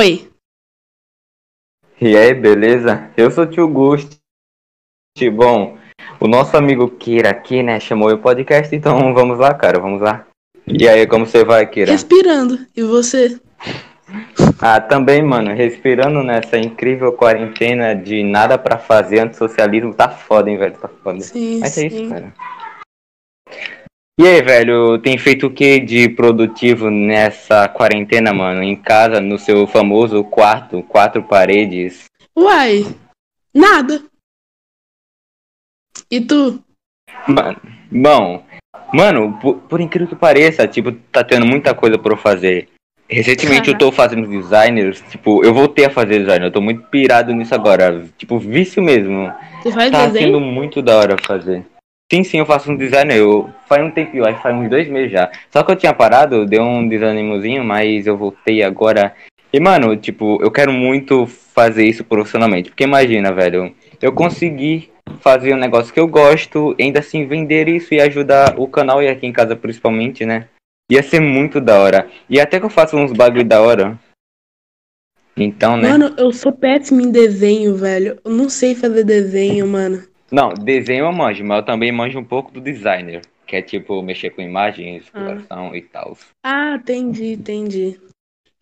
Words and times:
Oi. 0.00 0.30
E 2.00 2.16
aí, 2.16 2.32
beleza? 2.32 3.10
Eu 3.18 3.30
sou 3.30 3.44
o 3.44 3.46
tio 3.46 3.68
Gusti. 3.68 4.18
Bom, 5.30 5.76
o 6.18 6.26
nosso 6.26 6.56
amigo 6.56 6.88
Kira 6.92 7.28
aqui, 7.28 7.62
né, 7.62 7.78
chamou 7.78 8.10
o 8.10 8.16
podcast, 8.16 8.74
então 8.74 9.12
vamos 9.12 9.38
lá, 9.38 9.52
cara, 9.52 9.78
vamos 9.78 10.00
lá. 10.00 10.26
E 10.66 10.88
aí, 10.88 11.06
como 11.06 11.26
você 11.26 11.44
vai, 11.44 11.66
Kira? 11.66 11.92
Respirando. 11.92 12.66
E 12.74 12.82
você? 12.82 13.38
Ah, 14.58 14.80
também, 14.80 15.22
mano, 15.22 15.54
respirando 15.54 16.22
nessa 16.22 16.58
incrível 16.58 17.12
quarentena 17.12 17.94
de 17.94 18.24
nada 18.24 18.58
pra 18.58 18.76
fazer, 18.76 19.20
antissocialismo, 19.20 19.94
tá 19.94 20.08
foda, 20.08 20.50
hein, 20.50 20.56
velho, 20.58 20.76
tá 20.78 20.88
foda. 20.88 21.20
Sim, 21.20 21.60
Mas 21.60 21.78
é 21.78 21.80
sim. 21.82 21.86
isso, 21.86 22.08
cara. 22.08 22.34
E 24.20 24.26
aí, 24.26 24.42
velho, 24.42 24.98
tem 24.98 25.16
feito 25.16 25.46
o 25.46 25.50
que 25.50 25.80
de 25.80 26.06
produtivo 26.10 26.90
nessa 26.90 27.66
quarentena, 27.68 28.34
mano? 28.34 28.62
Em 28.62 28.76
casa, 28.76 29.18
no 29.18 29.38
seu 29.38 29.66
famoso 29.66 30.22
quarto, 30.22 30.82
quatro 30.82 31.22
paredes? 31.22 32.04
Uai, 32.36 32.84
nada. 33.54 34.02
E 36.10 36.20
tu? 36.20 36.62
Mano, 37.26 37.58
bom, 37.90 38.44
mano, 38.92 39.38
por, 39.40 39.54
por 39.62 39.80
incrível 39.80 40.08
que 40.08 40.16
pareça, 40.16 40.68
tipo, 40.68 40.92
tá 41.10 41.24
tendo 41.24 41.46
muita 41.46 41.74
coisa 41.74 41.96
pra 41.98 42.12
eu 42.12 42.18
fazer. 42.18 42.68
Recentemente 43.08 43.70
eu 43.70 43.78
tô 43.78 43.90
fazendo 43.90 44.28
designers, 44.28 45.02
tipo, 45.10 45.42
eu 45.42 45.54
voltei 45.54 45.86
a 45.86 45.90
fazer 45.90 46.18
design, 46.20 46.44
eu 46.44 46.52
tô 46.52 46.60
muito 46.60 46.82
pirado 46.88 47.32
nisso 47.32 47.54
agora. 47.54 48.06
Tipo, 48.18 48.38
vício 48.38 48.82
mesmo. 48.82 49.32
Tu 49.62 49.72
faz 49.72 49.90
Tá 49.90 50.06
desenho? 50.08 50.26
sendo 50.26 50.40
muito 50.40 50.82
da 50.82 50.96
hora 50.98 51.16
fazer. 51.26 51.64
Sim, 52.12 52.24
sim, 52.24 52.38
eu 52.38 52.46
faço 52.46 52.72
um 52.72 52.76
design, 52.76 53.14
eu 53.14 53.48
faz 53.68 53.84
um 53.84 53.90
tempinho, 53.90 54.26
acho 54.26 54.36
que 54.36 54.42
faz 54.42 54.56
uns 54.56 54.68
dois 54.68 54.88
meses 54.88 55.12
já. 55.12 55.30
Só 55.48 55.62
que 55.62 55.70
eu 55.70 55.76
tinha 55.76 55.94
parado, 55.94 56.44
deu 56.44 56.62
um 56.62 56.88
desanimozinho, 56.88 57.62
mas 57.62 58.04
eu 58.04 58.16
voltei 58.16 58.64
agora. 58.64 59.14
E, 59.52 59.60
mano, 59.60 59.96
tipo, 59.96 60.38
eu 60.42 60.50
quero 60.50 60.72
muito 60.72 61.26
fazer 61.26 61.84
isso 61.84 62.02
profissionalmente. 62.02 62.70
Porque 62.70 62.82
imagina, 62.82 63.32
velho, 63.32 63.72
eu 64.02 64.12
consegui 64.12 64.90
fazer 65.20 65.54
um 65.54 65.58
negócio 65.58 65.94
que 65.94 66.00
eu 66.00 66.08
gosto, 66.08 66.74
ainda 66.80 66.98
assim 66.98 67.26
vender 67.26 67.68
isso 67.68 67.94
e 67.94 68.00
ajudar 68.00 68.58
o 68.58 68.66
canal 68.66 69.00
e 69.00 69.08
aqui 69.08 69.26
em 69.26 69.32
casa 69.32 69.54
principalmente, 69.54 70.26
né? 70.26 70.48
Ia 70.90 71.04
ser 71.04 71.20
muito 71.20 71.60
da 71.60 71.78
hora. 71.78 72.08
E 72.28 72.40
até 72.40 72.58
que 72.58 72.66
eu 72.66 72.70
faço 72.70 72.96
uns 72.96 73.12
bagulho 73.12 73.44
da 73.44 73.60
hora. 73.60 73.96
Então, 75.36 75.76
né? 75.76 75.90
Mano, 75.90 76.12
eu 76.18 76.32
sou 76.32 76.50
péssimo 76.50 77.00
em 77.00 77.12
desenho, 77.12 77.76
velho. 77.76 78.18
Eu 78.24 78.32
não 78.32 78.48
sei 78.48 78.74
fazer 78.74 79.04
desenho, 79.04 79.66
mano. 79.66 80.09
Não, 80.30 80.54
desenho 80.54 81.06
eu 81.06 81.12
manjo, 81.12 81.44
mas 81.44 81.58
eu 81.58 81.64
também 81.64 81.90
manjo 81.90 82.18
um 82.18 82.24
pouco 82.24 82.52
do 82.52 82.60
designer. 82.60 83.22
Que 83.46 83.56
é 83.56 83.62
tipo 83.62 84.00
mexer 84.00 84.30
com 84.30 84.40
imagens, 84.40 85.04
exploração 85.04 85.74
e 85.74 85.82
tal. 85.82 86.16
Ah, 86.44 86.76
entendi, 86.76 87.32
entendi. 87.32 88.00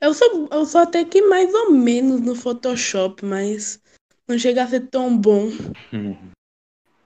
Eu 0.01 0.15
sou, 0.15 0.49
eu 0.51 0.65
sou 0.65 0.81
até 0.81 1.05
que 1.05 1.21
mais 1.23 1.53
ou 1.53 1.73
menos 1.73 2.21
no 2.21 2.35
Photoshop, 2.35 3.25
mas 3.25 3.83
não 4.27 4.39
chega 4.39 4.63
a 4.63 4.67
ser 4.67 4.89
tão 4.89 5.17
bom. 5.17 5.49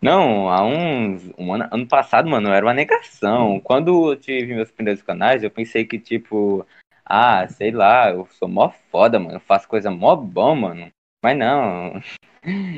Não, 0.03 0.49
há 0.49 0.65
uns. 0.65 1.31
Um 1.39 1.55
ano, 1.55 1.69
ano 1.71 1.87
passado, 1.87 2.29
mano, 2.29 2.49
era 2.49 2.67
uma 2.67 2.75
negação. 2.75 3.61
Quando 3.61 4.11
eu 4.11 4.17
tive 4.17 4.53
meus 4.53 4.69
primeiros 4.69 5.01
canais, 5.01 5.45
eu 5.45 5.51
pensei 5.51 5.85
que, 5.85 5.97
tipo, 5.97 6.67
ah, 7.05 7.47
sei 7.47 7.71
lá, 7.71 8.11
eu 8.11 8.27
sou 8.33 8.49
mó 8.49 8.73
foda, 8.91 9.21
mano. 9.21 9.37
Eu 9.37 9.41
faço 9.41 9.69
coisa 9.69 9.93
mó 9.93 10.17
bom, 10.17 10.57
mano. 10.57 10.91
Mas 11.23 11.39
não. 11.39 12.03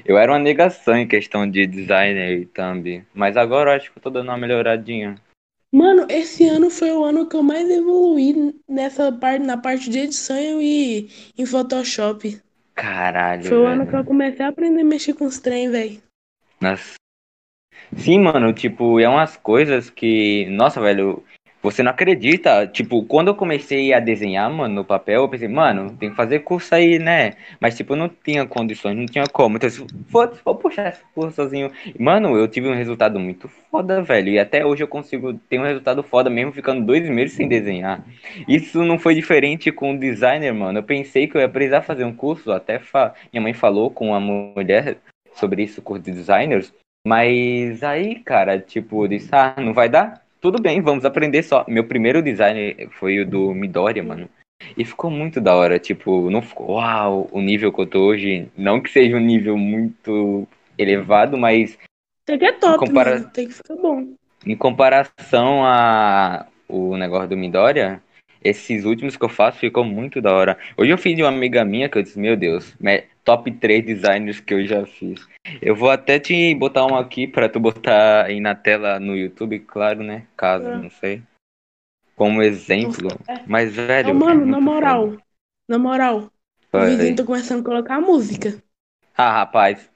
Eu 0.04 0.18
era 0.18 0.30
uma 0.30 0.38
negação 0.38 0.96
em 0.96 1.08
questão 1.08 1.48
de 1.50 1.66
designer 1.66 2.38
e 2.38 2.46
thumb. 2.46 3.02
Mas 3.14 3.36
agora 3.36 3.70
eu 3.70 3.76
acho 3.76 3.90
que 3.90 3.98
eu 3.98 4.02
tô 4.02 4.10
dando 4.10 4.28
uma 4.28 4.36
melhoradinha. 4.36 5.16
Mano, 5.72 6.06
esse 6.08 6.46
ano 6.46 6.70
foi 6.70 6.92
o 6.92 7.02
ano 7.02 7.28
que 7.28 7.34
eu 7.34 7.42
mais 7.42 7.68
evoluí 7.68 8.54
nessa 8.68 9.10
parte, 9.10 9.44
na 9.44 9.56
parte 9.56 9.90
de 9.90 10.00
edição 10.00 10.60
e 10.60 11.08
em 11.36 11.46
Photoshop. 11.46 12.40
Caralho. 12.74 13.44
Foi 13.44 13.58
o 13.58 13.66
ano 13.66 13.78
velho. 13.78 13.90
que 13.90 13.96
eu 13.96 14.04
comecei 14.04 14.44
a 14.44 14.48
aprender 14.48 14.82
a 14.82 14.84
mexer 14.84 15.14
com 15.14 15.24
os 15.24 15.40
trem, 15.40 15.70
velho. 15.70 16.00
Nossa. 16.60 16.94
Sim, 17.96 18.20
mano, 18.20 18.52
tipo, 18.52 19.00
é 19.00 19.08
umas 19.08 19.36
coisas 19.36 19.90
que. 19.90 20.46
Nossa, 20.46 20.80
velho, 20.80 21.24
você 21.64 21.82
não 21.82 21.90
acredita. 21.90 22.66
Tipo, 22.66 23.02
quando 23.04 23.28
eu 23.28 23.34
comecei 23.34 23.94
a 23.94 23.98
desenhar, 23.98 24.50
mano, 24.52 24.74
no 24.74 24.84
papel, 24.84 25.22
eu 25.22 25.28
pensei, 25.30 25.48
mano, 25.48 25.96
tem 25.98 26.10
que 26.10 26.16
fazer 26.16 26.40
curso 26.40 26.74
aí, 26.74 26.98
né? 26.98 27.32
Mas, 27.58 27.74
tipo, 27.74 27.94
eu 27.94 27.96
não 27.96 28.08
tinha 28.08 28.46
condições, 28.46 28.94
não 28.94 29.06
tinha 29.06 29.24
como. 29.26 29.56
Então, 29.56 29.70
foda-se, 30.08 30.42
vou 30.44 30.54
puxar 30.54 30.90
esse 30.90 31.00
curso 31.14 31.34
sozinho. 31.34 31.72
Mano, 31.98 32.36
eu 32.36 32.46
tive 32.46 32.68
um 32.68 32.74
resultado 32.74 33.18
muito 33.18 33.48
foda, 33.48 34.02
velho. 34.02 34.28
E 34.28 34.38
até 34.38 34.64
hoje 34.64 34.84
eu 34.84 34.88
consigo 34.88 35.32
ter 35.48 35.58
um 35.58 35.64
resultado 35.64 36.02
foda, 36.02 36.28
mesmo 36.28 36.52
ficando 36.52 36.84
dois 36.84 37.08
meses 37.08 37.34
sem 37.34 37.48
desenhar. 37.48 38.04
Isso 38.46 38.84
não 38.84 38.98
foi 38.98 39.14
diferente 39.14 39.72
com 39.72 39.94
o 39.94 39.98
designer, 39.98 40.52
mano. 40.52 40.80
Eu 40.80 40.82
pensei 40.82 41.26
que 41.26 41.34
eu 41.34 41.40
ia 41.40 41.48
precisar 41.48 41.80
fazer 41.80 42.04
um 42.04 42.14
curso, 42.14 42.52
até 42.52 42.78
fa... 42.78 43.14
minha 43.32 43.42
mãe 43.42 43.54
falou 43.54 43.90
com 43.90 44.08
uma 44.08 44.20
mulher 44.20 44.98
sobre 45.32 45.62
isso, 45.62 45.80
curso 45.80 46.02
de 46.02 46.12
designers. 46.12 46.74
Mas 47.06 47.82
aí, 47.82 48.16
cara, 48.16 48.58
tipo, 48.58 49.04
eu 49.04 49.08
disse, 49.08 49.28
ah, 49.32 49.54
não 49.58 49.74
vai 49.74 49.88
dar? 49.88 50.23
Tudo 50.44 50.60
bem, 50.60 50.82
vamos 50.82 51.06
aprender 51.06 51.42
só. 51.42 51.64
Meu 51.66 51.84
primeiro 51.84 52.20
design 52.20 52.86
foi 52.90 53.20
o 53.20 53.26
do 53.26 53.54
Midoriya, 53.54 54.02
mano. 54.02 54.28
E 54.76 54.84
ficou 54.84 55.10
muito 55.10 55.40
da 55.40 55.54
hora, 55.54 55.78
tipo, 55.78 56.28
não 56.28 56.42
ficou, 56.42 56.72
uau, 56.72 57.30
o 57.32 57.40
nível 57.40 57.72
que 57.72 57.80
eu 57.80 57.86
tô 57.86 58.00
hoje. 58.00 58.46
Não 58.54 58.78
que 58.78 58.90
seja 58.90 59.16
um 59.16 59.20
nível 59.20 59.56
muito 59.56 60.46
elevado, 60.76 61.38
mas 61.38 61.78
Tem 62.26 62.38
que 62.38 62.44
é 62.44 62.52
top, 62.52 62.78
compara- 62.78 63.20
mano. 63.20 63.30
Tem 63.30 63.48
que 63.48 63.54
ficar 63.54 63.74
bom. 63.74 64.12
em 64.44 64.54
comparação 64.54 65.64
a 65.64 66.44
o 66.68 66.94
negócio 66.98 67.30
do 67.30 67.38
Midoriya, 67.38 68.02
esses 68.42 68.84
últimos 68.84 69.16
que 69.16 69.24
eu 69.24 69.30
faço 69.30 69.58
ficou 69.58 69.82
muito 69.82 70.20
da 70.20 70.34
hora. 70.34 70.58
Hoje 70.76 70.90
eu 70.90 70.98
fiz 70.98 71.16
de 71.16 71.22
uma 71.22 71.30
amiga 71.30 71.64
minha 71.64 71.88
que 71.88 71.96
eu 71.96 72.02
disse, 72.02 72.18
meu 72.18 72.36
Deus, 72.36 72.76
top 73.24 73.50
3 73.52 73.84
designers 73.84 74.38
que 74.40 74.54
eu 74.54 74.66
já 74.66 74.84
fiz. 74.86 75.26
Eu 75.60 75.74
vou 75.74 75.90
até 75.90 76.18
te 76.18 76.54
botar 76.54 76.86
um 76.86 76.96
aqui 76.96 77.26
pra 77.26 77.48
tu 77.48 77.58
botar 77.58 78.26
aí 78.26 78.38
na 78.40 78.54
tela 78.54 79.00
no 79.00 79.16
YouTube, 79.16 79.58
claro, 79.60 80.02
né? 80.02 80.26
Caso, 80.36 80.66
É. 80.66 80.76
não 80.76 80.90
sei. 80.90 81.22
Como 82.14 82.42
exemplo. 82.42 83.08
É. 83.26 83.40
Mas, 83.46 83.74
velho. 83.74 84.10
Ô, 84.10 84.14
mano, 84.14 84.42
é 84.42 84.46
na 84.46 84.60
moral, 84.60 85.10
foda. 85.10 85.22
na 85.68 85.78
moral, 85.78 86.30
o 86.72 86.80
vizinho 86.80 87.16
tá 87.16 87.24
começando 87.24 87.60
a 87.60 87.64
colocar 87.64 88.00
música. 88.00 88.62
Ah, 89.16 89.32
rapaz. 89.32 89.90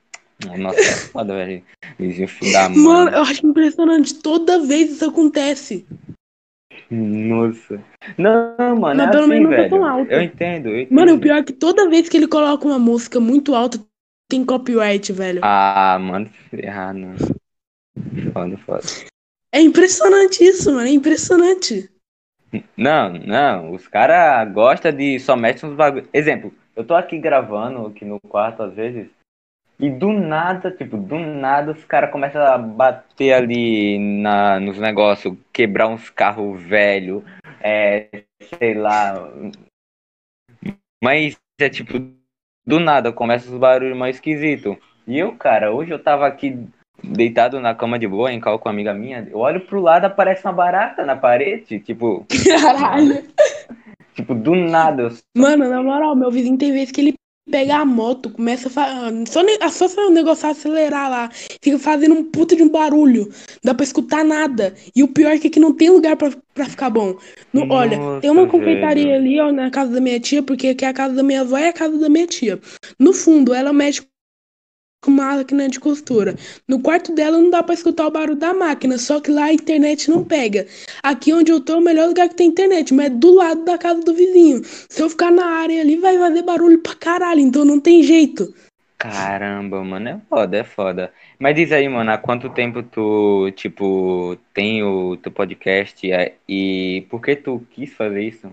Nossa, 0.56 0.80
é 0.80 0.94
foda, 1.12 1.34
velho. 1.34 1.64
Vizinho 1.98 2.28
da 2.52 2.68
mãe. 2.68 2.78
Mano, 2.78 3.10
eu 3.10 3.22
acho 3.22 3.46
impressionante. 3.46 4.14
Toda 4.14 4.60
vez 4.60 4.90
isso 4.92 5.04
acontece. 5.08 5.86
Nossa. 6.90 7.80
Não, 8.16 8.76
mano, 8.76 8.96
Mas 8.96 9.08
é 9.08 9.10
pelo 9.10 9.22
assim, 9.24 9.30
menos 9.30 9.50
não 9.50 9.56
velho. 9.56 9.70
tão 9.70 9.84
alto. 9.84 10.10
Eu 10.10 10.22
entendo, 10.22 10.68
eu 10.68 10.80
entendo. 10.80 10.94
Mano, 10.94 11.14
o 11.14 11.20
pior 11.20 11.36
é 11.38 11.42
que 11.42 11.52
toda 11.52 11.88
vez 11.88 12.08
que 12.08 12.16
ele 12.16 12.28
coloca 12.28 12.66
uma 12.66 12.78
música 12.78 13.20
muito 13.20 13.54
alta, 13.54 13.78
tem 14.28 14.44
copyright, 14.44 15.12
velho. 15.12 15.40
Ah, 15.42 15.98
mano, 16.00 16.30
errar, 16.52 16.92
não. 16.94 17.14
Foda, 18.32 18.56
foda. 18.58 18.82
É 19.52 19.60
impressionante 19.60 20.44
isso, 20.44 20.72
mano. 20.72 20.86
É 20.86 20.90
impressionante. 20.90 21.90
Não, 22.76 23.12
não, 23.12 23.72
os 23.72 23.86
caras 23.86 24.50
gostam 24.52 24.92
de 24.92 25.18
só 25.20 25.36
mete 25.36 25.66
uns 25.66 25.74
bagulho. 25.74 26.08
Exemplo, 26.12 26.52
eu 26.74 26.84
tô 26.84 26.94
aqui 26.94 27.18
gravando 27.18 27.86
aqui 27.86 28.04
no 28.04 28.18
quarto 28.20 28.62
às 28.62 28.72
vezes, 28.72 29.08
e 29.80 29.88
do 29.90 30.12
nada, 30.12 30.70
tipo, 30.70 30.96
do 30.96 31.18
nada 31.18 31.72
os 31.72 31.84
caras 31.84 32.10
começam 32.10 32.42
a 32.42 32.58
bater 32.58 33.32
ali 33.32 33.98
na, 33.98 34.58
nos 34.58 34.78
negócios, 34.78 35.36
quebrar 35.52 35.88
uns 35.88 36.10
carros 36.10 36.60
velhos, 36.60 37.22
é, 37.60 38.24
sei 38.58 38.74
lá. 38.74 39.14
Mas 41.02 41.36
é 41.60 41.68
tipo, 41.68 41.94
do 42.66 42.80
nada 42.80 43.12
começa 43.12 43.50
os 43.50 43.58
barulhos 43.58 43.96
mais 43.96 44.16
esquisitos. 44.16 44.76
E 45.06 45.18
eu, 45.18 45.32
cara, 45.36 45.72
hoje 45.72 45.90
eu 45.92 45.98
tava 46.02 46.26
aqui 46.26 46.58
deitado 47.02 47.60
na 47.60 47.74
cama 47.74 47.98
de 47.98 48.08
boa, 48.08 48.32
em 48.32 48.40
cal 48.40 48.58
com 48.58 48.68
uma 48.68 48.72
amiga 48.74 48.92
minha, 48.92 49.26
eu 49.30 49.38
olho 49.38 49.60
pro 49.60 49.80
lado, 49.80 50.04
aparece 50.06 50.44
uma 50.44 50.52
barata 50.52 51.04
na 51.04 51.14
parede, 51.16 51.78
tipo, 51.78 52.26
Caralho. 52.60 53.24
tipo, 54.14 54.34
do 54.34 54.56
nada. 54.56 55.04
eu- 55.04 55.10
Mano, 55.36 55.68
na 55.68 55.80
moral, 55.82 56.16
meu 56.16 56.30
vizinho 56.30 56.58
tem 56.58 56.72
vezes 56.72 56.90
que 56.90 57.00
ele 57.00 57.14
pega 57.50 57.76
a 57.76 57.84
moto, 57.84 58.30
começa 58.30 58.68
a 58.68 58.70
fa... 58.70 58.88
só, 59.26 59.40
só 59.70 59.88
se 59.88 59.98
o 60.00 60.10
negócio 60.10 60.48
acelerar 60.48 61.10
lá, 61.10 61.30
fica 61.62 61.78
fazendo 61.78 62.14
um 62.14 62.24
puta 62.24 62.54
de 62.56 62.62
um 62.62 62.68
barulho, 62.68 63.28
dá 63.62 63.74
pra 63.74 63.84
escutar 63.84 64.24
nada. 64.24 64.74
E 64.94 65.02
o 65.02 65.08
pior 65.08 65.32
é 65.32 65.38
que 65.38 65.48
aqui 65.48 65.60
não 65.60 65.72
tem 65.72 65.90
lugar 65.90 66.16
pra, 66.16 66.30
pra 66.54 66.66
ficar 66.66 66.90
bom. 66.90 67.16
No- 67.52 67.66
olha, 67.70 68.02
tem 68.20 68.30
uma 68.30 68.42
Nossa, 68.42 68.52
confeitaria 68.52 69.14
ali, 69.16 69.40
ó, 69.40 69.52
na 69.52 69.70
casa 69.70 69.92
da 69.92 70.00
minha 70.00 70.20
tia, 70.20 70.42
porque 70.42 70.68
aqui 70.68 70.84
é 70.84 70.88
a 70.88 70.92
casa 70.94 71.14
da 71.14 71.22
minha 71.22 71.40
avó 71.42 71.58
e 71.58 71.68
a 71.68 71.72
casa 71.72 71.98
da 71.98 72.08
minha 72.08 72.26
tia. 72.26 72.60
No 72.98 73.12
fundo, 73.12 73.54
ela 73.54 73.72
mexe 73.72 74.02
máquina 75.06 75.68
de 75.68 75.78
costura. 75.78 76.34
No 76.66 76.80
quarto 76.80 77.14
dela 77.14 77.38
não 77.38 77.50
dá 77.50 77.62
pra 77.62 77.74
escutar 77.74 78.06
o 78.06 78.10
barulho 78.10 78.36
da 78.36 78.52
máquina, 78.52 78.98
só 78.98 79.20
que 79.20 79.30
lá 79.30 79.44
a 79.44 79.52
internet 79.52 80.10
não 80.10 80.24
pega. 80.24 80.66
Aqui 81.02 81.32
onde 81.32 81.52
eu 81.52 81.60
tô 81.60 81.74
é 81.74 81.76
o 81.76 81.80
melhor 81.80 82.08
lugar 82.08 82.28
que 82.28 82.34
tem 82.34 82.48
internet, 82.48 82.92
mas 82.92 83.06
é 83.06 83.10
do 83.10 83.34
lado 83.34 83.64
da 83.64 83.78
casa 83.78 84.00
do 84.00 84.12
vizinho. 84.12 84.62
Se 84.64 85.00
eu 85.00 85.08
ficar 85.08 85.30
na 85.30 85.46
área 85.46 85.80
ali, 85.80 85.96
vai 85.96 86.18
fazer 86.18 86.42
barulho 86.42 86.80
pra 86.80 86.94
caralho, 86.94 87.40
então 87.40 87.64
não 87.64 87.78
tem 87.78 88.02
jeito. 88.02 88.52
Caramba, 88.98 89.84
mano, 89.84 90.08
é 90.08 90.20
foda, 90.28 90.56
é 90.56 90.64
foda. 90.64 91.12
Mas 91.38 91.54
diz 91.54 91.70
aí, 91.70 91.88
mano, 91.88 92.10
há 92.10 92.18
quanto 92.18 92.50
tempo 92.50 92.82
tu, 92.82 93.48
tipo, 93.52 94.36
tem 94.52 94.82
o 94.82 95.16
teu 95.16 95.30
podcast 95.30 96.04
e 96.48 97.06
por 97.08 97.22
que 97.22 97.36
tu 97.36 97.64
quis 97.70 97.92
fazer 97.92 98.22
isso? 98.22 98.50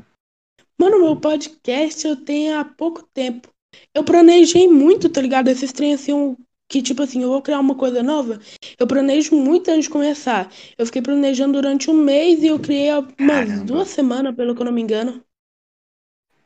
Mano, 0.80 1.02
meu 1.02 1.16
podcast 1.16 2.06
eu 2.06 2.16
tenho 2.16 2.60
há 2.60 2.64
pouco 2.64 3.02
tempo. 3.12 3.55
Eu 3.94 4.04
planejei 4.04 4.68
muito, 4.68 5.10
tá 5.10 5.22
ligado? 5.22 5.48
Esses 5.48 5.72
trem 5.72 5.94
assim, 5.94 6.36
que 6.69 6.81
tipo 6.81 7.01
assim, 7.04 7.22
eu 7.24 7.30
vou 7.30 7.42
criar 7.42 7.60
uma 7.60 7.75
coisa 7.75 8.01
nova. 8.04 8.39
Eu 8.80 8.88
planejo 8.88 9.36
muito 9.36 9.69
antes 9.69 9.86
de 9.86 9.89
começar. 9.89 10.51
Eu 10.77 10.86
fiquei 10.86 11.01
planejando 11.01 11.54
durante 11.54 11.89
um 11.89 11.94
mês 11.94 12.42
e 12.44 12.48
eu 12.48 12.60
criei 12.60 12.89
há 12.89 13.00
umas 13.19 13.48
Caramba. 13.48 13.66
duas 13.66 13.89
semanas, 13.89 14.36
pelo 14.36 14.56
que 14.56 14.62
eu 14.62 14.66
não 14.66 14.74
me 14.74 14.81
engano. 14.81 15.24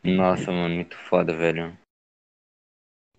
Nossa, 0.04 0.52
mano, 0.52 0.76
muito 0.76 0.98
foda, 0.98 1.32
velho. 1.34 1.78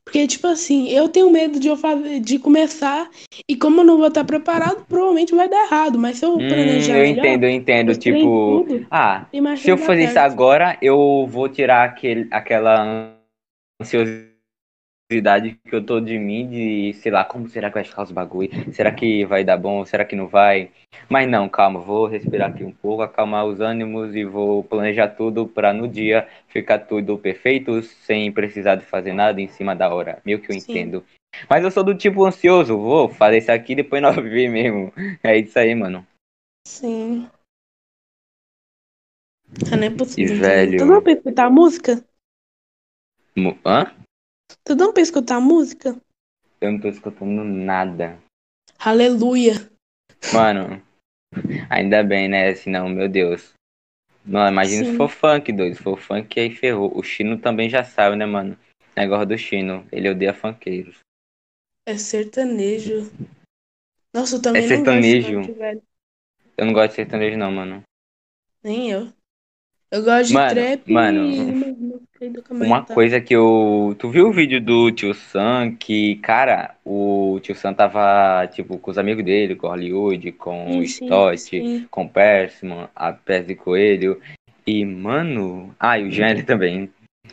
Porque, 0.05 0.27
tipo 0.27 0.47
assim, 0.47 0.89
eu 0.89 1.09
tenho 1.09 1.31
medo 1.31 1.61
de 1.61 1.69
eu 1.69 1.77
fazer, 1.77 2.21
de 2.21 2.39
começar 2.39 3.09
e 3.49 3.57
como 3.57 3.81
eu 3.81 3.85
não 3.85 3.97
vou 3.99 4.09
estar 4.09 4.25
preparado, 4.25 4.85
provavelmente 4.87 5.35
vai 5.35 5.49
dar 5.49 5.67
errado. 5.67 5.99
Mas 5.99 6.19
se 6.19 6.25
eu 6.25 6.43
Hum, 6.43 6.43
planejar 6.43 6.99
eu 6.99 7.05
melhor, 7.05 7.07
entendo, 7.07 7.45
eu 7.45 7.51
entendo. 7.51 7.97
Tipo, 7.97 8.65
tudo, 8.65 8.87
ah, 8.91 9.27
se 9.55 9.71
eu 9.71 9.77
fazer 9.79 10.05
isso 10.05 10.19
agora, 10.19 10.79
eu 10.81 11.27
vou 11.29 11.49
tirar 11.49 11.85
aquele, 11.85 12.29
aquela 12.31 13.17
ansiosidade 13.81 14.31
que 15.65 15.75
eu 15.75 15.85
tô 15.85 16.01
de 16.01 16.19
mim, 16.19 16.49
de, 16.49 16.95
sei 16.95 17.11
lá, 17.11 17.25
como 17.25 17.49
será 17.49 17.69
que 17.69 17.75
vai 17.75 17.85
ficar 17.85 18.03
os 18.03 18.13
bagulho? 18.13 18.51
Será 18.73 18.93
que 18.93 19.25
vai 19.25 19.43
dar 19.45 19.57
bom? 19.57 19.85
Será 19.85 20.05
que 20.05 20.15
não 20.15 20.29
vai? 20.29 20.71
Mas 21.09 21.29
não, 21.29 21.49
calma, 21.49 21.81
vou 21.81 22.07
respirar 22.07 22.51
aqui 22.51 22.63
um 22.65 22.73
pouco, 22.73 23.03
acalmar 23.03 23.45
os 23.47 23.61
ânimos 23.61 24.15
e 24.15 24.25
vou 24.25 24.63
planejar 24.63 25.09
tudo 25.09 25.47
pra 25.49 25.73
no 25.73 25.89
dia 25.89 26.29
ficar 26.49 26.79
tudo 26.81 27.19
perfeito, 27.19 27.83
sem 27.83 28.31
precisar 28.31 28.77
de 28.77 28.85
fazer 28.85 29.13
nada 29.13 29.41
em 29.41 29.49
cima 29.49 29.75
da 29.75 29.93
hora. 29.93 30.21
Meio 30.25 30.41
que 30.41 30.51
eu 30.53 30.59
Sim. 30.59 30.71
entendo. 30.71 31.05
Mas 31.49 31.65
eu 31.65 31.71
sou 31.71 31.83
do 31.85 31.95
tipo 31.95 32.25
ansioso, 32.25 32.77
vou 32.77 33.09
fazer 33.09 33.39
isso 33.39 33.53
aqui 33.53 33.75
depois 33.75 34.03
nós 34.03 34.17
ver 34.17 34.49
mesmo. 34.49 34.93
É 35.23 35.37
isso 35.39 35.59
aí, 35.59 35.75
mano. 35.75 36.07
Sim. 36.67 37.29
Ah, 39.73 39.77
não 39.77 39.85
é 39.85 39.91
possível. 39.91 40.33
E, 40.33 40.39
entendeu? 40.39 40.49
velho- 40.49 40.79
Tu 40.79 40.87
não 40.87 41.03
pra 41.03 41.13
escutar 41.13 41.47
a 41.47 41.51
música? 41.51 42.05
Mu- 43.41 43.59
Hã? 43.65 43.95
Tu 44.65 44.75
não 44.77 44.93
pra 44.93 45.03
escutar 45.03 45.37
a 45.37 45.41
música? 45.41 45.97
Eu 46.61 46.73
não 46.73 46.81
tô 46.81 46.89
escutando 46.89 47.43
nada. 47.43 48.19
Aleluia. 48.79 49.71
Mano, 50.35 50.83
ainda 51.71 52.03
bem, 52.03 52.29
né? 52.29 52.55
Senão, 52.55 52.89
meu 52.89 53.09
Deus. 53.09 53.55
Não, 54.25 54.47
imagina 54.47 54.85
se 54.85 54.91
Sim. 54.91 54.97
for 54.99 55.09
funk, 55.09 55.51
doido. 55.53 55.77
Se 55.77 55.83
for 55.83 55.99
funk, 55.99 56.39
aí 56.39 56.55
ferrou. 56.55 56.93
O 56.97 57.03
Chino 57.03 57.39
também 57.39 57.71
já 57.71 57.83
sabe, 57.83 58.17
né, 58.17 58.27
mano? 58.27 58.57
Negócio 58.95 59.27
do 59.27 59.39
Chino. 59.39 59.87
Ele 59.91 60.11
odeia 60.11 60.35
funkeiros. 60.35 60.99
É 61.87 61.97
sertanejo. 61.97 63.11
Nossa, 64.13 64.37
eu 64.37 64.43
também 64.43 64.65
É 64.65 64.69
não 64.69 64.77
sertanejo? 64.77 65.33
gosto 65.33 65.47
de 65.47 65.55
funk. 65.55 65.81
Eu 66.59 66.67
não 66.67 66.73
gosto 66.75 66.91
de 66.91 66.97
sertanejo, 66.97 67.39
não, 67.39 67.51
mano. 67.51 67.83
Nem 68.63 68.91
eu. 68.91 69.11
Eu 69.91 70.05
gosto 70.05 70.29
de 70.29 70.35
Mano, 70.35 70.55
trap 70.55 70.93
mano, 70.93 71.21
e 71.33 71.90
Uma 72.51 72.85
coisa 72.85 73.19
que 73.19 73.35
eu. 73.35 73.97
Tu 73.99 74.11
viu 74.11 74.29
o 74.29 74.33
vídeo 74.33 74.61
do 74.61 74.91
Tio 74.93 75.15
Sam? 75.15 75.75
Que, 75.79 76.17
cara, 76.17 76.75
o 76.85 77.41
Tio 77.43 77.55
Sam 77.55 77.73
tava, 77.73 78.47
tipo, 78.49 78.77
com 78.79 78.91
os 78.91 78.99
amigos 78.99 79.25
dele, 79.25 79.57
com 79.57 79.67
o 79.67 79.71
Hollywood, 79.71 80.33
com 80.33 80.79
o 80.79 80.83
Stott, 80.83 81.87
com 81.91 82.05
o 82.05 82.09
Persman, 82.09 82.89
a 82.95 83.13
Pés 83.13 83.47
de 83.47 83.55
Coelho. 83.55 84.21
E, 84.67 84.85
mano. 84.85 85.75
Ah, 85.81 85.99
e 85.99 86.07
o 86.07 86.11
Jean 86.11 86.43
também. 86.45 86.91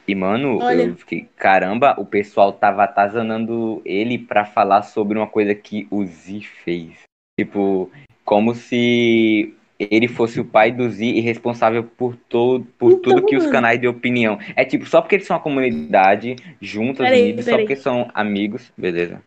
E, 0.07 0.15
mano, 0.15 0.59
Olha. 0.61 0.83
eu 0.83 0.95
fiquei. 0.95 1.27
Caramba, 1.35 1.95
o 1.99 2.05
pessoal 2.05 2.53
tava 2.53 2.83
atazanando 2.83 3.81
ele 3.83 4.17
pra 4.17 4.45
falar 4.45 4.83
sobre 4.83 5.17
uma 5.17 5.27
coisa 5.27 5.53
que 5.53 5.85
o 5.91 6.05
Z 6.05 6.41
fez. 6.63 6.93
Tipo, 7.37 7.91
como 8.23 8.55
se 8.55 9.53
ele 9.79 10.07
fosse 10.07 10.39
o 10.39 10.45
pai 10.45 10.71
do 10.71 10.89
Z 10.89 11.05
e 11.05 11.19
responsável 11.19 11.83
por, 11.83 12.15
todo, 12.15 12.65
por 12.77 12.91
Então, 12.93 13.01
tudo 13.01 13.25
que 13.25 13.35
os 13.35 13.43
mano. 13.43 13.53
canais 13.53 13.79
de 13.79 13.87
opinião. 13.87 14.37
É 14.55 14.65
tipo, 14.65 14.85
só 14.85 15.01
porque 15.01 15.15
eles 15.15 15.27
são 15.27 15.37
uma 15.37 15.43
comunidade, 15.43 16.35
juntas, 16.61 17.05
Peraí, 17.05 17.23
unidas, 17.23 17.45
só 17.45 17.51
peraí. 17.51 17.65
porque 17.65 17.75
são 17.75 18.09
amigos. 18.13 18.71
Beleza. 18.77 19.21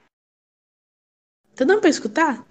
Tá 1.54 1.64
dando 1.64 1.80
pra 1.80 1.90
escutar? 1.90 2.44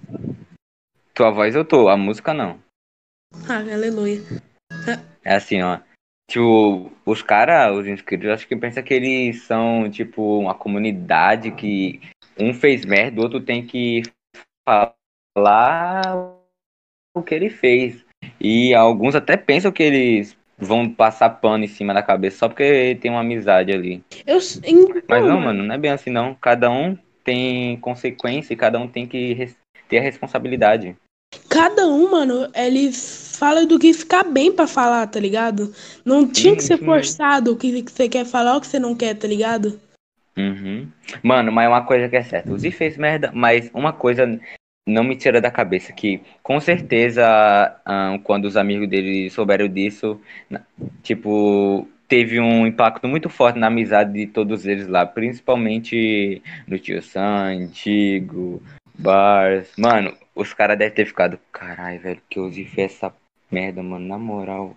Tua 1.14 1.32
voz 1.32 1.56
eu 1.56 1.66
tô, 1.66 1.90
a 1.90 1.98
música 1.98 2.34
não. 2.34 2.60
Ah, 3.50 3.58
aleluia. 3.60 4.22
É 5.24 5.36
assim, 5.36 5.62
ó. 5.62 5.80
Tipo, 6.30 6.92
os 7.06 7.22
caras, 7.24 7.76
os 7.76 7.88
inscritos, 7.88 8.30
acho 8.30 8.48
que 8.48 8.56
pensam 8.56 8.84
que 8.84 8.94
eles 8.94 9.42
são, 9.44 9.90
tipo, 9.90 10.40
uma 10.40 10.54
comunidade 10.54 11.52
que 11.52 12.00
um 12.40 12.54
fez 12.54 12.86
merda, 12.86 13.20
o 13.20 13.24
outro 13.24 13.42
tem 13.42 13.66
que 13.66 14.04
falar 14.64 16.39
o 17.14 17.22
que 17.22 17.36
ele 17.36 17.50
fez. 17.50 18.06
E 18.40 18.74
alguns 18.74 19.16
até 19.16 19.38
pensam 19.38 19.72
que 19.72 19.84
eles 19.84 20.38
vão 20.58 20.90
passar 20.90 21.30
pano 21.30 21.64
em 21.64 21.68
cima 21.68 21.94
da 21.94 22.04
cabeça 22.04 22.38
só 22.38 22.50
porque 22.50 22.98
tem 23.02 23.10
uma 23.10 23.22
amizade 23.22 23.72
ali. 23.72 24.04
Eu, 24.28 24.40
então, 24.66 25.02
Mas 25.08 25.26
não, 25.26 25.40
mano, 25.40 25.64
não 25.64 25.76
é 25.76 25.78
bem 25.78 25.92
assim 25.92 26.10
não. 26.10 26.36
Cada 26.36 26.70
um 26.70 26.98
tem 27.24 27.78
consequência 27.78 28.54
e 28.54 28.58
cada 28.58 28.78
um 28.80 28.88
tem 28.88 29.08
que 29.08 29.56
ter 29.88 30.00
a 30.00 30.02
responsabilidade. 30.02 30.96
Cada 31.48 31.88
um, 31.88 32.10
mano, 32.10 32.50
eles 32.56 33.38
falam 33.38 33.66
do 33.66 33.80
que 33.80 33.94
ficar 33.94 34.24
bem 34.24 34.52
pra 34.52 34.68
falar, 34.68 35.06
tá 35.08 35.20
ligado? 35.20 35.74
Não 36.04 36.28
tinha 36.28 36.56
que 36.56 36.64
ser 36.64 36.78
sim. 36.78 36.86
forçado 36.86 37.54
o 37.54 37.56
que 37.56 37.84
que 37.84 37.92
você 37.92 38.10
quer 38.10 38.26
falar 38.26 38.54
ou 38.54 38.58
o 38.58 38.62
que 38.62 38.68
você 38.68 38.80
não 38.80 38.96
quer, 38.96 39.14
tá 39.16 39.28
ligado? 39.28 39.80
Uhum. 40.36 40.88
Mano, 41.22 41.52
mas 41.52 41.68
uma 41.68 41.84
coisa 41.84 42.10
que 42.10 42.16
é 42.16 42.24
certa, 42.24 42.52
o 42.52 42.58
Z 42.58 42.72
fez 42.72 42.98
merda, 42.98 43.32
mas 43.34 43.70
uma 43.74 43.94
coisa 43.94 44.40
não 44.88 45.04
me 45.04 45.16
tira 45.16 45.40
da 45.40 45.52
cabeça, 45.52 45.94
que 45.94 46.22
com 46.42 46.60
certeza 46.60 47.24
ahn, 47.86 48.20
quando 48.20 48.46
os 48.46 48.58
amigos 48.58 48.90
dele 48.90 49.30
souberam 49.30 49.68
disso, 49.68 50.20
tipo, 51.04 51.88
teve 52.08 52.40
um 52.40 52.66
impacto 52.66 53.08
muito 53.08 53.30
forte 53.30 53.60
na 53.60 53.68
amizade 53.68 54.14
de 54.14 54.26
todos 54.28 54.66
eles 54.66 54.88
lá, 54.88 55.06
principalmente 55.06 56.42
no 56.68 56.80
Tio 56.80 57.02
Sam, 57.02 57.64
Antigo, 57.64 58.62
Bars. 58.98 59.72
Mano, 59.78 60.14
os 60.36 60.54
caras 60.54 60.78
devem 60.78 60.94
ter 60.94 61.06
ficado, 61.06 61.40
caralho, 61.52 62.00
velho, 62.00 62.22
que 62.30 62.40
Z 62.50 62.66
fez 62.66 62.94
essa 62.94 63.14
merda, 63.52 63.84
mano, 63.84 64.08
na 64.08 64.18
moral. 64.18 64.76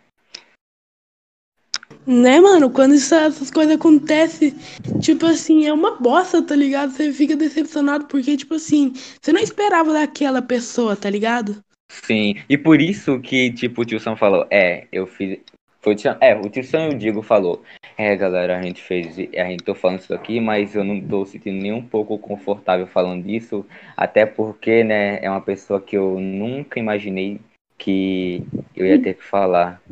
Né, 2.07 2.41
mano? 2.41 2.71
Quando 2.71 2.95
isso- 2.95 3.15
essas 3.15 3.51
coisas 3.51 3.75
acontecem, 3.75 4.55
tipo 5.01 5.27
assim, 5.27 5.67
é 5.67 5.73
uma 5.73 5.97
bosta, 5.97 6.43
tá 6.43 6.55
ligado? 6.55 6.91
Você 6.91 7.13
fica 7.13 7.37
decepcionado 7.37 8.07
porque, 8.07 8.37
tipo 8.37 8.55
assim, 8.55 8.93
você 9.21 9.33
não 9.33 9.41
esperava 9.41 9.93
daquela 9.93 10.43
pessoa, 10.43 10.97
tá 10.97 11.09
ligado? 11.09 11.63
Sim, 11.91 12.37
e 12.49 12.57
por 12.57 12.81
isso 12.81 13.21
que, 13.21 13.53
tipo, 13.53 13.83
o 13.83 13.85
tio 13.85 14.01
Sam 14.01 14.17
falou, 14.17 14.47
é, 14.51 14.87
eu 14.91 15.07
fiz. 15.07 15.39
Foi 15.81 15.95
o 15.95 15.97
tio, 15.97 16.17
é, 16.21 16.35
o 16.35 16.49
tio 16.49 16.65
Sam 16.65 16.91
e 16.91 16.95
o 16.95 16.99
Diego 16.99 17.23
falou, 17.23 17.63
é, 17.99 18.17
galera, 18.17 18.59
a 18.59 18.63
gente 18.63 18.81
fez, 18.81 19.19
a 19.19 19.45
gente 19.45 19.65
tô 19.65 19.75
falando 19.75 20.01
isso 20.01 20.15
aqui, 20.15 20.41
mas 20.41 20.75
eu 20.75 20.85
não 20.85 21.01
tô 21.01 21.27
sentindo 21.27 21.61
nem 21.61 21.73
um 21.73 21.83
pouco 21.83 22.17
confortável 22.19 22.87
falando 22.87 23.25
disso, 23.25 23.67
até 23.97 24.25
porque, 24.25 24.85
né, 24.85 25.19
é 25.23 25.29
uma 25.29 25.41
pessoa 25.41 25.81
que 25.81 25.97
eu 25.97 26.19
nunca 26.21 26.79
imaginei 26.79 27.41
que 27.77 28.45
eu 28.77 28.87
ia 28.87 29.03
ter 29.03 29.15
que 29.15 29.25
falar. 29.25 29.83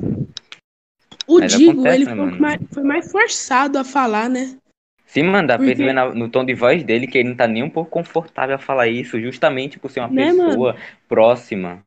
O 1.30 1.38
Mas 1.38 1.56
Digo, 1.56 1.70
acontece, 1.70 1.96
ele 1.96 2.04
né, 2.06 2.14
foi 2.16 2.24
mano? 2.24 2.40
mais, 2.40 2.60
foi 2.72 2.82
mais 2.82 3.12
forçado 3.12 3.78
a 3.78 3.84
falar, 3.84 4.28
né? 4.28 4.58
Sim, 5.06 5.22
mano, 5.24 5.46
dá 5.46 5.56
pra 5.56 5.92
na- 5.92 6.12
no 6.12 6.28
tom 6.28 6.44
de 6.44 6.54
voz 6.54 6.82
dele 6.82 7.06
que 7.06 7.18
ele 7.18 7.28
não 7.28 7.36
tá 7.36 7.46
nem 7.46 7.62
um 7.62 7.70
pouco 7.70 7.88
confortável 7.88 8.56
a 8.56 8.58
falar 8.58 8.88
isso, 8.88 9.20
justamente 9.20 9.78
por 9.78 9.92
ser 9.92 10.00
uma 10.00 10.08
Né, 10.08 10.26
pessoa 10.32 10.76
próxima. 11.08 11.84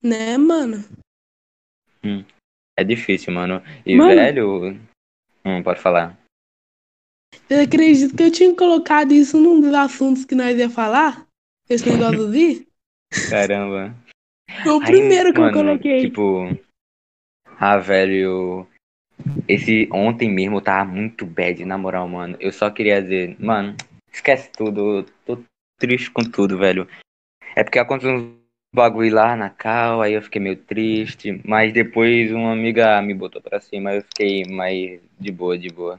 Né, 0.00 0.38
mano? 0.38 0.84
É 2.78 2.84
difícil, 2.84 3.32
mano. 3.32 3.60
E, 3.84 3.96
Mano. 3.96 4.14
velho. 4.14 4.80
Hum, 5.44 5.62
pode 5.64 5.80
falar. 5.80 6.16
Eu 7.50 7.62
acredito 7.62 8.16
que 8.16 8.22
eu 8.22 8.30
tinha 8.30 8.54
colocado 8.54 9.12
isso 9.12 9.40
num 9.40 9.60
dos 9.60 9.74
assuntos 9.74 10.24
que 10.24 10.36
nós 10.36 10.56
ia 10.56 10.70
falar. 10.70 11.26
Esse 11.68 11.88
negócio 11.88 12.28
do. 12.28 12.66
Caramba. 13.30 13.96
Foi 14.62 14.72
o 14.72 14.80
primeiro 14.80 15.32
que 15.32 15.40
mano, 15.40 15.58
eu 15.58 15.64
coloquei. 15.64 16.00
Tipo. 16.02 16.65
Ah, 17.58 17.78
velho. 17.78 18.66
Esse 19.48 19.88
ontem 19.90 20.30
mesmo 20.30 20.58
eu 20.58 20.60
tava 20.60 20.84
muito 20.90 21.24
bad, 21.24 21.64
na 21.64 21.78
moral, 21.78 22.08
mano. 22.08 22.36
Eu 22.38 22.52
só 22.52 22.70
queria 22.70 23.00
dizer, 23.02 23.36
mano, 23.40 23.74
esquece 24.12 24.50
tudo. 24.50 24.98
Eu 24.98 25.06
tô 25.24 25.42
triste 25.78 26.10
com 26.10 26.22
tudo, 26.22 26.58
velho. 26.58 26.86
É 27.54 27.64
porque 27.64 27.78
aconteceu 27.78 28.14
uns 28.14 28.36
bagulho 28.74 29.14
lá 29.14 29.34
na 29.34 29.48
cal, 29.48 30.02
aí 30.02 30.12
eu 30.12 30.22
fiquei 30.22 30.40
meio 30.40 30.56
triste. 30.56 31.40
Mas 31.44 31.72
depois 31.72 32.30
uma 32.30 32.52
amiga 32.52 33.00
me 33.00 33.14
botou 33.14 33.40
pra 33.40 33.60
cima, 33.60 33.94
eu 33.94 34.02
fiquei 34.02 34.44
mais 34.44 35.00
de 35.18 35.32
boa, 35.32 35.56
de 35.56 35.70
boa. 35.70 35.98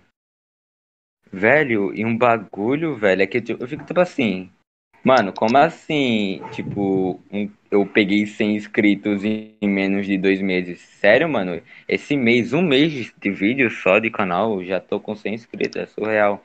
Velho, 1.31 1.93
e 1.93 2.05
um 2.05 2.15
bagulho, 2.15 2.95
velho, 2.95 3.21
é 3.23 3.27
que 3.27 3.41
tipo, 3.41 3.61
eu 3.63 3.67
fico 3.67 3.83
tipo 3.83 3.99
assim. 3.99 4.49
Mano, 5.03 5.31
como 5.31 5.57
assim? 5.57 6.41
Tipo, 6.51 7.19
um- 7.31 7.49
eu 7.71 7.85
peguei 7.85 8.25
100 8.25 8.55
inscritos 8.55 9.23
em 9.23 9.55
menos 9.61 10.05
de 10.05 10.17
dois 10.17 10.41
meses. 10.41 10.79
Sério, 10.81 11.29
mano? 11.29 11.61
Esse 11.87 12.17
mês, 12.17 12.53
um 12.53 12.61
mês 12.61 13.13
de 13.17 13.31
vídeo 13.31 13.69
só 13.69 13.99
de 13.99 14.09
canal, 14.09 14.63
já 14.63 14.79
tô 14.79 14.99
com 14.99 15.15
100 15.15 15.35
inscritos, 15.35 15.81
é 15.81 15.85
surreal. 15.85 16.43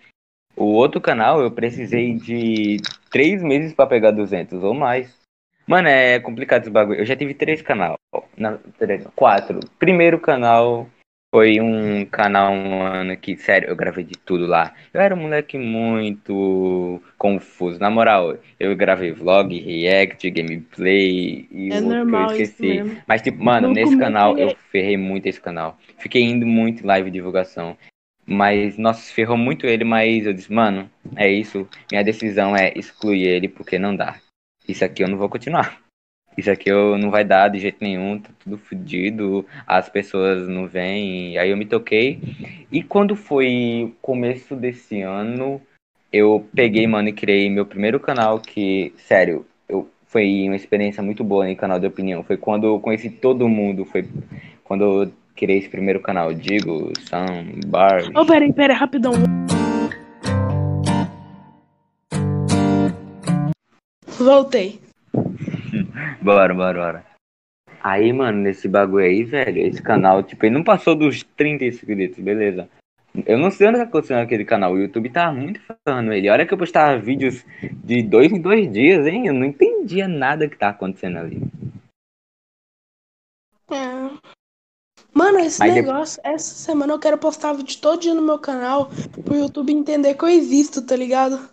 O 0.57 0.67
outro 0.67 1.01
canal 1.01 1.41
eu 1.41 1.51
precisei 1.51 2.15
de 2.15 2.77
três 3.11 3.43
meses 3.43 3.73
pra 3.73 3.87
pegar 3.87 4.11
200 4.11 4.63
ou 4.63 4.75
mais. 4.75 5.19
Mano, 5.67 5.89
é 5.89 6.21
complicado 6.21 6.63
esse 6.63 6.71
bagulho. 6.71 7.01
Eu 7.01 7.07
já 7.07 7.17
tive 7.17 7.35
três 7.35 7.63
canal. 7.63 7.97
Na, 8.37 8.59
três, 8.79 9.07
quatro. 9.17 9.61
Primeiro 9.79 10.21
canal 10.21 10.89
foi 11.35 11.59
um 11.63 12.05
canal, 12.05 12.55
mano, 12.55 13.17
que, 13.17 13.35
sério, 13.39 13.71
eu 13.71 13.75
gravei 13.75 14.05
de 14.05 14.15
tudo 14.19 14.47
lá. 14.47 14.75
Eu 14.93 15.01
era 15.01 15.15
um 15.15 15.19
moleque 15.23 15.57
muito 15.57 17.03
confuso. 17.17 17.81
Na 17.81 17.89
moral, 17.89 18.37
eu 18.61 18.77
gravei 18.77 19.13
vlog, 19.13 19.59
react, 19.59 20.31
gameplay 20.31 21.49
e 21.51 21.73
É 21.73 21.81
outro 21.81 22.07
que 22.07 22.15
eu 22.15 22.21
normal 22.21 22.27
esqueci. 22.27 22.67
mesmo. 22.67 23.03
Mas, 23.07 23.23
tipo, 23.23 23.43
mano, 23.43 23.69
No 23.69 23.75
nesse 23.75 23.97
canal 23.97 24.37
é- 24.37 24.45
eu 24.45 24.57
ferrei 24.71 24.99
muito 24.99 25.27
esse 25.27 25.41
canal. 25.41 25.79
Fiquei 25.99 26.23
indo 26.23 26.47
muito 26.47 26.83
em 26.83 26.87
live 26.87 27.11
divulgação. 27.11 27.79
Mas, 28.27 28.77
nossa, 28.77 29.13
ferrou 29.13 29.37
muito 29.37 29.67
ele, 29.67 29.85
mas 29.85 30.27
eu 30.27 30.35
disse, 30.35 30.53
mano, 30.53 30.89
é 31.17 31.31
isso. 31.31 31.67
Minha 31.91 32.05
decisão 32.05 32.55
é 32.55 32.73
excluir 32.77 33.25
ele 33.27 33.49
porque 33.49 33.79
não 33.79 33.97
dá. 33.97 34.21
Isso 34.69 34.85
aqui 34.85 35.03
eu 35.03 35.09
não 35.09 35.17
vou 35.19 35.29
continuar. 35.31 35.82
Isso 36.37 36.51
aqui 36.51 36.71
eu 36.71 36.97
não 36.97 37.11
vai 37.11 37.25
dar 37.25 37.49
de 37.49 37.59
jeito 37.59 37.79
nenhum, 37.81 38.19
tá 38.19 38.31
tudo 38.43 38.57
fodido, 38.57 39.45
as 39.67 39.89
pessoas 39.89 40.49
não 40.49 40.67
vêm, 40.67 41.37
aí 41.37 41.51
eu 41.51 41.57
me 41.57 41.67
toquei. 41.67 42.21
E 42.71 42.83
quando 42.83 43.15
foi 43.15 43.93
começo 44.01 44.57
desse 44.57 45.03
ano, 45.03 45.61
eu 46.13 46.47
peguei, 46.55 46.87
mano, 46.87 47.09
e 47.09 47.13
criei 47.13 47.49
meu 47.51 47.67
primeiro 47.67 48.01
canal 48.01 48.39
que, 48.39 48.93
sério, 48.97 49.47
eu, 49.69 49.89
foi 50.07 50.45
uma 50.47 50.57
experiência 50.57 51.03
muito 51.03 51.23
boa 51.23 51.49
em 51.49 51.57
canal 51.57 51.79
de 51.79 51.87
opinião. 51.87 52.23
Foi 52.23 52.37
quando 52.37 52.67
eu 52.67 52.81
conheci 52.81 53.11
todo 53.11 53.49
mundo, 53.49 53.85
foi 53.85 54.07
quando 54.65 54.85
eu 54.85 55.13
criei 55.35 55.59
esse 55.59 55.69
primeiro 55.69 56.01
canal, 56.01 56.33
Digo, 56.33 56.93
Sam, 57.09 57.61
Bar. 57.67 58.11
Ô, 58.15 58.25
peraí, 58.25 58.53
peraí, 58.53 58.77
rapidão. 58.77 59.13
Voltei. 64.19 64.81
Bora, 66.21 66.55
bora, 66.55 66.79
bora. 66.79 67.07
Aí, 67.83 68.13
mano, 68.13 68.39
nesse 68.39 68.69
bagulho 68.69 69.05
aí, 69.05 69.25
velho, 69.25 69.67
esse 69.67 69.83
canal, 69.83 70.23
tipo, 70.23 70.47
ele 70.47 70.55
não 70.55 70.63
passou 70.63 70.95
dos 70.95 71.23
30 71.37 71.65
inscritos, 71.65 72.19
beleza. 72.19 72.69
Eu 73.27 73.39
não 73.39 73.51
sei 73.51 73.69
onde 73.69 73.79
que 73.79 73.85
aconteceu 73.85 74.17
naquele 74.17 74.45
canal. 74.45 74.73
O 74.73 74.79
YouTube 74.79 75.11
tava 75.11 75.33
muito 75.33 75.61
ferrando 75.61 76.13
ele. 76.13 76.31
Olha 76.31 76.47
que 76.47 76.55
eu 76.55 76.59
postava 76.59 76.97
vídeos 76.99 77.45
de 77.85 78.03
dois 78.03 78.33
em 78.33 78.41
dois 78.41 78.73
dias, 78.73 79.07
hein? 79.07 79.27
Eu 79.27 79.35
não 79.35 79.45
entendia 79.45 80.09
nada 80.09 80.49
que 80.49 80.57
tava 80.57 80.73
acontecendo 80.73 81.19
ali. 81.19 81.43
É. 83.71 84.33
Mano, 85.13 85.41
esse 85.41 85.59
Mas 85.59 85.75
negócio, 85.75 86.23
essa 86.25 86.55
semana 86.55 86.95
eu 86.95 86.99
quero 86.99 87.19
postar 87.19 87.53
vídeo 87.53 87.79
todo 87.81 88.01
dia 88.01 88.15
no 88.15 88.23
meu 88.23 88.39
canal 88.39 88.91
pro 89.25 89.37
YouTube 89.37 89.71
entender 89.71 90.15
que 90.15 90.25
eu 90.25 90.29
existo, 90.29 90.81
tá 90.81 90.97
ligado? 90.97 91.52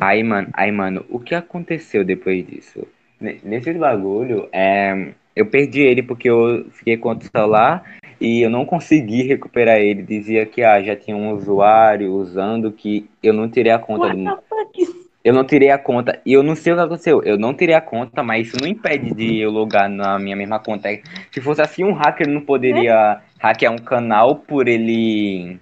Aí, 0.00 0.22
mano, 0.22 0.48
aí, 0.52 0.70
mano, 0.72 1.04
o 1.08 1.18
que 1.18 1.34
aconteceu 1.34 2.04
depois 2.04 2.46
disso? 2.46 2.86
Ne- 3.20 3.38
Nesse 3.42 3.72
bagulho, 3.74 4.48
é, 4.52 5.12
eu 5.34 5.46
perdi 5.46 5.80
ele 5.80 6.02
porque 6.02 6.28
eu 6.28 6.66
fiquei 6.72 6.96
com 6.96 7.08
outro 7.10 7.28
celular 7.34 7.82
e 8.20 8.42
eu 8.42 8.50
não 8.50 8.64
consegui 8.66 9.22
recuperar 9.22 9.78
ele. 9.78 10.02
Dizia 10.02 10.44
que 10.46 10.62
ah, 10.62 10.82
já 10.82 10.94
tinha 10.96 11.16
um 11.16 11.32
usuário 11.32 12.12
usando 12.12 12.72
que 12.72 13.08
eu 13.22 13.32
não 13.32 13.48
tirei 13.48 13.72
a 13.72 13.78
conta 13.78 14.06
What 14.08 14.16
do? 14.16 15.06
Eu 15.24 15.34
não 15.34 15.44
tirei 15.44 15.70
a 15.70 15.78
conta. 15.78 16.20
E 16.24 16.32
eu 16.32 16.42
não 16.42 16.54
sei 16.54 16.72
o 16.72 16.76
que 16.76 16.82
aconteceu. 16.82 17.20
Eu 17.24 17.36
não 17.36 17.52
tirei 17.52 17.74
a 17.74 17.80
conta, 17.80 18.22
mas 18.22 18.46
isso 18.46 18.56
não 18.60 18.68
impede 18.68 19.12
de 19.12 19.38
eu 19.38 19.50
logar 19.50 19.88
na 19.90 20.18
minha 20.20 20.36
mesma 20.36 20.60
conta. 20.60 20.88
Se 21.32 21.40
fosse 21.40 21.60
assim, 21.60 21.82
um 21.82 21.92
hacker 21.92 22.28
não 22.28 22.40
poderia 22.40 23.20
hackear 23.40 23.72
um 23.72 23.78
canal 23.78 24.36
por 24.36 24.68
ele 24.68 25.58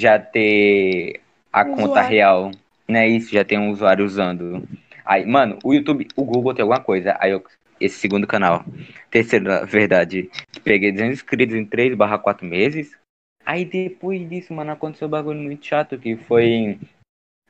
já 0.00 0.18
ter 0.18 1.20
a 1.52 1.64
conta 1.64 2.00
real. 2.08 2.50
Não 2.88 3.00
é 3.00 3.08
isso? 3.08 3.32
Já 3.32 3.44
tem 3.44 3.58
um 3.58 3.70
usuário 3.70 4.04
usando. 4.04 4.66
Aí, 5.04 5.24
mano, 5.26 5.58
o 5.64 5.74
YouTube, 5.74 6.08
o 6.16 6.24
Google 6.24 6.54
tem 6.54 6.62
alguma 6.62 6.80
coisa. 6.80 7.16
Aí 7.20 7.30
eu. 7.30 7.42
Esse 7.80 7.98
segundo 7.98 8.26
canal. 8.26 8.64
Terceira 9.10 9.66
verdade. 9.66 10.30
Peguei 10.62 10.92
200 10.92 11.14
inscritos 11.14 11.56
em 11.56 11.66
3 11.66 11.94
barra 11.94 12.18
4 12.18 12.46
meses. 12.46 12.96
Aí 13.44 13.64
depois 13.64 14.26
disso, 14.28 14.54
mano, 14.54 14.70
aconteceu 14.70 15.08
um 15.08 15.10
bagulho 15.10 15.40
muito 15.40 15.66
chato 15.66 15.98
que 15.98 16.16
foi 16.16 16.78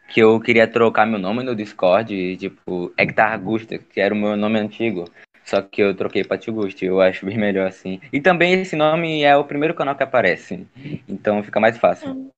que 0.08 0.20
eu 0.20 0.40
queria 0.40 0.66
trocar 0.66 1.06
meu 1.06 1.18
nome 1.18 1.42
no 1.42 1.54
Discord, 1.54 2.36
tipo, 2.36 2.92
Hectar 2.96 3.38
Gusta, 3.40 3.78
que 3.78 4.00
era 4.00 4.14
o 4.14 4.16
meu 4.16 4.36
nome 4.36 4.58
antigo. 4.58 5.04
Só 5.44 5.60
que 5.60 5.82
eu 5.82 5.94
troquei 5.94 6.24
pra 6.24 6.38
Tigusti, 6.38 6.86
eu 6.86 7.00
acho 7.00 7.26
bem 7.26 7.36
melhor 7.36 7.66
assim. 7.66 8.00
E 8.12 8.20
também 8.20 8.54
esse 8.54 8.74
nome 8.74 9.22
é 9.22 9.36
o 9.36 9.44
primeiro 9.44 9.74
canal 9.74 9.94
que 9.94 10.02
aparece. 10.02 10.66
Então 11.06 11.42
fica 11.42 11.60
mais 11.60 11.76
fácil. 11.76 12.30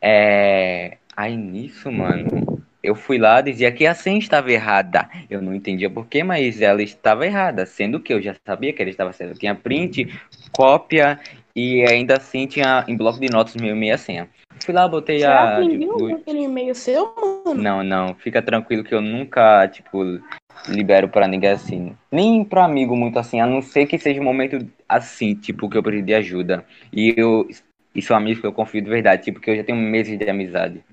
É. 0.00 0.96
Aí 1.16 1.34
nisso, 1.34 1.90
mano, 1.90 2.62
eu 2.82 2.94
fui 2.94 3.16
lá 3.16 3.40
dizia 3.40 3.72
que 3.72 3.86
a 3.86 3.94
senha 3.94 4.18
estava 4.18 4.52
errada. 4.52 5.08
Eu 5.30 5.40
não 5.40 5.54
entendia 5.54 5.88
porquê, 5.88 6.22
mas 6.22 6.60
ela 6.60 6.82
estava 6.82 7.24
errada. 7.24 7.64
Sendo 7.64 7.98
que 8.00 8.12
eu 8.12 8.20
já 8.20 8.34
sabia 8.46 8.72
que 8.72 8.82
ela 8.82 8.90
estava 8.90 9.12
certa. 9.12 9.32
Eu 9.32 9.38
tinha 9.38 9.54
print, 9.54 10.06
cópia 10.52 11.18
e 11.54 11.82
ainda 11.88 12.18
assim 12.18 12.46
tinha 12.46 12.84
em 12.86 12.96
bloco 12.96 13.18
de 13.18 13.30
notas 13.30 13.56
meu 13.56 13.74
e 13.74 13.90
a 13.90 13.96
senha. 13.96 14.28
Fui 14.62 14.74
lá, 14.74 14.86
botei 14.86 15.20
Será 15.20 15.56
a. 15.56 15.60
ninguém 15.60 15.88
tipo, 15.88 16.14
aquele 16.14 16.42
e-mail 16.42 16.74
seu, 16.74 17.14
mano? 17.46 17.62
não, 17.62 17.82
não, 17.82 18.14
fica 18.14 18.42
tranquilo 18.42 18.84
que 18.84 18.94
eu 18.94 19.00
nunca, 19.00 19.66
tipo, 19.68 20.02
libero 20.68 21.08
pra 21.08 21.28
ninguém 21.28 21.50
assim. 21.50 21.96
Nem 22.10 22.44
pra 22.44 22.64
amigo 22.64 22.96
muito 22.96 23.18
assim, 23.18 23.40
a 23.40 23.46
não 23.46 23.62
ser 23.62 23.86
que 23.86 23.98
seja 23.98 24.20
um 24.20 24.24
momento 24.24 24.66
assim, 24.88 25.34
tipo, 25.34 25.68
que 25.68 25.78
eu 25.78 25.82
preciso 25.82 26.06
de 26.06 26.14
ajuda. 26.14 26.64
E 26.92 27.14
eu, 27.16 27.48
e 27.94 28.02
são 28.02 28.16
amigos 28.16 28.40
que 28.40 28.46
eu 28.46 28.52
confio 28.52 28.82
de 28.82 28.90
verdade, 28.90 29.24
tipo, 29.24 29.40
que 29.40 29.50
eu 29.50 29.56
já 29.56 29.64
tenho 29.64 29.78
meses 29.78 30.18
de 30.18 30.28
amizade. 30.28 30.84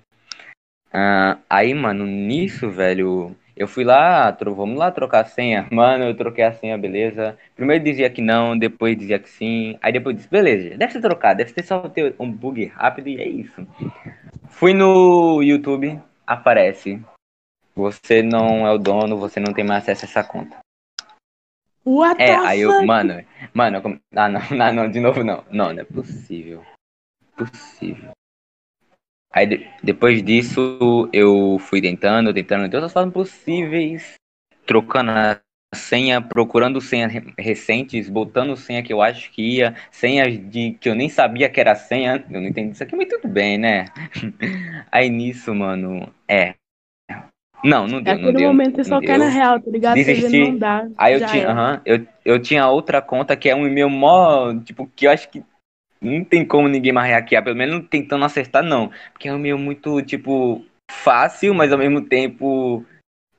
Ah, 0.93 1.39
aí, 1.49 1.73
mano, 1.73 2.05
nisso, 2.05 2.69
velho, 2.69 3.35
eu 3.55 3.67
fui 3.67 3.83
lá, 3.83 4.29
vamos 4.31 4.77
lá 4.77 4.91
trocar 4.91 5.21
a 5.21 5.25
senha. 5.25 5.67
Mano, 5.73 6.05
eu 6.05 6.15
troquei 6.15 6.43
a 6.43 6.53
senha, 6.53 6.77
beleza. 6.77 7.37
Primeiro 7.55 7.83
dizia 7.83 8.09
que 8.09 8.21
não, 8.21 8.57
depois 8.57 8.97
dizia 8.97 9.19
que 9.19 9.29
sim. 9.29 9.77
Aí 9.81 9.91
depois 9.91 10.15
disse, 10.15 10.29
beleza, 10.29 10.77
deve 10.77 10.91
ser 10.91 11.01
trocar, 11.01 11.33
deve 11.33 11.51
ter 11.51 11.63
só 11.63 11.87
ter 11.89 12.15
um 12.19 12.31
bug 12.31 12.65
rápido 12.65 13.09
e 13.09 13.19
é 13.19 13.27
isso. 13.27 13.65
Fui 14.49 14.73
no 14.73 15.41
YouTube, 15.41 15.99
aparece. 16.25 17.01
Você 17.75 18.21
não 18.21 18.67
é 18.67 18.71
o 18.71 18.77
dono, 18.77 19.17
você 19.17 19.39
não 19.39 19.53
tem 19.53 19.65
mais 19.65 19.83
acesso 19.83 20.05
a 20.05 20.09
essa 20.09 20.23
conta. 20.23 20.57
What 21.85 22.21
É, 22.21 22.35
aí 22.35 22.61
eu, 22.61 22.71
fuck? 22.71 22.85
mano, 22.85 23.25
mano, 23.53 23.99
ah, 24.15 24.29
não, 24.29 24.41
não, 24.51 24.73
não, 24.73 24.91
de 24.91 24.99
novo 24.99 25.23
não. 25.23 25.43
Não, 25.51 25.73
não 25.73 25.81
é 25.81 25.83
possível. 25.83 26.63
Possível. 27.35 28.11
Aí 29.33 29.45
de- 29.47 29.67
depois 29.83 30.23
disso 30.23 31.09
eu 31.11 31.57
fui 31.59 31.81
tentando, 31.81 32.33
tentando 32.33 32.65
de 32.65 32.71
todas 32.71 32.85
as 32.85 32.93
formas 32.93 33.13
possíveis, 33.13 34.13
trocando 34.65 35.11
a 35.11 35.39
senha, 35.75 36.21
procurando 36.21 36.79
senhas 36.79 37.11
re- 37.11 37.33
recentes, 37.37 38.07
botando 38.09 38.55
senha 38.55 38.83
que 38.83 38.93
eu 38.93 39.01
acho 39.01 39.31
que 39.31 39.41
ia, 39.57 39.75
senhas 39.91 40.37
de 40.51 40.73
que 40.73 40.87
eu 40.89 40.95
nem 40.95 41.09
sabia 41.09 41.49
que 41.49 41.59
era 41.59 41.75
senha, 41.75 42.23
eu 42.29 42.41
não 42.41 42.47
entendi 42.47 42.73
isso 42.73 42.83
aqui, 42.83 42.95
mas 42.95 43.07
tudo 43.09 43.27
bem, 43.27 43.57
né? 43.57 43.85
Aí 44.91 45.09
nisso, 45.09 45.53
mano, 45.55 46.13
é. 46.27 46.55
Não, 47.63 47.87
não 47.87 48.01
deu, 48.01 48.17
não 48.19 48.31
Naquele 48.31 48.35
deu. 48.35 48.57
momento 48.57 48.75
você 48.75 48.83
não 48.85 48.95
só 48.95 49.01
cai 49.01 49.17
na 49.17 49.25
deu. 49.25 49.29
real, 49.29 49.61
tá 49.61 49.69
ligado? 49.71 50.01
Desisti. 50.01 50.37
não 50.37 50.57
dá. 50.57 50.87
Aí 50.97 51.13
eu 51.13 51.21
tinha, 51.25 51.47
era. 51.47 51.49
aham, 51.49 51.81
eu, 51.85 52.07
eu 52.23 52.39
tinha 52.41 52.67
outra 52.69 53.01
conta 53.01 53.35
que 53.35 53.49
é 53.49 53.55
um 53.55 53.65
e-mail 53.67 53.89
mó, 53.89 54.53
tipo, 54.61 54.87
que 54.95 55.07
eu 55.07 55.11
acho 55.11 55.29
que 55.29 55.43
não 56.03 56.23
tem 56.23 56.45
como 56.45 56.67
ninguém 56.67 56.91
mais 56.91 57.11
hackear, 57.11 57.43
pelo 57.43 57.55
menos 57.55 57.87
tentando 57.89 58.25
acertar, 58.25 58.61
não. 58.63 58.91
Porque 59.11 59.27
é 59.27 59.33
um 59.33 59.37
e-mail 59.37 59.57
muito, 59.57 60.01
tipo, 60.01 60.63
fácil, 60.91 61.53
mas 61.53 61.71
ao 61.71 61.77
mesmo 61.79 62.01
tempo 62.01 62.85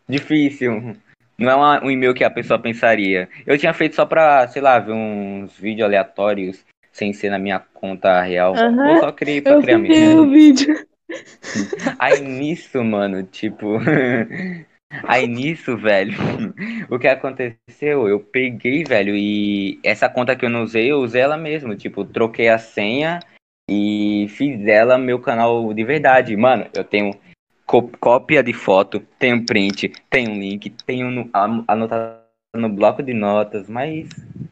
difícil. 0.09 0.97
Não 1.39 1.51
é 1.51 1.55
uma- 1.55 1.85
um 1.85 1.91
e-mail 1.91 2.15
que 2.15 2.25
a 2.25 2.31
pessoa 2.31 2.59
pensaria. 2.59 3.29
Eu 3.47 3.59
tinha 3.59 3.73
feito 3.73 3.95
só 3.97 4.07
pra, 4.07 4.47
sei 4.49 4.63
lá, 4.63 4.79
ver 4.79 4.93
uns 4.93 5.57
vídeos 5.59 5.85
aleatórios 5.87 6.65
sem 6.93 7.13
ser 7.13 7.31
na 7.31 7.39
minha 7.39 7.59
conta 7.59 8.21
real. 8.23 8.55
Aham, 8.57 8.91
Eu 8.91 9.01
só 9.01 9.13
criei 9.13 9.41
pra 9.41 9.53
Eu 9.55 9.61
criar 9.63 9.79
mesmo. 9.79 10.23
o 10.23 10.31
vídeo. 10.31 10.87
Aí 11.99 12.21
nisso, 12.21 12.83
mano, 12.85 13.23
tipo. 13.25 13.79
Aí 15.03 15.27
nisso, 15.27 15.77
velho, 15.77 16.17
o 16.89 16.99
que 16.99 17.09
aconteceu? 17.09 18.09
Eu 18.09 18.21
peguei, 18.21 18.85
velho, 18.85 19.15
e 19.17 19.79
essa 19.83 20.09
conta 20.09 20.37
que 20.37 20.45
eu 20.45 20.51
não 20.51 20.63
usei, 20.63 20.91
eu 20.91 20.99
usei 20.99 21.23
ela 21.23 21.37
mesmo. 21.37 21.75
Tipo, 21.75 22.05
troquei 22.05 22.49
a 22.49 22.59
senha 22.59 23.19
e 23.69 24.27
fiz 24.31 24.59
dela 24.61 24.97
meu 24.99 25.19
canal 25.19 25.73
de 25.75 25.85
verdade. 25.85 26.37
Mano, 26.37 26.67
eu 26.75 26.85
tenho 26.85 27.11
có- 27.67 27.89
cópia 27.99 28.43
de 28.43 28.53
foto, 28.53 29.01
tenho 29.19 29.45
print, 29.45 29.89
tenho 30.11 30.33
link, 30.35 30.71
tenho 30.87 31.29
anotado 31.67 32.23
no 32.55 32.69
bloco 32.69 33.03
de 33.03 33.13
notas, 33.13 33.69
mas 33.69 34.09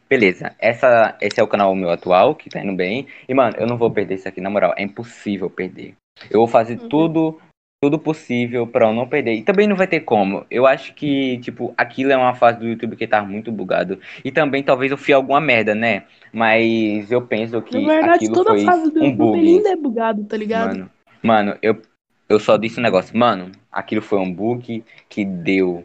beleza. 0.09 0.55
Essa, 0.59 1.17
esse 1.21 1.39
é 1.39 1.43
o 1.43 1.47
canal 1.49 1.75
meu 1.75 1.91
atual, 1.91 2.35
que 2.35 2.51
tá 2.51 2.61
indo 2.61 2.75
bem. 2.75 3.07
E, 3.29 3.35
mano, 3.35 3.55
eu 3.59 3.67
não 3.67 3.77
vou 3.79 3.91
perder 3.91 4.17
isso 4.17 4.29
aqui, 4.29 4.41
na 4.41 4.51
moral, 4.51 4.75
é 4.77 4.83
impossível 4.83 5.49
perder. 5.49 5.95
Eu 6.31 6.41
vou 6.41 6.49
fazer 6.49 6.75
Uhum. 6.81 6.89
tudo, 6.89 7.41
tudo 7.83 7.99
possível 7.99 8.65
pra 8.65 8.87
eu 8.87 8.95
não 8.95 9.09
perder. 9.09 9.35
E 9.35 9.43
também 9.43 9.67
não 9.67 9.75
vai 9.75 9.89
ter 9.89 10.01
como. 10.01 10.47
Eu 10.49 10.69
acho 10.69 10.95
que, 10.95 11.39
tipo, 11.39 11.75
aquilo 11.77 12.13
é 12.13 12.17
uma 12.17 12.33
fase 12.33 12.61
do 12.61 12.69
YouTube 12.69 12.95
que 12.95 13.09
tá 13.09 13.21
muito 13.25 13.51
bugado. 13.51 13.99
E 14.25 14.31
também 14.31 14.63
talvez 14.63 14.93
eu 14.93 14.97
fiz 14.97 15.17
alguma 15.17 15.41
merda, 15.41 15.75
né? 15.75 16.05
Mas 16.33 17.11
eu 17.11 17.21
penso 17.23 17.61
que 17.61 17.81
Na 17.81 17.95
verdade, 17.95 18.15
aquilo 18.15 18.35
toda 18.35 18.51
foi 18.51 18.65
fase 18.65 18.89
do 18.93 19.01
um 19.01 19.05
YouTube 19.05 19.17
bug. 19.17 19.39
ainda 19.39 19.71
é 19.71 19.77
bugado, 19.77 20.25
tá 20.25 20.37
ligado? 20.37 20.69
Mano, 20.69 20.91
mano, 21.21 21.59
eu, 21.61 21.83
eu 22.29 22.39
só 22.39 22.57
disse 22.57 22.79
um 22.79 22.85
negócio. 22.85 23.19
Mano, 23.19 23.51
aquilo 23.73 24.01
foi 24.01 24.21
um 24.21 24.33
bug 24.33 24.85
que 25.09 25.25
deu. 25.25 25.85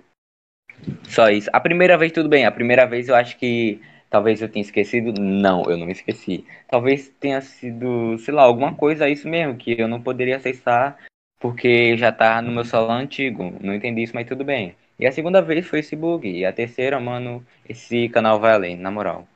Só 1.06 1.32
isso. 1.32 1.50
A 1.52 1.60
primeira 1.60 1.98
vez 1.98 2.12
tudo 2.12 2.30
bem. 2.30 2.46
A 2.46 2.52
primeira 2.52 2.86
vez 2.86 3.10
eu 3.10 3.16
acho 3.16 3.36
que 3.40 3.82
talvez 4.08 4.40
eu 4.40 4.48
tenha 4.48 4.62
esquecido. 4.62 5.20
Não, 5.20 5.64
eu 5.64 5.76
não 5.76 5.88
me 5.88 5.94
esqueci. 5.94 6.46
Talvez 6.68 7.12
tenha 7.20 7.42
sido, 7.42 8.20
sei 8.20 8.36
lá, 8.36 8.44
alguma 8.44 8.76
coisa 8.76 9.10
isso 9.10 9.28
mesmo 9.28 9.58
que 9.58 9.82
eu 9.82 9.88
não 9.88 10.00
poderia 10.00 10.38
acessar 10.38 10.96
porque 11.40 11.96
já 11.98 12.12
tá 12.12 12.42
no 12.42 12.52
meu 12.52 12.66
celular 12.66 12.98
antigo. 12.98 13.54
Não 13.62 13.74
entendi 13.74 14.04
isso, 14.04 14.16
mas 14.16 14.28
tudo 14.28 14.44
bem. 14.44 14.76
E 15.00 15.06
a 15.06 15.12
segunda 15.12 15.42
vez 15.42 15.66
foi 15.68 15.80
esse 15.80 15.96
bug. 15.96 16.30
E 16.30 16.46
a 16.46 16.54
terceira, 16.54 17.00
mano, 17.00 17.46
esse 17.68 18.10
canal 18.10 18.40
vai 18.40 18.54
além, 18.54 18.76
na 18.78 18.90
moral. 18.90 19.28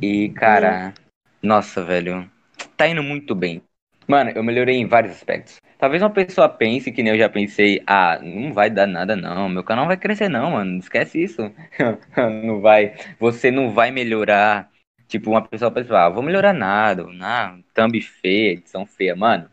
E, 0.00 0.30
cara, 0.30 0.92
nossa, 1.42 1.84
velho, 1.84 2.28
tá 2.76 2.88
indo 2.88 3.02
muito 3.02 3.34
bem. 3.34 3.62
Mano, 4.06 4.30
eu 4.30 4.42
melhorei 4.42 4.76
em 4.76 4.86
vários 4.86 5.12
aspectos. 5.12 5.56
Talvez 5.78 6.02
uma 6.02 6.10
pessoa 6.10 6.48
pense, 6.48 6.90
que 6.90 7.02
nem 7.02 7.12
eu 7.12 7.18
já 7.18 7.28
pensei, 7.28 7.82
ah, 7.86 8.18
não 8.20 8.52
vai 8.52 8.70
dar 8.70 8.86
nada 8.86 9.14
não, 9.14 9.48
meu 9.48 9.62
canal 9.62 9.86
vai 9.86 9.96
crescer 9.96 10.28
não, 10.28 10.52
mano, 10.52 10.78
esquece 10.78 11.22
isso. 11.22 11.52
não 12.44 12.60
vai, 12.60 12.94
você 13.20 13.50
não 13.50 13.70
vai 13.70 13.90
melhorar. 13.90 14.70
Tipo, 15.06 15.30
uma 15.30 15.46
pessoa 15.46 15.70
pensa, 15.70 16.06
ah, 16.06 16.08
vou 16.08 16.22
melhorar 16.22 16.52
nada, 16.52 17.06
ah, 17.20 17.56
thumb 17.74 18.00
feia, 18.00 18.52
edição 18.52 18.84
feia, 18.86 19.14
mano. 19.14 19.48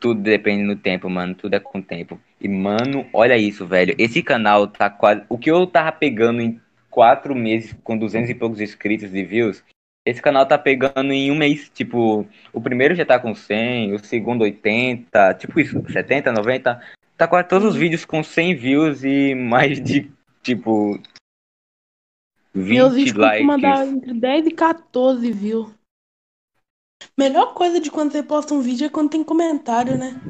Tudo 0.00 0.22
depende 0.22 0.66
do 0.66 0.80
tempo, 0.80 1.08
mano, 1.08 1.34
tudo 1.34 1.54
é 1.54 1.60
com 1.60 1.80
tempo. 1.80 2.18
E, 2.40 2.48
mano, 2.48 3.06
olha 3.12 3.36
isso, 3.36 3.66
velho, 3.66 3.94
esse 3.98 4.22
canal 4.22 4.66
tá 4.66 4.88
quase... 4.88 5.22
O 5.28 5.36
que 5.36 5.50
eu 5.50 5.66
tava 5.66 5.92
pegando 5.92 6.40
em 6.40 6.58
quatro 6.90 7.34
meses 7.34 7.76
com 7.84 7.96
200 7.96 8.30
e 8.30 8.34
poucos 8.34 8.60
inscritos 8.60 9.14
e 9.14 9.22
views, 9.22 9.62
esse 10.04 10.22
canal 10.22 10.46
tá 10.46 10.56
pegando 10.56 11.12
em 11.12 11.30
um 11.30 11.36
mês, 11.36 11.70
tipo, 11.74 12.26
o 12.52 12.60
primeiro 12.60 12.94
já 12.94 13.04
tá 13.04 13.18
com 13.18 13.34
100, 13.34 13.94
o 13.94 13.98
segundo 13.98 14.42
80, 14.42 15.34
tipo 15.34 15.60
isso, 15.60 15.82
70, 15.88 16.32
90. 16.32 16.80
Tá 17.16 17.28
quase 17.28 17.48
todos 17.48 17.68
os 17.68 17.76
vídeos 17.76 18.06
com 18.06 18.22
100 18.22 18.54
views 18.54 19.04
e 19.04 19.34
mais 19.34 19.78
de, 19.80 20.10
tipo, 20.42 20.98
20 22.54 22.74
Meus 22.74 23.12
likes. 23.12 23.46
mandar 23.46 23.86
entre 23.86 24.14
10 24.14 24.46
e 24.46 24.50
14 24.52 25.30
views. 25.30 25.79
Melhor 27.16 27.54
coisa 27.54 27.80
de 27.80 27.90
quando 27.90 28.12
você 28.12 28.22
posta 28.22 28.54
um 28.54 28.60
vídeo 28.60 28.86
é 28.86 28.90
quando 28.90 29.10
tem 29.10 29.24
comentário, 29.24 29.96
né? 29.96 30.20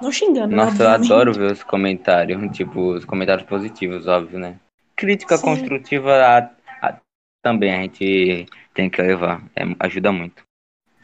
Não 0.00 0.12
xingando. 0.12 0.54
Nossa, 0.54 0.82
eu 0.82 0.88
adoro 0.90 1.32
ver 1.32 1.52
os 1.52 1.62
comentários, 1.62 2.40
tipo, 2.56 2.94
os 2.94 3.04
comentários 3.04 3.46
positivos, 3.46 4.06
óbvio, 4.06 4.38
né? 4.38 4.58
Crítica 4.96 5.36
Sim. 5.36 5.44
construtiva 5.44 6.12
a, 6.12 6.50
a, 6.86 7.00
também 7.42 7.74
a 7.74 7.82
gente 7.82 8.46
tem 8.74 8.90
que 8.90 9.00
levar. 9.00 9.42
É, 9.56 9.62
ajuda 9.80 10.12
muito. 10.12 10.44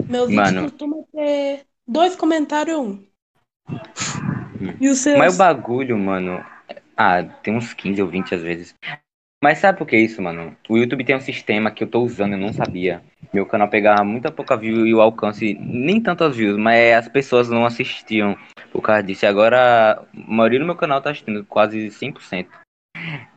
Meus 0.08 0.28
vídeos 0.28 0.50
Mano, 0.50 0.62
costumam 0.62 1.06
ter 1.12 1.64
dois 1.86 2.16
comentários 2.16 2.78
um. 2.78 3.04
Hum. 3.68 4.74
E 4.80 4.88
os 4.88 4.98
seus? 4.98 5.18
Mas 5.18 5.34
o 5.34 5.38
bagulho, 5.38 5.98
mano. 5.98 6.44
Ah, 6.96 7.22
tem 7.22 7.56
uns 7.56 7.72
15 7.72 8.02
ou 8.02 8.08
20 8.08 8.34
às 8.34 8.42
vezes. 8.42 8.74
Mas 9.42 9.56
sabe 9.56 9.78
por 9.78 9.86
que 9.86 9.96
isso, 9.96 10.20
mano? 10.20 10.54
O 10.68 10.76
YouTube 10.76 11.02
tem 11.02 11.16
um 11.16 11.20
sistema 11.20 11.70
que 11.70 11.82
eu 11.82 11.88
tô 11.88 12.02
usando, 12.02 12.34
eu 12.34 12.38
não 12.38 12.52
sabia. 12.52 13.00
Meu 13.32 13.46
canal 13.46 13.68
pegava 13.68 14.04
muita 14.04 14.30
pouca 14.30 14.54
view 14.54 14.86
e 14.86 14.92
o 14.92 15.00
alcance, 15.00 15.54
nem 15.58 15.98
tantas 15.98 16.36
views, 16.36 16.58
mas 16.58 16.92
as 16.92 17.08
pessoas 17.08 17.48
não 17.48 17.64
assistiam 17.64 18.36
por 18.70 18.82
causa 18.82 19.02
disso. 19.02 19.24
E 19.24 19.28
agora, 19.28 19.92
a 19.92 20.04
maioria 20.12 20.58
do 20.58 20.66
meu 20.66 20.74
canal 20.74 21.00
tá 21.00 21.10
assistindo, 21.10 21.42
quase 21.44 21.90
100%. 21.90 22.48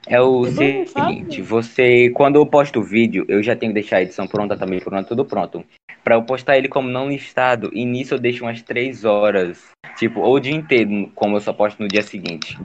É 0.06 0.20
o 0.20 0.44
seguinte, 0.46 1.42
você, 1.42 2.10
quando 2.10 2.36
eu 2.36 2.46
posto 2.46 2.82
o 2.82 2.84
vídeo, 2.84 3.24
eu 3.30 3.42
já 3.42 3.56
tenho 3.56 3.72
que 3.72 3.80
deixar 3.80 3.98
a 3.98 4.02
edição 4.02 4.28
pronta 4.28 4.58
também, 4.58 4.82
pronto, 4.82 5.08
tudo 5.08 5.24
pronto. 5.24 5.64
Pra 6.04 6.16
eu 6.16 6.24
postar 6.24 6.58
ele 6.58 6.68
como 6.68 6.90
não 6.90 7.08
listado, 7.08 7.72
e 7.74 7.86
nisso 7.86 8.14
eu 8.14 8.20
deixo 8.20 8.44
umas 8.44 8.62
3 8.62 9.06
horas, 9.06 9.70
tipo, 9.96 10.20
ou 10.20 10.36
o 10.36 10.40
dia 10.42 10.54
inteiro, 10.54 11.10
como 11.16 11.38
eu 11.38 11.40
só 11.40 11.54
posto 11.54 11.82
no 11.82 11.88
dia 11.88 12.02
seguinte. 12.02 12.58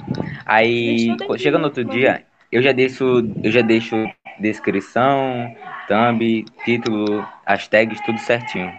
Aí, 0.45 1.07
chega 1.39 1.57
no 1.57 1.67
outro 1.67 1.85
dia, 1.85 2.25
eu 2.51 2.63
já 2.63 2.73
deixo, 2.73 3.05
eu 3.43 3.51
já 3.51 3.63
deixo 3.63 3.97
descrição, 4.41 5.55
thumb, 5.87 6.45
título, 6.65 7.27
as 7.45 7.69
tags, 7.69 8.01
tudo 8.03 8.19
certinho. 8.19 8.79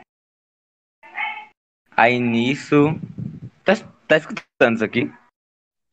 Aí 1.95 2.19
nisso, 2.19 2.99
tá, 3.63 3.73
tá 4.07 4.17
escutando 4.17 4.75
isso 4.75 4.85
aqui? 4.85 5.11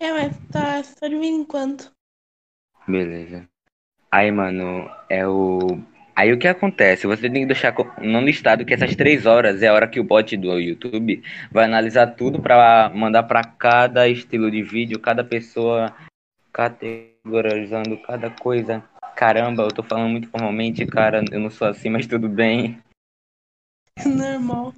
É, 0.00 0.12
mas 0.12 0.38
tá 0.52 0.82
só 0.82 1.08
de 1.08 1.16
vez 1.16 1.34
em 1.34 1.44
quando. 1.44 1.90
Beleza. 2.86 3.48
Aí, 4.10 4.30
mano, 4.30 4.88
é 5.08 5.26
o. 5.26 5.58
Aí 6.14 6.32
o 6.32 6.38
que 6.38 6.48
acontece? 6.48 7.06
Você 7.06 7.28
tem 7.28 7.42
que 7.42 7.46
deixar 7.46 7.74
no 8.00 8.20
listado 8.20 8.64
que 8.64 8.72
essas 8.72 8.96
três 8.96 9.26
horas 9.26 9.62
é 9.62 9.68
a 9.68 9.74
hora 9.74 9.88
que 9.88 10.00
o 10.00 10.04
bot 10.04 10.34
do 10.36 10.58
YouTube 10.58 11.22
vai 11.50 11.64
analisar 11.64 12.06
tudo 12.06 12.40
para 12.40 12.90
mandar 12.94 13.24
para 13.24 13.44
cada 13.44 14.08
estilo 14.08 14.50
de 14.50 14.62
vídeo, 14.62 14.98
cada 14.98 15.22
pessoa 15.22 15.94
categorizando 16.56 17.98
cada 17.98 18.30
coisa. 18.30 18.82
Caramba, 19.14 19.64
eu 19.64 19.68
tô 19.68 19.82
falando 19.82 20.10
muito 20.10 20.28
formalmente, 20.28 20.86
cara, 20.86 21.22
eu 21.30 21.38
não 21.38 21.50
sou 21.50 21.68
assim, 21.68 21.90
mas 21.90 22.06
tudo 22.06 22.30
bem. 22.30 22.82
Normal. 24.06 24.72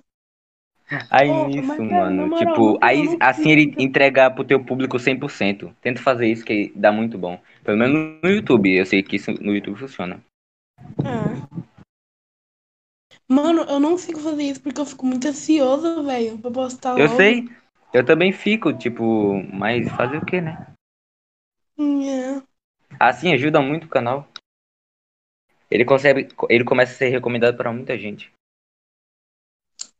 Aí 1.11 1.29
Pô, 1.29 1.47
nisso, 1.47 1.73
é, 1.73 1.79
mano, 1.79 2.29
moral, 2.29 2.39
tipo, 2.39 2.79
aí 2.81 3.17
assim 3.21 3.51
ele 3.51 3.75
entrega 3.79 4.31
pro 4.31 4.45
teu 4.45 4.65
público 4.65 4.97
100%. 4.97 5.73
Tenta 5.81 6.01
fazer 6.01 6.27
isso 6.27 6.45
que 6.45 6.73
dá 6.75 6.91
muito 6.91 7.17
bom. 7.19 7.39
Pelo 7.63 7.77
menos 7.77 8.21
no 8.23 8.29
YouTube, 8.29 8.75
eu 8.75 8.87
sei 8.87 9.03
que 9.03 9.17
isso 9.17 9.31
no 9.33 9.55
YouTube 9.55 9.79
funciona. 9.79 10.21
É. 11.05 11.59
Mano, 13.29 13.63
eu 13.63 13.79
não 13.79 13.99
fico 13.99 14.19
fazendo 14.19 14.41
isso 14.41 14.63
porque 14.63 14.81
eu 14.81 14.87
fico 14.87 15.05
muito 15.05 15.29
ansioso, 15.29 16.03
velho, 16.05 16.39
pra 16.39 16.51
postar 16.51 16.93
logo. 16.93 17.03
Eu 17.03 17.09
sei. 17.11 17.49
Eu 17.93 18.05
também 18.05 18.33
fico, 18.33 18.73
tipo, 18.73 19.43
mas 19.53 19.89
fazer 19.91 20.17
o 20.17 20.25
que, 20.25 20.41
né? 20.41 20.67
É. 21.79 22.43
Assim 22.99 23.33
ajuda 23.33 23.61
muito 23.61 23.85
o 23.85 23.89
canal. 23.89 24.29
Ele 25.71 25.85
consegue, 25.85 26.29
ele 26.49 26.65
começa 26.65 26.93
a 26.93 26.97
ser 26.97 27.09
recomendado 27.09 27.57
para 27.57 27.73
muita 27.73 27.97
gente. 27.99 28.33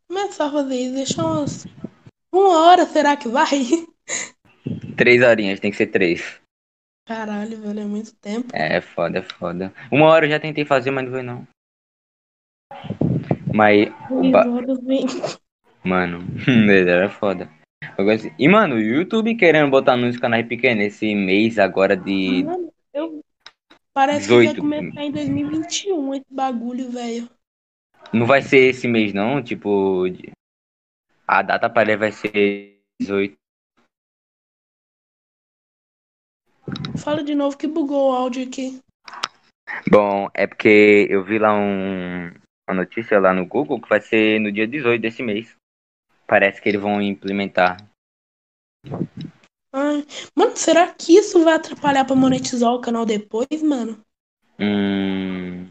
Começar 0.09 0.47
a 0.47 0.53
fazer 0.53 0.75
isso, 0.75 0.95
deixar 0.95 1.25
umas. 1.25 1.67
Uma 2.33 2.67
hora, 2.67 2.87
será 2.87 3.17
que 3.17 3.29
vai? 3.29 3.49
Três 4.97 5.23
horinhas, 5.23 5.61
tem 5.61 5.71
que 5.71 5.77
ser 5.77 5.87
três. 5.89 6.41
Caralho, 7.07 7.61
velho, 7.61 7.81
é 7.81 7.85
muito 7.85 8.15
tempo. 8.17 8.49
É, 8.53 8.81
foda, 8.81 9.19
é 9.19 9.23
foda. 9.23 9.73
Uma 9.91 10.07
hora 10.07 10.27
eu 10.27 10.31
já 10.31 10.41
tentei 10.41 10.65
fazer, 10.65 10.91
mas 10.91 11.05
não 11.05 11.13
foi 11.13 11.23
não. 11.23 11.49
Mas. 13.55 13.89
Mano, 15.83 16.21
era 16.69 17.09
foda. 17.11 17.51
E, 18.39 18.49
mano, 18.49 18.77
o 18.77 18.81
YouTube 18.81 19.35
querendo 19.37 19.71
botar 19.71 19.97
nos 19.97 20.17
canais 20.17 20.47
pequenos 20.47 20.85
esse 20.85 21.15
mês 21.15 21.59
agora 21.59 21.97
de. 21.97 22.45
Mano, 22.45 22.73
eu... 22.93 23.25
Parece 23.93 24.29
18. 24.29 24.55
que 24.55 24.61
vai 24.61 24.81
começar 24.81 25.03
em 25.03 25.13
2021 25.13 26.15
esse 26.15 26.27
bagulho, 26.31 26.91
velho. 26.91 27.29
Não 28.13 28.27
vai 28.27 28.43
ser 28.43 28.71
esse 28.71 28.87
mês, 28.87 29.13
não? 29.13 29.43
Tipo, 29.43 30.05
a 31.27 31.43
data 31.43 31.69
para 31.69 31.91
ele 31.91 31.97
vai 31.99 32.13
ser 32.13 32.81
18. 33.01 33.37
Fala 36.99 37.23
de 37.23 37.35
novo 37.35 37.57
que 37.57 37.67
bugou 37.67 38.11
o 38.11 38.15
áudio 38.15 38.47
aqui. 38.47 38.79
Bom, 39.91 40.29
é 40.35 40.47
porque 40.47 41.07
eu 41.11 41.25
vi 41.25 41.39
lá 41.39 41.55
um, 41.55 42.33
uma 42.69 42.75
notícia 42.75 43.19
lá 43.19 43.33
no 43.33 43.47
Google 43.47 43.81
que 43.81 43.89
vai 43.89 44.01
ser 44.01 44.41
no 44.41 44.53
dia 44.53 44.67
18 44.67 45.01
desse 45.01 45.23
mês. 45.23 45.57
Parece 46.29 46.61
que 46.61 46.69
eles 46.69 46.81
vão 46.81 47.03
implementar. 47.03 47.79
Ai, 49.73 50.05
mano, 50.37 50.57
será 50.57 50.93
que 50.93 51.17
isso 51.17 51.43
vai 51.43 51.55
atrapalhar 51.55 52.05
pra 52.05 52.15
monetizar 52.15 52.73
o 52.73 52.81
canal 52.81 53.05
depois, 53.05 53.63
mano? 53.63 54.05
Hum, 54.61 55.69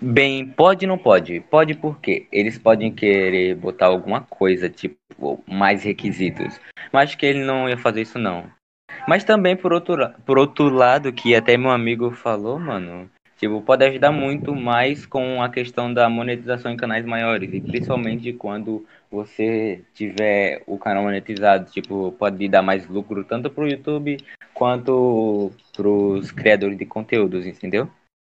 Bem, 0.00 0.46
pode 0.46 0.86
não 0.86 0.98
pode? 0.98 1.40
Pode 1.40 1.74
porque 1.74 2.26
eles 2.30 2.58
podem 2.58 2.92
querer 2.94 3.54
botar 3.54 3.86
alguma 3.86 4.20
coisa, 4.20 4.68
tipo, 4.68 5.42
mais 5.46 5.82
requisitos. 5.82 6.60
Mas 6.92 7.14
que 7.14 7.24
ele 7.26 7.44
não 7.44 7.68
ia 7.68 7.76
fazer 7.76 8.02
isso 8.02 8.18
não. 8.18 8.50
Mas 9.08 9.24
também 9.24 9.56
por 9.56 9.72
outro, 9.72 9.96
por 10.26 10.38
outro 10.38 10.68
lado, 10.68 11.12
que 11.12 11.34
até 11.34 11.56
meu 11.56 11.70
amigo 11.70 12.10
falou, 12.10 12.58
mano, 12.58 13.10
tipo, 13.38 13.62
pode 13.62 13.84
ajudar 13.86 14.10
muito 14.10 14.54
mais 14.54 15.06
com 15.06 15.40
a 15.40 15.48
questão 15.48 15.92
da 15.94 16.08
monetização 16.10 16.72
em 16.72 16.76
canais 16.76 17.06
maiores. 17.06 17.52
E 17.54 17.60
principalmente 17.60 18.32
quando 18.32 18.84
você 19.10 19.82
tiver 19.94 20.62
o 20.66 20.76
canal 20.76 21.04
monetizado, 21.04 21.70
tipo, 21.70 22.12
pode 22.12 22.46
dar 22.48 22.62
mais 22.62 22.86
lucro 22.88 23.24
tanto 23.24 23.48
pro 23.48 23.68
YouTube 23.68 24.18
quanto 24.52 25.52
pros 25.74 26.32
criadores 26.32 26.76
de 26.76 26.84
conteúdos, 26.84 27.46
entendeu? 27.46 27.88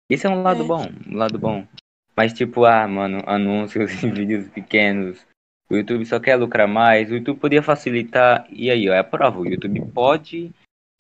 Isso 0.10 0.28
é 0.28 0.30
um 0.30 0.43
lado 0.43 0.63
é. 0.63 0.67
bom, 0.67 0.88
um 1.08 1.17
lado 1.17 1.38
bom. 1.39 1.65
Mas 2.15 2.32
tipo, 2.34 2.65
ah, 2.65 2.88
mano, 2.88 3.24
anúncios 3.26 4.04
em 4.04 4.12
vídeos 4.13 4.48
pequenos. 4.50 5.26
O 5.69 5.76
YouTube 5.76 6.06
só 6.06 6.19
quer 6.19 6.36
lucrar 6.36 6.67
mais. 6.67 7.10
O 7.10 7.15
YouTube 7.15 7.39
podia 7.39 7.63
facilitar. 7.63 8.45
E 8.50 8.69
aí, 8.69 8.89
ó, 8.89 8.93
é 8.93 9.00
a 9.00 9.04
prova. 9.04 9.39
O 9.39 9.45
YouTube 9.45 9.82
pode 9.93 10.52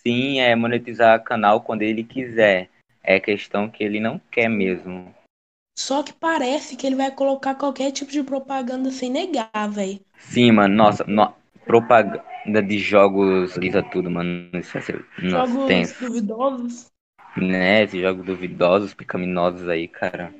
sim 0.01 0.39
é, 0.39 0.55
monetizar 0.55 1.23
canal 1.23 1.61
quando 1.61 1.81
ele 1.81 2.03
quiser. 2.03 2.69
É 3.03 3.19
questão 3.19 3.69
que 3.69 3.83
ele 3.83 3.99
não 3.99 4.19
quer 4.31 4.49
mesmo. 4.49 5.13
Só 5.77 6.03
que 6.03 6.11
parece 6.13 6.75
que 6.75 6.85
ele 6.85 6.95
vai 6.95 7.09
colocar 7.09 7.55
qualquer 7.55 7.91
tipo 7.91 8.11
de 8.11 8.21
propaganda 8.21 8.91
sem 8.91 9.09
negar, 9.09 9.69
velho. 9.69 9.99
Sim, 10.17 10.51
mano, 10.51 10.75
nossa, 10.75 11.05
no, 11.05 11.33
propaganda. 11.65 12.21
de 12.61 12.77
jogos 12.77 13.55
lisa 13.55 13.81
tudo, 13.81 14.11
mano. 14.11 14.49
Isso 14.53 14.73
vai 14.73 14.81
ser. 14.81 15.05
Nossa, 15.23 15.53
Jogos 15.53 15.67
tenso. 15.67 16.05
duvidosos. 16.05 16.91
Né? 17.37 17.83
Esses 17.83 18.01
jogos 18.01 18.25
duvidosos, 18.25 18.93
pecaminosos 18.93 19.69
aí, 19.69 19.87
cara. 19.87 20.33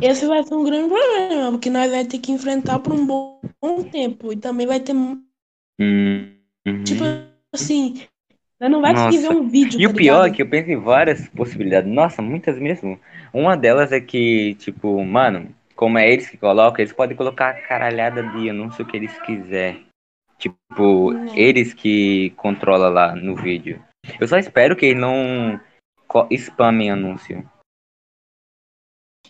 Esse 0.00 0.26
vai 0.26 0.42
ser 0.42 0.54
um 0.54 0.64
grande 0.64 0.88
problema, 0.88 1.50
porque 1.52 1.70
nós 1.70 1.90
vamos 1.90 2.06
ter 2.08 2.18
que 2.18 2.32
enfrentar 2.32 2.78
por 2.78 2.92
um 2.92 3.06
bom, 3.06 3.40
tempo. 3.90 4.32
E 4.32 4.36
também 4.36 4.66
vai 4.66 4.80
ter, 4.80 4.94
Hum, 4.94 6.32
tipo 6.84 7.04
uhum. 7.04 7.28
assim, 7.52 7.94
nós 7.94 8.08
não 8.60 8.80
vai 8.80 8.94
conseguir 8.94 9.18
ver 9.18 9.28
Nossa. 9.28 9.38
um 9.38 9.48
vídeo, 9.48 9.80
E 9.80 9.84
tá 9.84 9.90
o 9.90 9.94
pior 9.94 10.26
é 10.26 10.30
que 10.30 10.42
eu 10.42 10.48
penso 10.48 10.70
em 10.70 10.76
várias 10.80 11.28
possibilidades. 11.28 11.90
Nossa, 11.92 12.22
muitas 12.22 12.58
mesmo. 12.58 12.98
Uma 13.32 13.56
delas 13.56 13.92
é 13.92 14.00
que, 14.00 14.54
tipo, 14.54 15.04
mano, 15.04 15.54
como 15.74 15.98
é 15.98 16.10
eles 16.10 16.30
que 16.30 16.38
colocam, 16.38 16.80
eles 16.80 16.92
podem 16.92 17.16
colocar 17.16 17.50
a 17.50 17.60
caralhada 17.66 18.22
de 18.22 18.48
anúncio 18.48 18.86
que 18.86 18.96
eles 18.96 19.16
quiser. 19.20 19.78
Tipo, 20.38 21.12
Hum. 21.12 21.34
eles 21.34 21.74
que 21.74 22.30
controlam 22.30 22.92
lá 22.92 23.14
no 23.14 23.36
vídeo. 23.36 23.82
Eu 24.20 24.26
só 24.26 24.38
espero 24.38 24.76
que 24.76 24.86
eles 24.86 25.00
não 25.00 25.60
spamem 26.30 26.90
anúncio. 26.90 27.48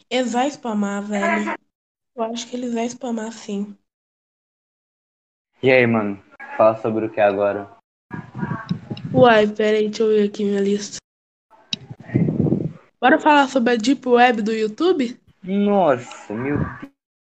Eles 0.09 0.33
vão 0.33 0.47
spamar, 0.49 1.03
velho. 1.03 1.59
Eu 2.15 2.23
acho 2.25 2.49
que 2.49 2.57
eles 2.57 2.73
vão 2.73 2.85
spamar 2.89 3.33
sim. 3.33 3.77
E 5.62 5.71
aí, 5.71 5.87
mano? 5.87 6.23
Fala 6.57 6.77
sobre 6.77 7.07
o 7.07 7.11
que 7.11 7.21
agora? 7.21 7.76
Uai, 9.16 9.46
pera 9.46 9.79
aí, 9.79 9.88
deixa 9.88 10.02
eu 10.02 10.09
ver 10.09 10.29
aqui 10.29 10.44
minha 10.44 10.61
lista. 10.61 10.98
Bora 13.00 13.18
falar 13.18 13.48
sobre 13.48 13.72
a 13.72 13.76
Deep 13.76 14.07
Web 14.07 14.42
do 14.42 14.52
YouTube? 14.52 15.18
Nossa, 15.42 16.35
meu 16.35 16.59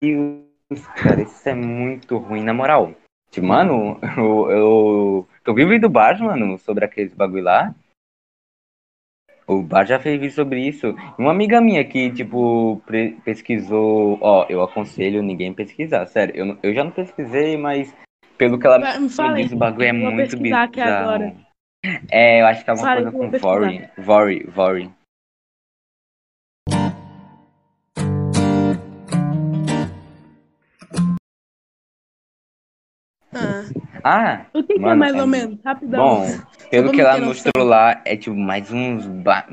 Deus, 0.04 0.86
cara, 0.94 1.22
isso 1.22 1.48
é 1.48 1.56
muito 1.56 2.18
ruim, 2.18 2.44
na 2.44 2.54
moral. 2.54 2.94
Mano, 3.42 3.98
eu, 4.18 4.52
eu, 4.52 5.28
eu 5.46 5.54
vi 5.54 5.64
o 5.64 5.70
vídeo 5.70 5.84
do 5.84 5.90
Bar, 5.90 6.22
mano, 6.22 6.58
sobre 6.58 6.84
aqueles 6.84 7.14
bagulho 7.14 7.46
lá. 7.46 7.74
O 9.48 9.62
Bar 9.62 9.86
já 9.86 9.98
fez 9.98 10.20
vídeo 10.20 10.36
sobre 10.36 10.68
isso. 10.68 10.94
Uma 11.18 11.32
amiga 11.32 11.62
minha 11.62 11.86
que, 11.86 12.12
tipo, 12.12 12.82
pesquisou. 13.24 14.18
Ó, 14.20 14.46
eu 14.50 14.62
aconselho 14.62 15.24
ninguém 15.24 15.54
pesquisar, 15.54 16.06
sério. 16.08 16.36
Eu, 16.36 16.58
eu 16.62 16.74
já 16.74 16.84
não 16.84 16.92
pesquisei, 16.92 17.56
mas 17.56 17.96
pelo 18.38 18.60
que 18.60 18.68
ela 18.68 18.80
Vai, 18.80 19.00
me 19.00 19.08
me 19.08 19.44
disse, 19.44 19.56
o 19.56 19.58
bagulho 19.58 19.86
é 19.86 19.92
Eu 19.92 20.02
vou 20.02 20.12
muito 20.12 20.38
bizarro. 20.38 21.45
É, 22.12 22.42
eu 22.42 22.46
acho 22.48 22.64
que 22.64 22.70
é 22.70 22.72
alguma 22.74 22.90
aí 22.92 23.04
coisa 23.04 23.18
eu 23.18 23.32
com. 23.32 23.38
Vory. 23.40 23.90
Vory, 23.98 24.44
Vory. 24.48 24.92
Ah, 33.34 33.64
Ah, 34.04 34.46
o 34.54 34.64
que, 34.64 34.74
que 34.76 34.80
é 34.80 34.82
Mano, 34.82 35.00
mais 35.00 35.16
é 35.16 35.22
ou 35.22 35.28
menos? 35.28 35.60
Rapidão. 35.64 36.00
Bom, 36.00 36.28
pelo 36.70 36.92
que 36.92 37.02
ela 37.02 37.20
mostrou 37.20 37.66
lá, 37.66 38.02
é 38.06 38.16
tipo 38.16 38.36
mais 38.36 38.72
uns, 38.72 39.06
ba- 39.08 39.48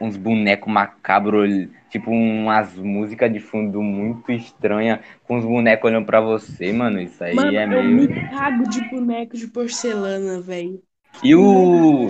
uns 0.00 0.16
bonecos 0.16 0.72
macabros, 0.72 1.68
tipo 1.90 2.10
umas 2.10 2.74
músicas 2.76 3.32
de 3.32 3.38
fundo 3.38 3.82
muito 3.82 4.32
estranha, 4.32 5.00
com 5.24 5.36
os 5.38 5.44
bonecos 5.44 5.90
olhando 5.90 6.06
pra 6.06 6.20
você, 6.20 6.72
mano. 6.72 7.00
Isso 7.00 7.22
aí 7.22 7.34
Mano, 7.36 7.56
é 7.56 7.64
eu 7.64 7.68
meio. 7.68 7.96
me 7.96 8.08
cago 8.30 8.68
de 8.68 8.80
boneco 8.88 9.36
de 9.36 9.46
porcelana, 9.48 10.40
velho. 10.40 10.82
E 11.22 11.34
o. 11.34 12.08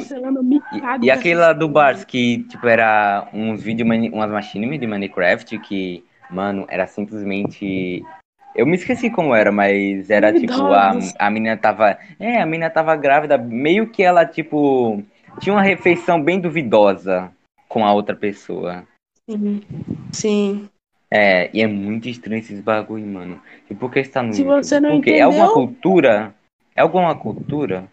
E, 1.03 1.29
e 1.29 1.35
lá 1.35 1.53
do 1.53 1.69
Bars, 1.69 2.05
que 2.05 2.45
tipo 2.45 2.67
era 2.67 3.29
uns 3.33 3.63
vídeos, 3.63 3.89
umas 4.13 4.31
machines 4.31 4.79
de 4.79 4.87
Minecraft 4.87 5.59
que, 5.61 6.05
mano, 6.31 6.67
era 6.69 6.87
simplesmente. 6.87 8.05
Eu 8.55 8.67
me 8.67 8.75
esqueci 8.75 9.09
como 9.09 9.35
era, 9.35 9.53
mas 9.53 10.11
era 10.11 10.33
tipo, 10.33 10.73
a, 10.73 10.93
a 11.19 11.31
menina 11.31 11.57
tava. 11.57 11.99
É, 12.19 12.41
a 12.41 12.47
menina 12.47 12.71
tava 12.71 12.97
grávida, 12.97 13.39
meio 13.39 13.89
que 13.89 14.03
ela, 14.03 14.27
tipo, 14.27 15.03
tinha 15.41 15.55
uma 15.55 15.63
refeição 15.63 16.23
bem 16.23 16.41
duvidosa 16.41 17.31
com 17.69 17.85
a 17.85 17.93
outra 17.93 18.17
pessoa. 18.17 18.85
Sim. 19.29 19.63
Sim. 20.13 20.69
É, 21.11 21.49
e 21.55 21.63
é 21.63 21.67
muito 21.67 22.09
estranho 22.09 22.41
esses 22.41 22.61
bagulho, 22.61 23.07
mano. 23.07 23.41
E 23.71 23.75
por 23.75 23.91
que 23.91 24.01
está 24.01 24.23
no 24.23 24.33
Se 24.33 24.43
YouTube? 24.43 24.63
você 24.63 24.81
não 24.81 24.97
Por 24.97 25.05
quê? 25.05 25.13
É 25.13 25.23
alguma 25.23 25.45
entendeu, 25.45 25.55
cultura? 25.55 26.35
É 26.77 26.81
alguma 26.83 27.15
cultura? 27.15 27.89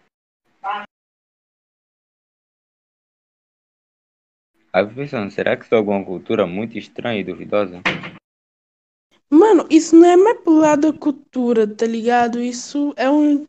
Aí 4.76 4.86
pensando, 4.94 5.30
será 5.30 5.56
que 5.56 5.64
isso 5.64 5.74
é 5.74 5.78
alguma 5.78 6.04
cultura 6.04 6.46
muito 6.46 6.76
estranha 6.76 7.18
e 7.18 7.24
duvidosa? 7.24 7.80
mano, 9.30 9.66
isso 9.70 9.96
não 9.96 10.06
é 10.06 10.16
mais 10.18 10.38
pro 10.40 10.52
lado 10.58 10.92
da 10.92 10.98
cultura, 10.98 11.66
tá 11.66 11.86
ligado? 11.86 12.42
Isso 12.42 12.92
é 12.94 13.08
um. 13.08 13.46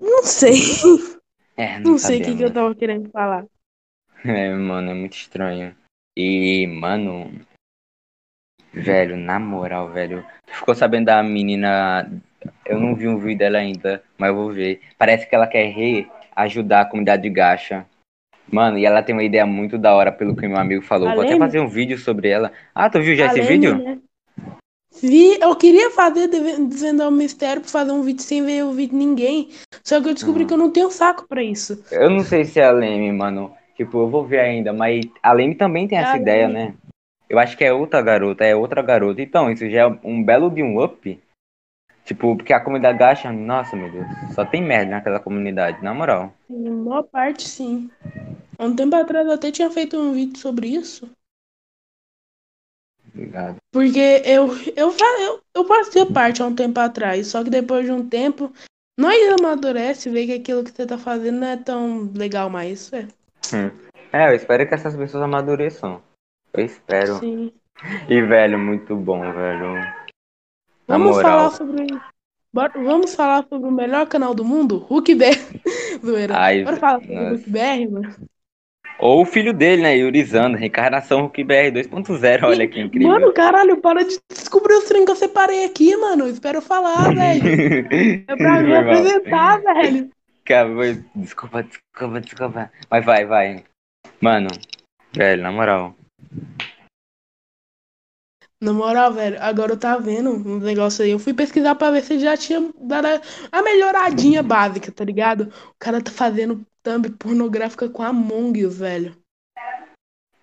Não 0.00 0.22
sei. 0.22 0.54
É, 1.56 1.78
não 1.78 1.92
Não 1.92 1.98
sei 1.98 2.20
o 2.20 2.24
que, 2.24 2.34
que 2.36 2.42
eu 2.42 2.48
sabemos. 2.48 2.54
tava 2.54 2.74
querendo 2.74 3.10
falar. 3.10 3.44
É, 4.24 4.50
mano, 4.54 4.90
é 4.90 4.94
muito 4.94 5.12
estranho. 5.12 5.76
E, 6.16 6.66
mano, 6.66 7.30
velho, 8.72 9.16
na 9.18 9.38
moral, 9.38 9.90
velho, 9.90 10.26
tu 10.46 10.54
ficou 10.54 10.74
sabendo 10.74 11.04
da 11.04 11.22
menina? 11.22 12.10
Eu 12.64 12.80
não 12.80 12.96
vi 12.96 13.06
um 13.06 13.18
vídeo 13.18 13.38
dela 13.38 13.58
ainda, 13.58 14.02
mas 14.18 14.30
eu 14.30 14.34
vou 14.34 14.50
ver. 14.50 14.80
Parece 14.98 15.28
que 15.28 15.34
ela 15.34 15.46
quer 15.46 15.66
reajudar 15.66 16.80
a 16.80 16.88
comunidade 16.88 17.22
de 17.22 17.30
gacha. 17.30 17.86
Mano, 18.54 18.78
e 18.78 18.86
ela 18.86 19.02
tem 19.02 19.12
uma 19.12 19.24
ideia 19.24 19.44
muito 19.44 19.76
da 19.76 19.92
hora, 19.92 20.12
pelo 20.12 20.36
que 20.36 20.46
meu 20.46 20.56
amigo 20.58 20.80
falou. 20.84 21.12
Vou 21.12 21.22
até 21.24 21.36
fazer 21.36 21.58
um 21.58 21.66
vídeo 21.66 21.98
sobre 21.98 22.28
ela. 22.28 22.52
Ah, 22.72 22.88
tu 22.88 23.00
viu 23.00 23.16
já 23.16 23.26
esse 23.26 23.40
vídeo? 23.40 23.76
né? 23.76 23.98
Vi, 25.02 25.40
eu 25.40 25.56
queria 25.56 25.90
fazer 25.90 26.28
desvendar 26.28 27.08
o 27.08 27.10
mistério 27.10 27.60
pra 27.60 27.70
fazer 27.70 27.90
um 27.90 28.02
vídeo 28.02 28.22
sem 28.22 28.44
ver 28.46 28.62
o 28.62 28.70
vídeo 28.70 28.92
de 28.92 29.04
ninguém. 29.04 29.48
Só 29.82 30.00
que 30.00 30.08
eu 30.08 30.14
descobri 30.14 30.44
Hum. 30.44 30.46
que 30.46 30.54
eu 30.54 30.58
não 30.58 30.70
tenho 30.70 30.88
saco 30.88 31.26
pra 31.28 31.42
isso. 31.42 31.84
Eu 31.90 32.08
não 32.08 32.20
sei 32.20 32.44
se 32.44 32.60
é 32.60 32.64
a 32.64 32.70
Leme, 32.70 33.10
mano. 33.12 33.52
Tipo, 33.76 33.98
eu 33.98 34.08
vou 34.08 34.24
ver 34.24 34.38
ainda, 34.38 34.72
mas 34.72 35.04
a 35.20 35.32
Leme 35.32 35.56
também 35.56 35.88
tem 35.88 35.98
É 35.98 36.02
essa 36.02 36.16
ideia, 36.16 36.48
né? 36.48 36.74
Eu 37.28 37.40
acho 37.40 37.56
que 37.56 37.64
é 37.64 37.72
outra 37.72 38.00
garota, 38.00 38.44
é 38.44 38.54
outra 38.54 38.82
garota. 38.82 39.20
Então, 39.20 39.50
isso 39.50 39.68
já 39.68 39.80
é 39.80 39.98
um 40.04 40.22
belo 40.22 40.48
de 40.48 40.62
um 40.62 40.80
up. 40.80 41.20
Tipo, 42.04 42.36
porque 42.36 42.52
a 42.52 42.60
comunidade 42.60 42.98
gacha, 42.98 43.32
nossa, 43.32 43.74
meu 43.74 43.90
Deus, 43.90 44.06
só 44.34 44.44
tem 44.44 44.62
merda 44.62 44.92
naquela 44.92 45.18
comunidade, 45.18 45.82
na 45.82 45.92
moral. 45.92 46.32
Em 46.48 46.70
maior 46.70 47.02
parte, 47.04 47.48
sim. 47.48 47.90
Há 48.58 48.64
um 48.64 48.74
tempo 48.76 48.94
atrás 48.96 49.26
eu 49.26 49.32
até 49.32 49.50
tinha 49.50 49.70
feito 49.70 49.96
um 49.98 50.12
vídeo 50.12 50.38
sobre 50.38 50.68
isso. 50.68 51.08
Obrigado. 53.12 53.56
Porque 53.72 54.22
eu, 54.24 54.48
eu, 54.76 54.92
eu, 55.20 55.42
eu 55.54 55.64
fazia 55.64 56.04
parte 56.06 56.42
há 56.42 56.46
um 56.46 56.54
tempo 56.54 56.78
atrás. 56.80 57.28
Só 57.28 57.44
que 57.44 57.50
depois 57.50 57.84
de 57.86 57.92
um 57.92 58.08
tempo, 58.08 58.52
nós 58.98 59.16
amadurece 59.40 60.10
vê 60.10 60.26
que 60.26 60.32
aquilo 60.32 60.64
que 60.64 60.70
você 60.72 60.86
tá 60.86 60.98
fazendo 60.98 61.38
não 61.40 61.46
é 61.46 61.56
tão 61.56 62.10
legal 62.14 62.50
mais. 62.50 62.92
É. 62.92 63.06
É, 64.12 64.30
eu 64.30 64.34
espero 64.34 64.66
que 64.66 64.74
essas 64.74 64.96
pessoas 64.96 65.22
amadureçam. 65.22 66.02
Eu 66.52 66.64
espero. 66.64 67.18
Sim. 67.18 67.52
E, 68.08 68.20
velho, 68.22 68.58
muito 68.58 68.96
bom, 68.96 69.20
velho. 69.32 69.74
Na 70.86 70.96
Vamos 70.98 71.16
moral. 71.16 71.22
falar 71.22 71.50
sobre. 71.50 71.86
Bora- 72.52 72.72
vamos 72.82 73.14
falar 73.14 73.44
sobre 73.48 73.68
o 73.68 73.72
melhor 73.72 74.06
canal 74.06 74.34
do 74.34 74.44
mundo? 74.44 74.86
Huckberry. 74.88 75.40
Zoeira. 76.04 76.36
Ai, 76.38 76.62
Bora 76.62 76.76
falar 76.76 77.00
sobre 77.00 77.16
o 77.16 77.22
nossa. 77.22 77.34
Huckberry, 77.34 77.88
mano. 77.88 78.14
Ou 78.98 79.22
o 79.22 79.26
filho 79.26 79.52
dele, 79.52 79.82
né, 79.82 79.96
Yurizando, 79.96 80.56
reencarnação 80.56 81.22
Hulk-BR 81.22 81.72
2.0, 81.72 82.44
olha 82.44 82.68
que 82.68 82.80
incrível. 82.80 83.08
Mano, 83.08 83.32
caralho, 83.32 83.80
para 83.80 84.04
de 84.04 84.18
descobrir 84.30 84.74
os 84.74 84.84
trem 84.84 85.04
que 85.04 85.10
eu 85.10 85.16
separei 85.16 85.64
aqui, 85.64 85.96
mano. 85.96 86.28
Espero 86.28 86.62
falar, 86.62 87.12
velho. 87.14 87.42
É 88.28 88.36
pra 88.36 88.62
me 88.62 88.74
apresentar, 88.74 89.60
velho. 89.60 90.10
Cara, 90.44 90.68
desculpa, 91.14 91.62
desculpa, 91.62 92.20
desculpa. 92.20 92.70
Mas 92.90 93.04
vai, 93.04 93.24
vai. 93.24 93.64
Mano, 94.20 94.48
velho, 95.12 95.42
na 95.42 95.50
moral. 95.50 95.94
Na 98.60 98.72
moral, 98.72 99.12
velho, 99.12 99.36
agora 99.40 99.72
eu 99.72 99.78
tava 99.78 100.00
vendo 100.00 100.30
um 100.30 100.58
negócio 100.58 101.04
aí. 101.04 101.10
Eu 101.10 101.18
fui 101.18 101.34
pesquisar 101.34 101.74
pra 101.74 101.90
ver 101.90 102.02
se 102.02 102.18
já 102.18 102.36
tinha 102.36 102.70
dado 102.80 103.08
a 103.50 103.62
melhoradinha 103.62 104.42
básica, 104.42 104.92
tá 104.92 105.04
ligado? 105.04 105.52
O 105.70 105.74
cara 105.78 106.00
tá 106.00 106.10
fazendo 106.10 106.64
thumb 106.84 107.10
pornográfica 107.18 107.88
com 107.88 108.02
Among 108.02 108.64
Us, 108.64 108.78
velho. 108.78 109.16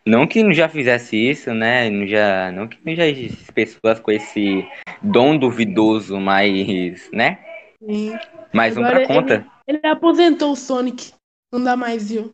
Não 0.06 0.26
que 0.26 0.42
não 0.42 0.52
já 0.52 0.68
fizesse 0.68 1.16
isso, 1.16 1.54
né? 1.54 1.88
Não, 1.90 2.08
já, 2.08 2.52
não 2.52 2.68
que 2.68 2.80
não 2.84 2.96
já 2.96 3.06
existisse 3.06 3.52
pessoas 3.52 4.00
com 4.00 4.12
esse 4.12 4.68
dom 5.02 5.38
duvidoso, 5.38 6.20
mas, 6.20 7.10
né? 7.12 7.40
Sim. 7.80 8.18
Mais 8.52 8.76
um 8.76 8.84
Agora 8.84 9.06
pra 9.06 9.08
conta. 9.08 9.48
Ele 9.68 9.80
aposentou 9.86 10.52
o 10.52 10.56
Sonic. 10.56 11.14
Não 11.54 11.64
dá 11.64 11.78
mais, 11.78 12.10
viu? 12.10 12.34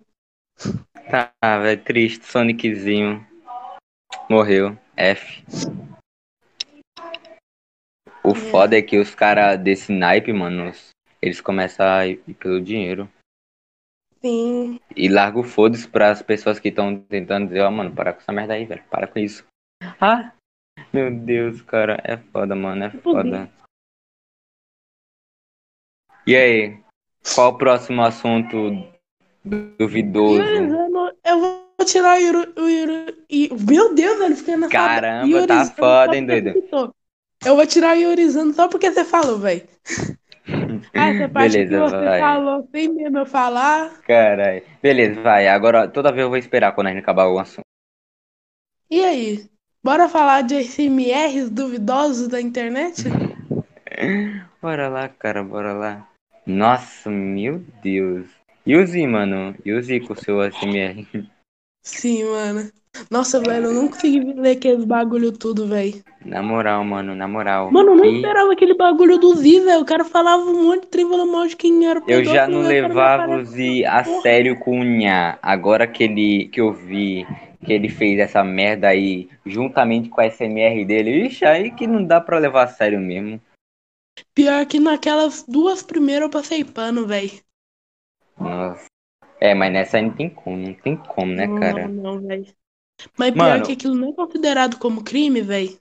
Tá, 1.12 1.32
velho, 1.60 1.82
triste. 1.84 2.26
Soniczinho. 2.26 3.26
Morreu. 4.30 4.78
F. 4.96 5.44
O 8.24 8.32
É. 8.32 8.36
foda 8.36 8.78
é 8.78 8.82
que 8.82 8.98
os 8.98 9.14
caras 9.14 9.60
desse 9.60 9.92
naipe, 9.92 10.32
mano, 10.32 10.72
eles 11.22 11.42
começam 11.42 11.86
a 11.86 12.08
ir 12.08 12.18
pelo 12.40 12.62
dinheiro. 12.62 13.10
Sim. 14.22 14.80
E 14.96 15.08
larga 15.08 15.40
o 15.40 15.44
foda-se 15.44 15.88
pras 15.88 16.22
pessoas 16.22 16.60
que 16.60 16.70
estão 16.70 17.00
tentando 17.00 17.48
dizer, 17.48 17.62
ó, 17.62 17.72
mano, 17.72 17.94
para 17.94 18.14
com 18.14 18.20
essa 18.20 18.32
merda 18.32 18.54
aí, 18.54 18.66
velho. 18.66 18.84
Para 18.90 19.08
com 19.08 19.20
isso. 19.20 19.46
Ah! 20.02 20.32
Meu 20.94 21.12
Deus, 21.12 21.62
cara. 21.62 22.00
É 22.04 22.18
foda, 22.18 22.56
mano. 22.56 22.86
É 22.86 22.90
foda. 22.90 23.50
E 26.26 26.36
aí? 26.36 26.80
Qual 27.36 27.54
o 27.54 27.58
próximo 27.58 28.02
assunto 28.04 28.86
duvidoso? 29.44 30.42
Eu 31.24 31.40
vou 31.40 31.86
tirar 31.86 32.18
o 32.18 32.22
Yuri. 32.22 32.54
O 32.58 32.68
Yuri 32.68 33.26
e- 33.30 33.50
meu 33.54 33.94
Deus, 33.94 34.20
velho, 34.20 34.36
fiquei 34.36 34.56
na 34.56 34.70
Caramba, 34.70 35.48
tá 35.48 35.66
foda, 35.66 36.16
hein, 36.16 36.26
doido? 36.26 36.54
Eu 37.46 37.56
vou 37.56 37.68
tirar 37.68 37.96
o 37.96 38.00
Iorizando 38.00 38.54
só 38.54 38.68
porque 38.68 38.92
você 38.92 39.06
falou, 39.06 39.38
velho. 39.38 39.68
Ah, 40.94 41.10
essa 41.10 41.28
parte 41.30 41.52
Beleza, 41.52 41.70
que 41.70 41.92
você 41.92 42.06
vai. 42.06 42.20
falou 42.20 42.68
sem 42.72 42.94
mesmo 42.94 43.18
eu 43.20 43.26
falar. 43.26 44.02
Caralho. 44.02 44.64
Beleza, 44.82 45.22
vai. 45.22 45.48
Agora, 45.48 45.88
toda 45.88 46.12
vez 46.12 46.24
eu 46.24 46.30
vou 46.30 46.38
esperar 46.38 46.74
quando 46.74 46.88
a 46.88 46.90
gente 46.92 47.00
acabar 47.00 47.28
o 47.28 47.40
assunto. 47.40 47.66
E 48.90 49.04
aí? 49.04 49.50
Bora 49.84 50.10
falar 50.10 50.42
de 50.42 50.56
SMRs 50.56 51.50
duvidosos 51.50 52.28
da 52.28 52.42
internet? 52.42 53.04
Bora 54.62 54.90
lá, 54.90 55.08
cara, 55.08 55.44
bora 55.44 55.74
lá. 55.74 56.08
Nossa, 56.46 57.10
meu 57.10 57.60
Deus. 57.82 58.28
Use, 58.66 59.08
mano. 59.08 59.56
Use 59.66 60.00
com 60.02 60.14
o 60.14 60.16
seu 60.16 60.42
ASMR. 60.42 61.08
Sim, 61.88 62.26
mano. 62.26 62.70
Nossa, 63.10 63.40
velho, 63.40 63.68
eu 63.68 63.74
não 63.74 63.88
consegui 63.88 64.20
ler 64.20 64.58
aqueles 64.58 64.84
bagulho 64.84 65.32
tudo, 65.32 65.68
velho. 65.68 66.04
Na 66.26 66.44
moral, 66.44 66.84
mano, 66.84 67.16
na 67.16 67.28
moral. 67.28 67.72
Mano, 67.72 67.92
eu 67.92 67.96
não 67.96 68.06
E 68.06 68.16
esperava 68.18 68.52
aquele 68.52 68.74
bagulho 68.74 69.18
do 69.18 69.34
Z, 69.36 69.62
velho. 69.62 69.82
O 69.82 69.86
cara 69.86 70.04
falava 70.04 70.44
um 70.44 70.64
monte 70.64 70.88
de 70.92 71.04
falando 71.04 71.32
mal 71.32 71.48
de 71.48 71.56
quem 71.56 71.88
era 71.88 72.00
o 72.00 72.04
eu 72.10 72.26
já 72.26 72.48
não 72.48 72.62
levava 72.62 73.38
o 73.38 73.46
Z 73.46 73.86
a 73.86 74.04
porra. 74.04 74.22
sério 74.22 74.60
com 74.60 74.82
o 74.82 74.84
Nha. 74.84 75.40
Agora 75.42 75.88
que 75.88 76.04
ele 76.04 76.50
que 76.50 76.60
eu 76.60 76.74
vi 76.74 77.26
que 77.66 77.72
ele 77.72 77.88
fez 77.88 78.20
essa 78.20 78.44
merda 78.44 78.90
aí 78.90 79.30
juntamente 79.46 80.10
com 80.10 80.20
a 80.20 80.26
SMR 80.26 80.84
dele, 80.86 81.28
ixi, 81.28 81.46
aí 81.46 81.72
que 81.72 81.88
não 81.88 82.04
dá 82.04 82.20
pra 82.20 82.38
levar 82.38 82.64
a 82.64 82.68
sério 82.68 83.00
mesmo. 83.00 83.42
Pior 84.34 84.66
que 84.66 84.80
naquelas 84.80 85.44
duas 85.48 85.82
primeiras 85.82 86.24
eu 86.24 86.30
passei 86.30 86.66
pano, 86.66 87.08
velho. 87.08 87.32
Nossa. 88.38 88.86
É, 89.40 89.54
mas 89.54 89.72
nessa 89.72 89.98
aí 89.98 90.04
não 90.04 90.12
tem 90.12 90.30
como, 90.30 90.58
não 90.58 90.74
tem 90.74 90.96
como, 90.96 91.32
né, 91.32 91.48
cara? 91.60 91.88
não, 91.88 92.14
não, 92.14 92.22
velho. 92.22 92.48
Mas 93.18 93.32
pior 93.32 93.50
Mano. 93.50 93.66
que 93.66 93.74
aquilo 93.74 93.96
não 93.96 94.10
é 94.10 94.14
considerado 94.14 94.78
como 94.78 95.04
crime, 95.04 95.42
velho. 95.42 95.78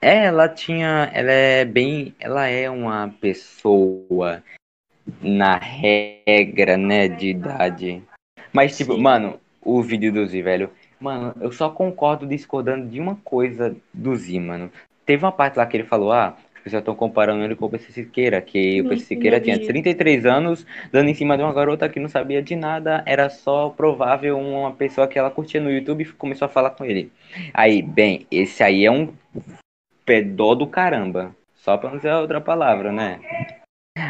É, 0.00 0.24
ela 0.24 0.48
tinha. 0.48 1.10
Ela 1.12 1.30
é 1.30 1.64
bem. 1.64 2.14
Ela 2.18 2.46
é 2.46 2.70
uma 2.70 3.08
pessoa 3.20 4.42
na 5.20 5.58
regra, 5.58 6.76
né, 6.76 7.08
de 7.08 7.28
idade. 7.28 8.02
Mas, 8.52 8.76
tipo, 8.76 8.94
Sim. 8.94 9.02
mano, 9.02 9.40
o 9.60 9.82
vídeo 9.82 10.12
do 10.12 10.26
Z, 10.26 10.40
velho. 10.42 10.70
Mano, 10.98 11.34
eu 11.40 11.52
só 11.52 11.70
concordo 11.70 12.26
discordando 12.26 12.88
de 12.88 13.00
uma 13.00 13.16
coisa 13.16 13.74
do 13.92 14.16
Z, 14.16 14.38
mano. 14.38 14.70
Teve 15.04 15.24
uma 15.24 15.32
parte 15.32 15.56
lá 15.56 15.66
que 15.66 15.76
ele 15.76 15.84
falou, 15.84 16.12
ah, 16.12 16.36
as 16.60 16.64
pessoas 16.64 16.80
estão 16.82 16.94
comparando 16.94 17.42
ele 17.42 17.56
com 17.56 17.66
o 17.66 17.70
PC 17.70 17.90
Siqueira, 17.90 18.40
que 18.42 18.82
o 18.82 18.88
PC 18.88 19.06
Siqueira 19.06 19.40
tinha 19.40 19.56
vi. 19.56 19.66
33 19.66 20.26
anos, 20.26 20.66
dando 20.92 21.08
em 21.08 21.14
cima 21.14 21.36
de 21.36 21.42
uma 21.42 21.54
garota 21.54 21.88
que 21.88 21.98
não 21.98 22.08
sabia 22.08 22.42
de 22.42 22.54
nada, 22.54 23.02
era 23.06 23.30
só 23.30 23.70
provável 23.70 24.38
uma 24.38 24.72
pessoa 24.72 25.08
que 25.08 25.18
ela 25.18 25.30
curtia 25.30 25.60
no 25.60 25.70
YouTube 25.70 26.02
e 26.02 26.12
começou 26.12 26.46
a 26.46 26.48
falar 26.48 26.70
com 26.70 26.84
ele. 26.84 27.10
Aí, 27.54 27.80
bem, 27.80 28.26
esse 28.30 28.62
aí 28.62 28.84
é 28.84 28.90
um 28.90 29.12
pedó 30.04 30.54
do 30.54 30.66
caramba. 30.66 31.34
Só 31.54 31.76
pra 31.76 31.90
não 31.90 31.96
dizer 31.96 32.12
outra 32.12 32.40
palavra, 32.40 32.92
né? 32.92 33.20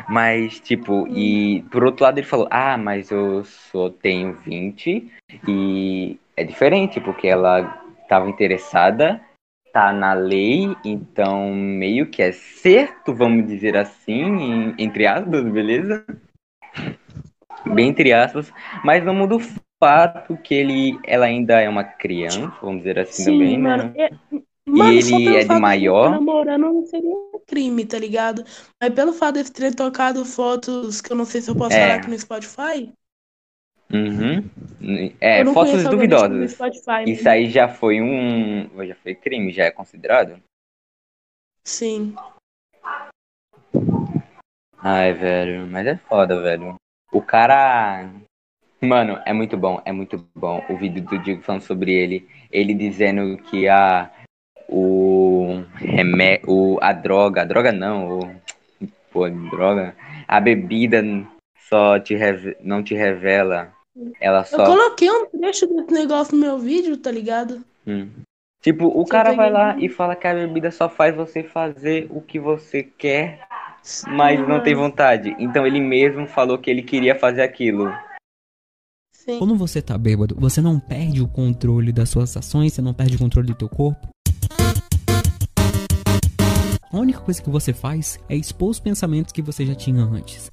Mas, 0.09 0.59
tipo, 0.61 1.07
e 1.09 1.63
por 1.71 1.85
outro 1.85 2.05
lado 2.05 2.19
ele 2.19 2.27
falou, 2.27 2.49
ah, 2.51 2.77
mas 2.77 3.11
eu 3.11 3.45
só 3.45 3.91
tenho 3.91 4.35
20 4.45 5.11
e 5.49 6.19
é 6.37 6.45
diferente, 6.45 7.01
porque 7.01 7.29
ela 7.29 7.83
estava 8.03 8.29
interessada, 8.29 9.21
tá 9.73 9.93
na 9.93 10.13
lei, 10.15 10.75
então 10.85 11.55
meio 11.55 12.11
que 12.11 12.23
é 12.23 12.33
certo, 12.33 13.15
vamos 13.15 13.47
dizer 13.47 13.77
assim, 13.77 14.75
entre 14.79 15.07
aspas, 15.07 15.45
beleza? 15.45 16.05
Bem 17.67 17.89
entre 17.89 18.13
aspas, 18.13 18.53
mas 18.85 19.05
não 19.05 19.15
muda 19.15 19.37
o 19.37 19.41
fato 19.83 20.37
que 20.39 20.55
ele, 20.55 20.99
ela 21.05 21.27
ainda 21.27 21.61
é 21.61 21.69
uma 21.69 21.85
criança, 21.85 22.53
vamos 22.61 22.79
dizer 22.79 22.99
assim 22.99 23.25
Sim, 23.25 23.39
também, 23.39 23.59
mano. 23.59 23.85
né? 23.85 23.93
É... 23.97 24.11
Mano, 24.67 24.93
ele 24.93 25.03
só 25.03 25.19
pelo 25.19 25.37
é 25.37 25.41
de 25.43 25.49
fato 25.49 25.61
de 25.61 25.61
maior? 25.61 26.07
estar 26.07 26.11
namorando 26.11 26.61
não 26.73 26.87
seria 26.87 27.15
crime, 27.47 27.85
tá 27.85 27.99
ligado? 27.99 28.45
Mas 28.81 28.95
pelo 28.95 29.13
fato 29.13 29.43
de 29.43 29.51
ter 29.51 29.75
trocado 29.75 30.25
fotos, 30.25 31.01
que 31.01 31.11
eu 31.13 31.17
não 31.17 31.25
sei 31.25 31.41
se 31.41 31.51
eu 31.51 31.57
posso 31.57 31.77
É. 31.77 31.81
falar 31.81 31.95
aqui 31.97 32.09
no 32.09 32.19
Spotify. 32.19 32.93
Uhum. 33.93 34.49
É, 35.21 35.45
fotos 35.47 35.83
duvidosas. 35.85 36.53
Spotify. 36.53 37.05
Isso 37.07 37.29
aí 37.29 37.51
já 37.51 37.69
foi 37.69 38.01
um. 38.01 38.69
Já 38.87 38.95
foi 38.95 39.15
crime, 39.15 39.53
já 39.53 39.65
é 39.65 39.71
considerado? 39.71 40.41
Sim. 41.65 42.15
Ai, 44.79 45.13
velho, 45.13 45.67
mas 45.67 45.87
é 45.87 45.97
foda, 45.97 46.41
velho. 46.41 46.77
O 47.13 47.21
cara. 47.21 48.09
Mano, 48.81 49.21
é 49.27 49.33
muito 49.33 49.57
bom, 49.57 49.83
é 49.85 49.93
muito 49.93 50.27
bom. 50.35 50.65
O 50.71 50.77
vídeo 50.77 51.03
do 51.03 51.19
Diego 51.19 51.43
falando 51.43 51.63
sobre 51.63 51.93
ele. 51.93 52.29
Ele 52.51 52.73
dizendo 52.73 53.37
que 53.43 53.69
a. 53.69 54.11
O. 54.69 55.65
Remé... 55.75 56.41
o 56.47 56.79
a 56.81 56.93
droga. 56.93 57.43
A 57.43 57.45
droga 57.45 57.73
não, 57.73 58.21
o. 58.21 58.41
Pô, 59.13 59.29
droga. 59.29 59.97
A 60.29 60.41
bebida 60.41 61.03
só 61.69 61.99
te 61.99 62.15
reve... 62.15 62.57
não 62.63 62.83
te 62.83 62.95
revela. 62.95 63.75
Ela 64.21 64.41
Eu 64.41 64.45
só. 64.45 64.65
coloquei 64.65 65.11
um 65.11 65.27
trecho 65.27 65.67
desse 65.67 65.93
negócio 65.93 66.35
no 66.35 66.41
meu 66.41 66.59
vídeo, 66.59 66.97
tá 66.97 67.11
ligado? 67.11 67.63
Hum. 67.87 68.09
Tipo, 68.63 68.89
o 68.89 69.05
Só 69.07 69.11
cara 69.11 69.33
vai 69.33 69.51
lá 69.51 69.75
um- 69.75 69.81
e 69.81 69.89
fala 69.89 70.15
que 70.15 70.27
a 70.27 70.35
bebida 70.35 70.71
só 70.71 70.89
faz 70.89 71.15
você 71.17 71.43
fazer 71.43 72.07
o 72.11 72.21
que 72.21 72.39
você 72.39 72.83
quer, 72.83 73.41
Sim, 73.83 74.11
mas 74.11 74.47
não 74.47 74.63
tem 74.63 74.75
vontade. 74.75 75.35
Então 75.39 75.67
ele 75.67 75.81
mesmo 75.81 76.27
falou 76.27 76.59
que 76.59 76.71
ele 76.71 76.83
queria 76.83 77.15
fazer 77.19 77.41
aquilo. 77.43 77.91
Sim. 79.13 79.39
Quando 79.39 79.55
você 79.57 79.81
tá 79.81 79.97
bêbado, 79.97 80.35
você 80.39 80.61
não 80.61 80.79
perde 80.79 81.23
o 81.23 81.29
controle 81.29 81.91
das 81.93 82.09
suas 82.11 82.37
ações, 82.37 82.73
você 82.75 82.83
não 82.83 82.93
perde 82.93 83.17
o 83.17 83.19
controle 83.19 83.49
do 83.49 83.55
teu 83.55 83.69
corpo. 83.69 84.09
A 86.93 86.99
única 86.99 87.21
coisa 87.21 87.41
que 87.41 87.49
você 87.49 87.73
faz 87.73 88.19
é 88.29 88.35
expor 88.35 88.69
os 88.71 88.81
pensamentos 88.81 89.33
que 89.33 89.41
você 89.41 89.65
já 89.65 89.75
tinha 89.75 90.03
antes. 90.03 90.51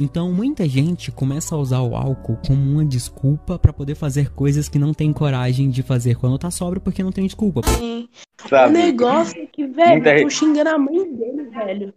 Então, 0.00 0.32
muita 0.32 0.68
gente 0.68 1.10
começa 1.10 1.54
a 1.54 1.58
usar 1.58 1.80
o 1.80 1.94
álcool 1.96 2.38
como 2.46 2.60
uma 2.60 2.84
desculpa 2.84 3.58
pra 3.58 3.72
poder 3.72 3.94
fazer 3.94 4.32
coisas 4.32 4.68
que 4.68 4.78
não 4.78 4.92
tem 4.92 5.12
coragem 5.12 5.70
de 5.70 5.82
fazer 5.82 6.16
quando 6.16 6.38
tá 6.38 6.50
sóbrio 6.50 6.80
porque 6.80 7.02
não 7.02 7.12
tem 7.12 7.24
desculpa. 7.24 7.60
Sim. 7.78 8.08
O 8.44 8.48
Sabe? 8.48 8.72
negócio 8.72 9.40
é 9.40 9.46
que, 9.46 9.66
velho, 9.66 9.90
Muita 9.92 10.16
eu 10.16 10.22
tô 10.22 10.30
xingando 10.30 10.70
a 10.70 10.78
mãe 10.78 11.14
dele, 11.14 11.42
velho. 11.44 11.94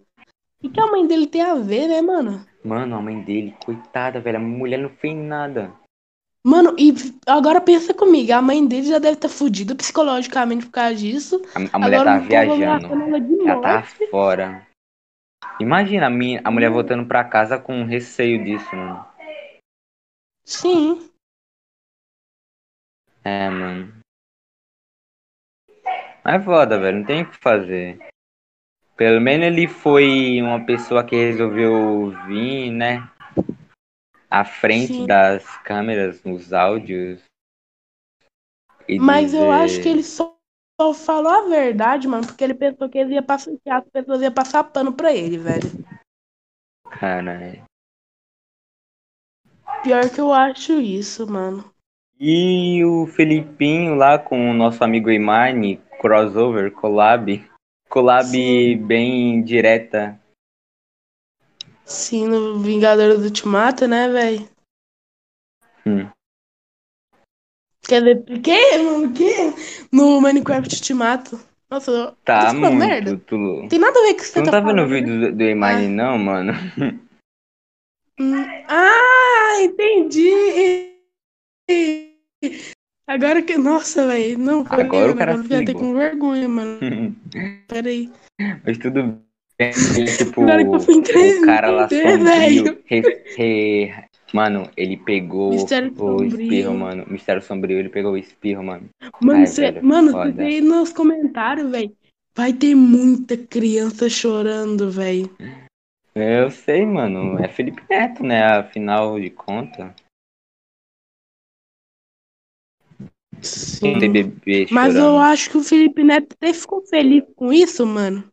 O 0.64 0.70
que 0.70 0.80
a 0.80 0.88
mãe 0.88 1.06
dele 1.08 1.28
tem 1.28 1.42
a 1.42 1.56
ver, 1.56 1.88
né, 1.88 2.02
mano? 2.02 2.46
Mano, 2.64 2.96
a 2.96 3.02
mãe 3.02 3.22
dele, 3.22 3.56
coitada, 3.64 4.20
velho, 4.20 4.38
a 4.38 4.42
mulher 4.42 4.80
não 4.80 4.90
fez 4.90 5.16
nada. 5.16 5.72
Mano, 6.44 6.76
e 6.78 6.94
agora 7.26 7.60
pensa 7.60 7.92
comigo, 7.94 8.32
a 8.32 8.42
mãe 8.42 8.66
dele 8.68 8.88
já 8.88 9.00
deve 9.00 9.16
estar 9.16 9.30
fudida 9.30 9.74
psicologicamente 9.74 10.66
por 10.66 10.72
causa 10.72 10.96
disso. 10.96 11.42
A, 11.56 11.76
a 11.76 11.80
mulher 11.80 12.02
agora 12.02 12.20
tá 12.20 12.24
o 12.24 12.28
viajando. 12.28 13.48
ela 13.48 13.62
tá 13.62 13.84
fora. 14.12 14.68
Imagina 15.60 16.08
a, 16.08 16.10
minha, 16.10 16.42
a 16.44 16.52
mulher 16.52 16.70
voltando 16.70 17.06
pra 17.06 17.24
casa 17.24 17.58
com 17.58 17.86
receio 17.86 18.44
disso, 18.44 18.76
mano. 18.76 19.06
Sim. 20.44 21.10
É, 23.24 23.50
mano. 23.50 23.94
Mas 26.24 26.42
é 26.42 26.44
foda, 26.44 26.80
velho, 26.80 27.00
não 27.00 27.06
tem 27.06 27.22
o 27.24 27.30
que 27.30 27.38
fazer. 27.38 28.00
Pelo 28.98 29.22
menos 29.22 29.46
ele 29.48 29.68
foi 29.68 30.42
uma 30.42 30.66
pessoa 30.66 31.04
que 31.04 31.16
resolveu 31.16 32.12
vir, 32.28 32.72
né? 32.72 33.10
À 34.30 34.44
frente 34.44 34.88
Sim. 34.96 35.06
das 35.08 35.46
câmeras, 35.60 36.24
nos 36.24 36.52
áudios. 36.52 37.24
Mas 39.00 39.34
eu 39.34 39.40
dizer- 39.42 39.52
acho 39.52 39.82
que 39.82 39.90
ele 39.90 40.04
só, 40.04 40.35
só 40.80 40.94
falou 40.94 41.32
a 41.32 41.48
verdade, 41.48 42.08
mano, 42.08 42.26
porque 42.28 42.44
ele 42.44 42.54
pensou 42.54 42.90
que, 42.90 42.98
ele 42.98 43.14
ia 43.14 43.24
passar, 43.24 43.52
que 43.52 43.70
as 43.70 43.86
pessoas 43.90 44.22
iam 44.22 44.32
passar 44.32 44.64
pano 44.64 44.94
pra 44.94 45.14
ele, 45.14 45.38
velho. 45.38 45.70
Caralho. 46.90 47.64
Pior 49.84 50.10
que 50.10 50.20
eu 50.20 50.34
acho 50.34 50.74
isso, 50.74 51.28
mano. 51.28 51.74
E 52.20 52.84
o 52.86 53.08
Felipinho 53.08 53.96
lá 53.96 54.18
com 54.18 54.50
o 54.50 54.54
nosso 54.54 54.84
amigo 54.84 55.12
Imani, 55.12 55.78
crossover, 56.00 56.72
collab. 56.72 57.44
Collab 57.90 58.28
Sim. 58.28 58.78
bem 58.78 59.44
direta. 59.44 60.20
Sim, 61.86 62.28
no 62.28 62.60
Vingadores 62.60 63.20
do 63.20 63.26
Ultimato, 63.26 63.88
né, 63.88 64.10
velho? 64.10 64.50
Hum. 65.86 66.10
Quer 67.88 68.02
dizer, 68.02 68.42
que, 68.42 68.78
mano? 68.80 69.14
Que? 69.14 69.34
No 69.92 70.20
Minecraft 70.22 70.74
Ultimato. 70.76 71.40
Nossa, 71.70 71.92
eu 71.92 72.12
Tá 72.24 72.54
tô 72.54 72.60
muito. 72.60 72.76
merda. 72.78 73.18
Tu, 73.28 73.68
tem 73.70 73.80
nada 73.80 74.00
a 74.00 74.04
ver 74.04 74.14
com 74.14 74.20
que 74.20 74.24
tu 74.24 74.28
você 74.34 74.40
não 74.40 74.46
tá, 74.46 74.52
tá 74.52 74.60
vendo 74.62 74.82
o 74.84 74.88
vídeo 74.88 75.20
do, 75.20 75.32
do 75.36 75.44
Imani, 75.44 75.88
não, 75.88 76.18
mano? 76.18 76.54
Hum, 78.20 78.34
Ah, 78.68 79.58
entendi! 79.62 80.94
Agora 83.08 83.42
que. 83.42 83.58
Nossa, 83.58 84.08
velho. 84.08 84.38
Não, 84.40 84.66
foi 84.66 84.84
Agora 84.84 85.12
o 85.12 85.16
cara 85.16 85.32
agora 85.34 85.44
fiquei 85.44 85.64
até 85.64 85.74
com 85.74 85.94
vergonha, 85.94 86.48
mano. 86.50 86.80
Pera 87.68 87.90
aí. 87.90 88.10
Mas 88.66 88.78
tudo 88.78 89.22
tipo, 90.18 90.42
Agora 90.44 90.64
que 90.64 90.76
eu 90.76 90.80
fui 90.80 90.96
entender, 90.96 91.40
o 91.40 91.46
cara 91.46 91.72
lá 91.72 91.90
sombrio. 91.90 92.24
velho. 92.24 92.84
re- 92.86 93.24
re- 93.38 94.06
Mano, 94.34 94.70
ele 94.76 94.98
pegou 94.98 95.52
Mistério 95.52 95.92
o 95.94 95.96
Sombrio. 95.96 96.42
espirro, 96.42 96.78
mano. 96.78 97.06
Mistério 97.08 97.42
sombrio, 97.42 97.80
ele 97.80 97.90
pegou 97.90 98.14
o 98.14 98.18
espirro, 98.18 98.64
mano. 98.64 98.90
Mano, 99.22 99.40
Ai, 99.40 99.48
cê, 99.48 99.72
velho, 99.72 99.86
mano, 99.86 100.12
foda. 100.12 100.32
você 100.32 100.32
vê 100.32 100.44
aí 100.46 100.62
nos 100.62 100.92
comentários, 100.92 101.70
velho. 101.70 101.96
Vai 102.36 102.52
ter 102.52 102.76
muita 102.76 103.38
criança 103.38 104.10
chorando, 104.10 104.90
velho. 104.92 105.30
Eu 106.14 106.50
sei, 106.50 106.86
mano. 106.86 107.38
É 107.40 107.48
Felipe 107.48 107.82
Neto, 107.90 108.24
né? 108.24 108.44
Afinal 108.44 109.20
de 109.20 109.30
contas. 109.30 109.94
Sim. 113.42 114.00
bebê 114.00 114.68
Mas 114.72 114.96
eu 114.96 115.18
acho 115.18 115.50
que 115.52 115.58
o 115.58 115.64
Felipe 115.64 116.04
Neto 116.04 116.34
até 116.34 116.54
ficou 116.54 116.82
feliz 116.86 117.24
com 117.36 117.54
isso, 117.54 117.86
mano. 117.86 118.24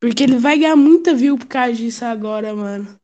Porque 0.00 0.24
ele 0.24 0.36
vai 0.36 0.58
ganhar 0.58 0.74
muita 0.74 1.14
view 1.14 1.38
por 1.38 1.46
causa 1.46 1.74
disso 1.74 2.04
agora, 2.04 2.54
mano. 2.54 2.98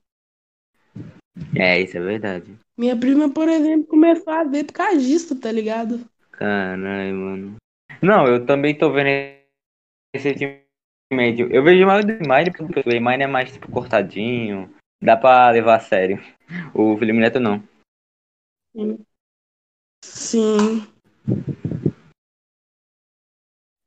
É, 1.57 1.81
isso 1.81 1.97
é 1.97 2.01
verdade. 2.01 2.59
Minha 2.77 2.97
prima, 2.97 3.29
por 3.29 3.49
exemplo, 3.49 3.87
começou 3.87 4.33
a 4.33 4.45
ver 4.45 4.65
por 4.65 4.73
causa 4.73 4.99
disso, 4.99 5.35
tá 5.37 5.51
ligado? 5.51 6.01
Caralho, 6.33 7.17
mano. 7.17 7.57
Não, 8.03 8.27
eu 8.27 8.47
também 8.47 8.77
tô 8.77 8.93
vendo 8.93 9.09
recentemente. 10.15 11.43
Eu 11.51 11.65
vejo 11.65 11.87
mais 11.87 12.05
do 12.05 12.13
Emine, 12.13 12.53
porque 12.53 12.89
o 12.89 12.93
Emine 12.93 13.25
é 13.25 13.27
mais 13.27 13.53
tipo 13.53 13.71
cortadinho. 13.71 14.73
Dá 15.03 15.17
pra 15.17 15.51
levar 15.51 15.77
a 15.77 15.81
sério. 15.81 16.19
O 16.75 16.97
Felipe 16.97 17.19
Neto 17.19 17.41
não. 17.41 17.63
Sim. 20.05 20.87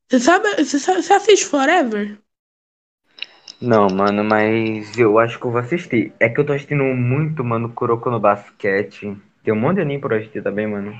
Você 0.10 0.20
sabe, 0.20 0.56
você 0.58 0.80
sabe, 0.80 1.02
você 1.02 1.14
assiste 1.14 1.46
Forever? 1.46 2.20
Não, 3.62 3.88
mano, 3.90 4.24
mas 4.24 4.98
eu 4.98 5.20
acho 5.20 5.40
que 5.40 5.46
eu 5.46 5.52
vou 5.52 5.60
assistir. 5.62 6.14
É 6.20 6.28
que 6.28 6.40
eu 6.40 6.46
tô 6.46 6.54
assistindo 6.54 6.84
muito, 6.84 7.44
mano, 7.44 7.72
Kuroko 7.72 8.10
no 8.10 8.20
Basquete. 8.20 9.16
Tem 9.44 9.54
um 9.54 9.60
monte 9.60 9.76
de 9.76 9.82
anime 9.82 10.02
pra 10.02 10.18
assistir 10.18 10.42
também, 10.42 10.68
mano. 10.68 10.94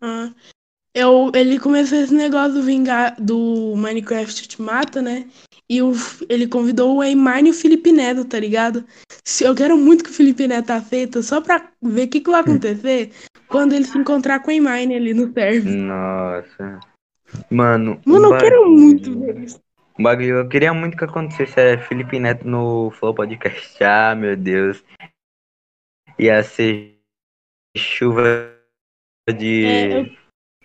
Ah, 0.00 0.30
eu, 0.94 1.30
ele 1.34 1.58
começou 1.58 1.98
esse 1.98 2.14
negócio 2.14 2.54
do, 2.54 2.62
vingar, 2.62 3.14
do 3.20 3.74
Minecraft 3.76 4.48
Te 4.48 4.60
Mata, 4.60 5.00
né? 5.00 5.28
E 5.68 5.82
o, 5.82 5.92
ele 6.28 6.46
convidou 6.46 6.96
o 6.96 7.02
Eymar 7.02 7.44
e 7.44 7.50
o 7.50 7.54
Felipe 7.54 7.92
Neto, 7.92 8.24
tá 8.24 8.38
ligado? 8.38 8.84
Se, 9.24 9.44
eu 9.44 9.54
quero 9.54 9.76
muito 9.76 10.04
que 10.04 10.10
o 10.10 10.12
Felipe 10.14 10.46
Neto 10.46 10.70
aceita, 10.70 11.22
só 11.22 11.40
pra 11.40 11.70
ver 11.82 12.06
o 12.06 12.08
que, 12.08 12.20
que 12.20 12.30
vai 12.30 12.40
acontecer 12.40 13.10
quando 13.48 13.72
ele 13.72 13.84
se 13.84 13.98
encontrar 13.98 14.40
com 14.40 14.48
o 14.48 14.52
Eymar 14.52 14.78
ali 14.78 15.12
no 15.14 15.32
server. 15.32 15.76
Nossa. 15.76 16.80
Mano, 17.50 18.00
Mano, 18.06 18.26
eu 18.26 18.38
quero 18.38 18.60
bagulho- 18.62 18.78
muito 18.78 19.18
ver 19.20 19.38
isso. 19.38 19.65
Um 19.98 20.02
bagulho, 20.02 20.38
eu 20.38 20.48
queria 20.48 20.74
muito 20.74 20.96
que 20.96 21.04
acontecesse 21.04 21.58
é 21.58 21.78
Felipe 21.78 22.18
Neto 22.18 22.46
no 22.46 22.90
Flow 22.92 23.14
Podcast. 23.14 23.76
Ah, 23.82 24.14
meu 24.14 24.36
Deus. 24.36 24.84
Ia 26.18 26.42
ser 26.42 26.98
chuva 27.76 28.54
de. 29.38 29.64
É, 29.66 30.00
eu 30.00 30.04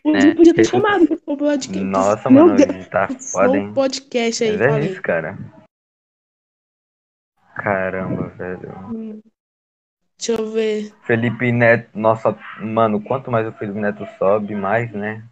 podia, 0.04 0.30
É, 0.32 0.36
podia 0.36 0.54
ter 0.54 0.66
chamado 0.66 1.08
pro 1.22 1.38
podcast. 1.38 1.84
Nossa, 1.84 2.30
Meu 2.30 2.46
mano, 2.48 2.58
Deus, 2.58 2.88
tá 2.88 3.08
foda, 3.08 3.58
hein? 3.58 3.74
podcast 3.74 4.44
aí, 4.44 4.52
Mas 4.52 4.62
é 4.62 4.70
falei. 4.70 4.90
isso, 4.90 5.02
cara. 5.02 5.38
Caramba, 7.56 8.28
velho. 8.30 8.70
Hum. 8.94 9.22
Deixa 10.18 10.42
eu 10.42 10.52
ver. 10.52 10.94
Felipe 11.04 11.52
Neto, 11.52 11.90
nossa, 11.98 12.38
mano, 12.60 13.02
quanto 13.04 13.32
mais 13.32 13.48
o 13.48 13.52
Felipe 13.54 13.80
Neto 13.80 14.06
sobe, 14.18 14.56
mais, 14.56 14.92
né? 14.92 15.24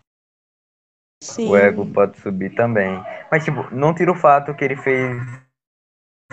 Sim. 1.22 1.50
O 1.50 1.58
ego 1.58 1.86
pode 1.86 2.18
subir 2.20 2.56
também. 2.56 3.04
Mas, 3.32 3.44
tipo, 3.44 3.68
não 3.74 3.94
tira 3.94 4.12
o 4.12 4.16
fato 4.16 4.54
que 4.54 4.64
ele 4.64 4.76
fez 4.76 5.22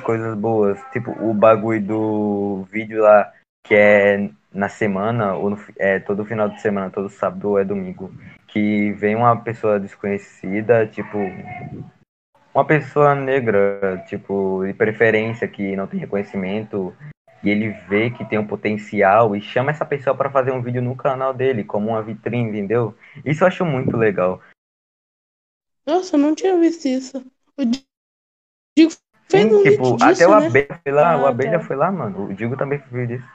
coisas 0.03 0.37
boas. 0.37 0.81
Tipo, 0.93 1.11
o 1.11 1.35
bagulho 1.35 1.83
do 1.83 2.69
vídeo 2.71 3.03
lá, 3.03 3.33
que 3.65 3.75
é 3.75 4.31
na 4.53 4.69
semana, 4.69 5.35
ou 5.35 5.51
no, 5.51 5.59
é 5.79 5.99
todo 5.99 6.25
final 6.25 6.49
de 6.49 6.61
semana, 6.61 6.91
todo 6.91 7.11
sábado 7.11 7.51
ou 7.51 7.59
é 7.59 7.65
domingo, 7.65 8.13
que 8.49 8.93
vem 8.93 9.15
uma 9.15 9.37
pessoa 9.37 9.79
desconhecida, 9.79 10.87
tipo, 10.87 11.19
uma 12.55 12.65
pessoa 12.65 13.15
negra, 13.15 14.03
tipo, 14.07 14.65
de 14.65 14.73
preferência, 14.73 15.47
que 15.47 15.77
não 15.77 15.87
tem 15.87 16.01
reconhecimento, 16.01 16.95
e 17.43 17.51
ele 17.51 17.71
vê 17.87 18.11
que 18.11 18.25
tem 18.25 18.39
um 18.39 18.47
potencial 18.47 19.37
e 19.37 19.43
chama 19.43 19.71
essa 19.71 19.85
pessoa 19.85 20.17
pra 20.17 20.31
fazer 20.31 20.53
um 20.53 20.63
vídeo 20.63 20.81
no 20.81 20.97
canal 20.97 21.35
dele, 21.35 21.65
como 21.65 21.91
uma 21.91 22.03
vitrine, 22.03 22.49
entendeu? 22.49 22.97
Isso 23.25 23.45
eu 23.45 23.49
acho 23.49 23.65
muito 23.65 23.95
legal. 23.97 24.41
Nossa, 25.87 26.17
eu 26.17 26.21
não 26.21 26.35
tinha 26.35 26.59
visto 26.59 26.87
isso. 26.87 27.25
O 27.59 27.65
Digo 27.65 28.93
fez 29.29 29.45
Sim, 29.45 29.55
um 29.55 29.63
tipo, 29.63 29.83
vídeo 29.85 29.97
até 29.97 30.13
disso, 30.13 30.29
o 30.29 30.41
né? 30.41 30.47
Abelha 30.47 30.81
foi 30.83 30.93
lá, 30.93 31.17
o 31.17 31.27
Ah, 31.27 31.29
Abelha 31.29 31.59
tá. 31.59 31.65
foi 31.65 31.77
lá, 31.77 31.93
mano. 31.93 32.27
O 32.27 32.35
Digo 32.35 32.57
também 32.57 32.79
fez 32.79 33.09
disso. 33.09 33.29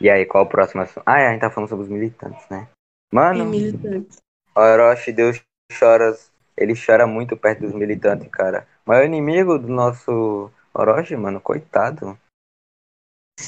E 0.00 0.10
aí, 0.10 0.26
qual 0.26 0.44
o 0.44 0.48
próximo 0.48 0.82
assunto? 0.82 1.02
Ah, 1.06 1.20
é, 1.20 1.28
a 1.28 1.32
gente 1.32 1.40
tá 1.40 1.50
falando 1.50 1.68
sobre 1.68 1.84
os 1.84 1.90
militantes, 1.90 2.48
né? 2.48 2.68
Mano, 3.12 3.44
militantes. 3.44 4.18
Orochi, 4.56 5.12
Deus 5.12 5.40
chora. 5.78 6.16
Ele 6.56 6.74
chora 6.74 7.06
muito 7.06 7.36
perto 7.36 7.60
dos 7.60 7.72
militantes, 7.72 8.28
cara. 8.28 8.66
O 8.84 8.90
maior 8.90 9.04
inimigo 9.04 9.58
do 9.58 9.68
nosso 9.68 10.50
Orochi, 10.74 11.16
mano, 11.16 11.40
coitado. 11.40 12.18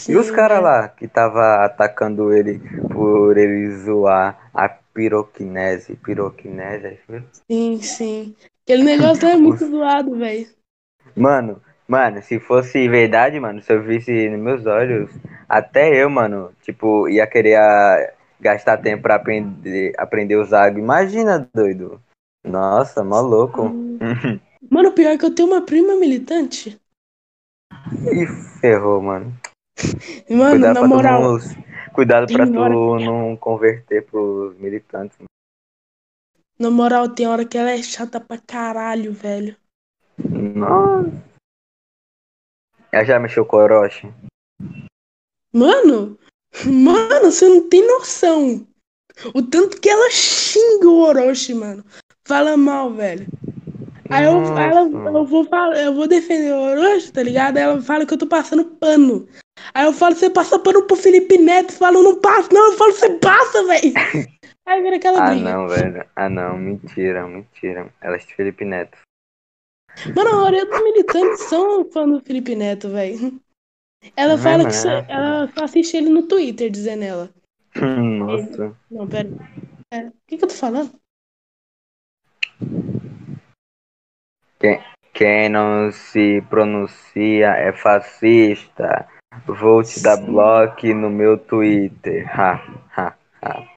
E 0.09 0.17
os 0.17 0.27
Sim, 0.27 0.35
caras 0.35 0.59
é. 0.59 0.61
lá 0.61 0.89
que 0.89 1.07
tava 1.07 1.65
atacando 1.65 2.33
ele 2.33 2.59
por 2.89 3.37
ele 3.37 3.71
zoar 3.77 4.51
a 4.55 4.69
piroquinese. 4.95 5.97
Piroquinese, 5.97 6.99
foi? 7.07 7.23
Sim, 7.51 7.81
sim. 7.81 8.37
Aquele 8.65 8.85
negócio 8.85 9.27
é 9.29 9.37
muito 9.37 9.65
Os- 9.65 9.71
zoado, 9.71 10.17
velho. 10.17 10.49
Mano, 11.17 11.61
mano, 11.87 12.23
se 12.23 12.39
fosse 12.41 12.89
verdade, 12.89 13.39
mano, 13.41 13.61
se 13.61 13.73
eu 13.73 13.83
visse 13.83 14.29
nos 14.31 14.41
meus 14.41 14.67
olhos, 14.67 15.11
até 15.49 15.95
eu, 16.03 16.09
mano, 16.09 16.53
tipo, 16.63 17.09
ia 17.09 17.27
querer 17.27 17.57
ah, 17.57 18.13
gastar 18.41 18.79
tempo 18.79 19.03
pra 19.03 19.17
aprender, 19.17 19.93
aprender 19.99 20.35
a 20.35 20.41
usar 20.43 20.65
água. 20.67 20.79
Imagina, 20.81 21.49
doido. 21.55 22.01
Nossa, 22.45 23.05
maluco. 23.05 23.71
Mano, 24.71 24.93
pior 24.93 25.11
é 25.11 25.19
que 25.19 25.25
eu 25.25 25.35
tenho 25.35 25.49
uma 25.49 25.63
prima 25.67 25.97
militante. 25.97 26.81
Ih, 28.13 28.27
ferrou, 28.61 29.03
mano. 29.03 29.37
Mano, 30.31 30.51
Cuidado 30.51 30.75
na 30.81 30.87
moral, 30.87 31.39
cuidado 31.93 32.27
pra 32.27 32.45
tem 32.45 32.53
tu 32.53 32.59
hora 32.59 32.75
não 32.75 33.37
converter 33.37 34.05
pros 34.07 34.57
militantes. 34.57 35.19
na 36.59 36.71
moral, 36.71 37.09
tem 37.09 37.27
hora 37.27 37.45
que 37.45 37.59
ela 37.59 37.71
é 37.71 37.83
chata 37.83 38.21
pra 38.21 38.39
caralho, 38.39 39.13
velho. 39.13 39.57
Nossa. 40.19 41.11
Ela 42.91 43.05
já 43.05 43.19
mexeu 43.19 43.45
com 43.45 43.57
o 43.57 43.61
Orochi? 43.61 44.13
Mano, 45.53 46.19
mano, 46.67 47.31
você 47.31 47.49
não 47.49 47.69
tem 47.69 47.87
noção. 47.87 48.67
O 49.35 49.43
tanto 49.43 49.81
que 49.81 49.89
ela 49.89 50.11
xinga 50.11 50.89
o 50.89 51.01
Orochi, 51.01 51.55
mano. 51.55 51.85
Fala 52.25 52.57
mal, 52.57 52.93
velho. 52.93 53.27
Aí 54.11 54.25
eu, 54.25 54.43
ela, 54.59 54.81
eu, 54.83 55.25
vou 55.25 55.49
eu 55.75 55.95
vou 55.95 56.07
defender 56.07 56.53
o 56.53 56.61
Orochi, 56.61 57.13
tá 57.13 57.23
ligado? 57.23 57.57
Aí 57.57 57.63
ela 57.63 57.81
fala 57.81 58.05
que 58.05 58.13
eu 58.13 58.19
tô 58.19 58.27
passando 58.27 58.65
pano. 58.65 59.27
Aí 59.75 59.85
eu 59.87 59.93
falo, 59.93 60.15
você 60.15 60.29
passa 60.31 60.59
pano 60.59 60.87
pro 60.87 60.97
Felipe 60.97 61.39
Neto. 61.39 61.73
Fala, 61.73 61.97
eu 61.97 62.03
não 62.03 62.21
passo, 62.21 62.53
não. 62.53 62.73
Eu 62.73 62.79
falo, 62.79 62.93
você 62.93 63.11
passa, 63.19 63.65
velho. 63.67 63.93
Aí 64.67 64.81
vira 64.83 64.97
aquela 64.97 65.21
Ah, 65.25 65.31
briga. 65.31 65.51
não, 65.53 65.69
velho. 65.69 66.07
Ah, 66.15 66.29
não. 66.29 66.57
Mentira, 66.57 67.27
mentira. 67.27 67.93
Ela 68.01 68.17
é 68.17 68.19
de 68.19 68.35
Felipe 68.35 68.65
Neto. 68.65 68.97
Mano, 70.17 70.31
a 70.31 70.37
maioria 70.37 70.65
dos 70.67 70.83
militantes 70.83 71.41
são 71.43 71.85
fã 71.91 72.09
do 72.09 72.21
Felipe 72.21 72.55
Neto, 72.55 72.89
velho. 72.89 73.41
Ela 74.17 74.35
É, 74.35 74.39
fala 74.39 74.59
mano, 74.59 74.69
que 74.69 74.75
só- 74.75 74.89
é. 74.91 75.07
ela 75.09 75.49
só 75.55 75.65
assiste 75.65 75.97
ele 75.97 76.09
no 76.09 76.27
Twitter, 76.27 76.71
dizendo 76.71 77.03
ela. 77.05 77.31
Nossa. 77.77 78.77
Não, 78.91 79.07
pera. 79.09 79.29
É, 79.93 80.07
o 80.09 80.13
que, 80.27 80.39
que 80.39 80.45
eu 80.45 80.49
tô 80.49 80.55
falando? 80.55 80.93
Quem 85.13 85.49
não 85.49 85.91
se 85.93 86.41
pronuncia 86.49 87.49
é 87.51 87.73
fascista. 87.73 89.07
Vou 89.47 89.83
te 89.83 90.03
dar 90.03 90.17
Sim. 90.17 90.27
bloco 90.27 90.87
no 90.89 91.11
meu 91.11 91.39
Twitter. 91.39 92.29
Ha, 92.29 92.55
ha, 92.97 93.15
ha. 93.43 93.69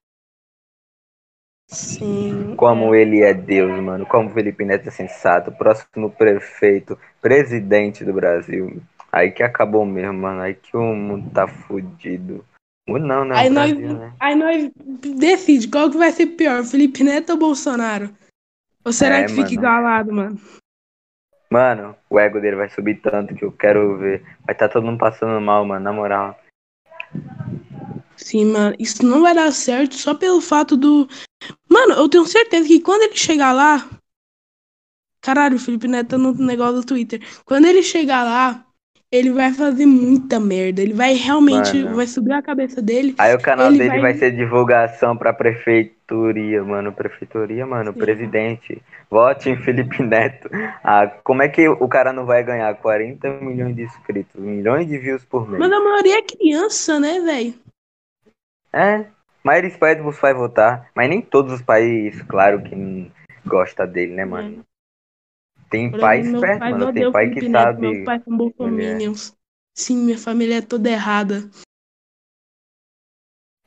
Sim. 1.69 2.55
Como 2.55 2.93
ele 2.93 3.21
é 3.21 3.33
Deus, 3.33 3.81
mano. 3.81 4.05
Como 4.05 4.29
Felipe 4.29 4.63
Neto 4.63 4.87
é 4.87 4.91
sensato. 4.91 5.51
Próximo 5.51 6.11
prefeito, 6.11 6.97
presidente 7.21 8.03
do 8.05 8.13
Brasil. 8.13 8.81
Aí 9.11 9.31
que 9.31 9.41
acabou 9.41 9.85
mesmo, 9.85 10.13
mano. 10.13 10.41
Aí 10.41 10.53
que 10.53 10.75
o 10.75 10.93
mundo 10.93 11.29
tá 11.31 11.47
fudido. 11.47 12.45
O 12.87 12.99
não, 12.99 13.25
né? 13.25 13.35
Aí 13.35 13.49
O 13.49 13.53
nós, 13.53 13.73
Brasil, 13.73 13.97
né? 13.97 14.13
aí 14.19 14.35
nós 14.35 14.71
decide 15.17 15.67
qual 15.69 15.89
que 15.89 15.97
vai 15.97 16.11
ser 16.11 16.27
pior, 16.27 16.63
Felipe 16.63 17.03
Neto 17.03 17.31
ou 17.31 17.37
Bolsonaro? 17.37 18.09
Ou 18.85 18.93
será 18.93 19.19
É, 19.19 19.23
que 19.23 19.29
fica 19.29 19.41
mano. 19.41 19.53
igualado, 19.53 20.13
mano? 20.13 20.39
Mano, 21.55 21.95
o 22.09 22.19
ego 22.19 22.41
dele 22.41 22.57
vai 22.57 22.69
subir 22.69 22.95
tanto 22.95 23.33
que 23.33 23.45
eu 23.45 23.49
quero 23.49 23.97
ver. 23.97 24.21
Vai 24.45 24.53
estar 24.53 24.67
todo 24.67 24.85
mundo 24.85 24.99
passando 24.99 25.39
mal, 25.39 25.63
mano. 25.65 25.85
Na 25.85 25.93
moral. 25.93 26.37
Sim, 28.17 28.51
mano, 28.51 28.75
isso 28.77 29.05
não 29.05 29.21
vai 29.21 29.33
dar 29.33 29.53
certo 29.53 29.95
só 29.95 30.13
pelo 30.13 30.41
fato 30.41 30.75
do. 30.75 31.07
Mano, 31.69 31.93
eu 31.93 32.09
tenho 32.09 32.25
certeza 32.25 32.67
que 32.67 32.81
quando 32.81 33.03
ele 33.03 33.15
chegar 33.15 33.53
lá, 33.53 33.89
Caralho, 35.21 35.55
o 35.55 35.59
Felipe 35.59 35.87
Neto 35.87 36.09
tá 36.09 36.17
no 36.17 36.33
negócio 36.33 36.81
do 36.81 36.85
Twitter. 36.85 37.21
Quando 37.45 37.63
ele 37.63 37.81
chegar 37.81 38.25
lá, 38.25 38.64
ele 39.16 39.32
vai 39.32 39.51
fazer 39.53 39.86
muita 39.86 40.39
merda. 40.39 40.82
Ele 40.82 40.93
vai 40.93 41.13
realmente. 41.13 41.78
Mano. 41.84 41.95
Vai 41.95 42.07
subir 42.07 42.34
a 42.34 42.41
cabeça 42.41 42.82
dele. 42.82 43.16
Aí 43.18 43.34
o 43.34 43.41
canal 43.41 43.68
Ele 43.68 43.78
dele 43.78 43.89
vai- 43.89 44.01
vai... 44.01 44.13
ser 44.16 44.32
divulgação 44.32 45.16
pra 45.16 45.34
prefeitoria, 45.34 46.63
mano. 46.63 46.91
Prefeitoria, 46.91 47.66
mano. 47.66 47.93
Sim. 47.93 47.99
Presidente. 47.99 48.82
Vote 49.09 49.49
em 49.49 49.57
Felipe 49.57 50.01
Neto. 50.03 50.49
Ah, 50.84 51.07
como 51.24 51.41
é 51.41 51.47
que 51.49 51.68
o 51.68 51.88
cara 51.88 52.11
não 52.11 52.26
vai 52.26 52.43
ganhar 52.43 52.74
40 52.76 53.30
milhões 53.41 53.76
de 53.76 53.84
inscritos? 53.84 54.39
Milhões 54.39 54.88
de 54.88 54.97
views 54.97 55.24
por 55.24 55.47
mês? 55.47 55.59
Mas 55.59 55.72
a 55.72 55.80
maioria 55.80 56.20
é 56.20 56.22
criança, 56.22 56.99
né, 56.99 57.20
velho? 57.22 57.53
É. 58.74 59.05
Maioria 59.43 59.70
dos 59.70 59.78
países 59.80 60.20
vai 60.20 60.34
votar. 60.34 60.88
Mas 60.95 61.09
nem 61.09 61.22
todos 61.22 61.53
os 61.53 61.61
países, 61.61 62.22
claro, 62.24 62.61
que 62.61 62.76
não 62.76 63.07
gosta 63.45 63.86
dele, 63.86 64.13
né, 64.13 64.26
mano? 64.26 64.63
Tem 65.76 65.91
Por 65.91 65.99
pai 65.99 66.19
exemplo, 66.21 66.38
esperto, 66.38 66.59
mano. 66.61 66.93
Tem 66.93 67.11
pai 67.11 67.30
que 67.32 67.51
sabe. 67.51 67.82
Meus 67.82 68.05
pais 68.05 68.23
são 68.23 68.38
bolsominions. 68.38 69.36
Sim, 69.73 69.97
minha 70.05 70.17
família 70.17 70.59
é 70.59 70.61
toda 70.61 70.89
errada. 70.89 71.49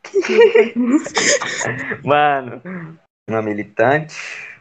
Mano, 2.03 2.63
uma 3.29 3.43
militante, 3.43 4.17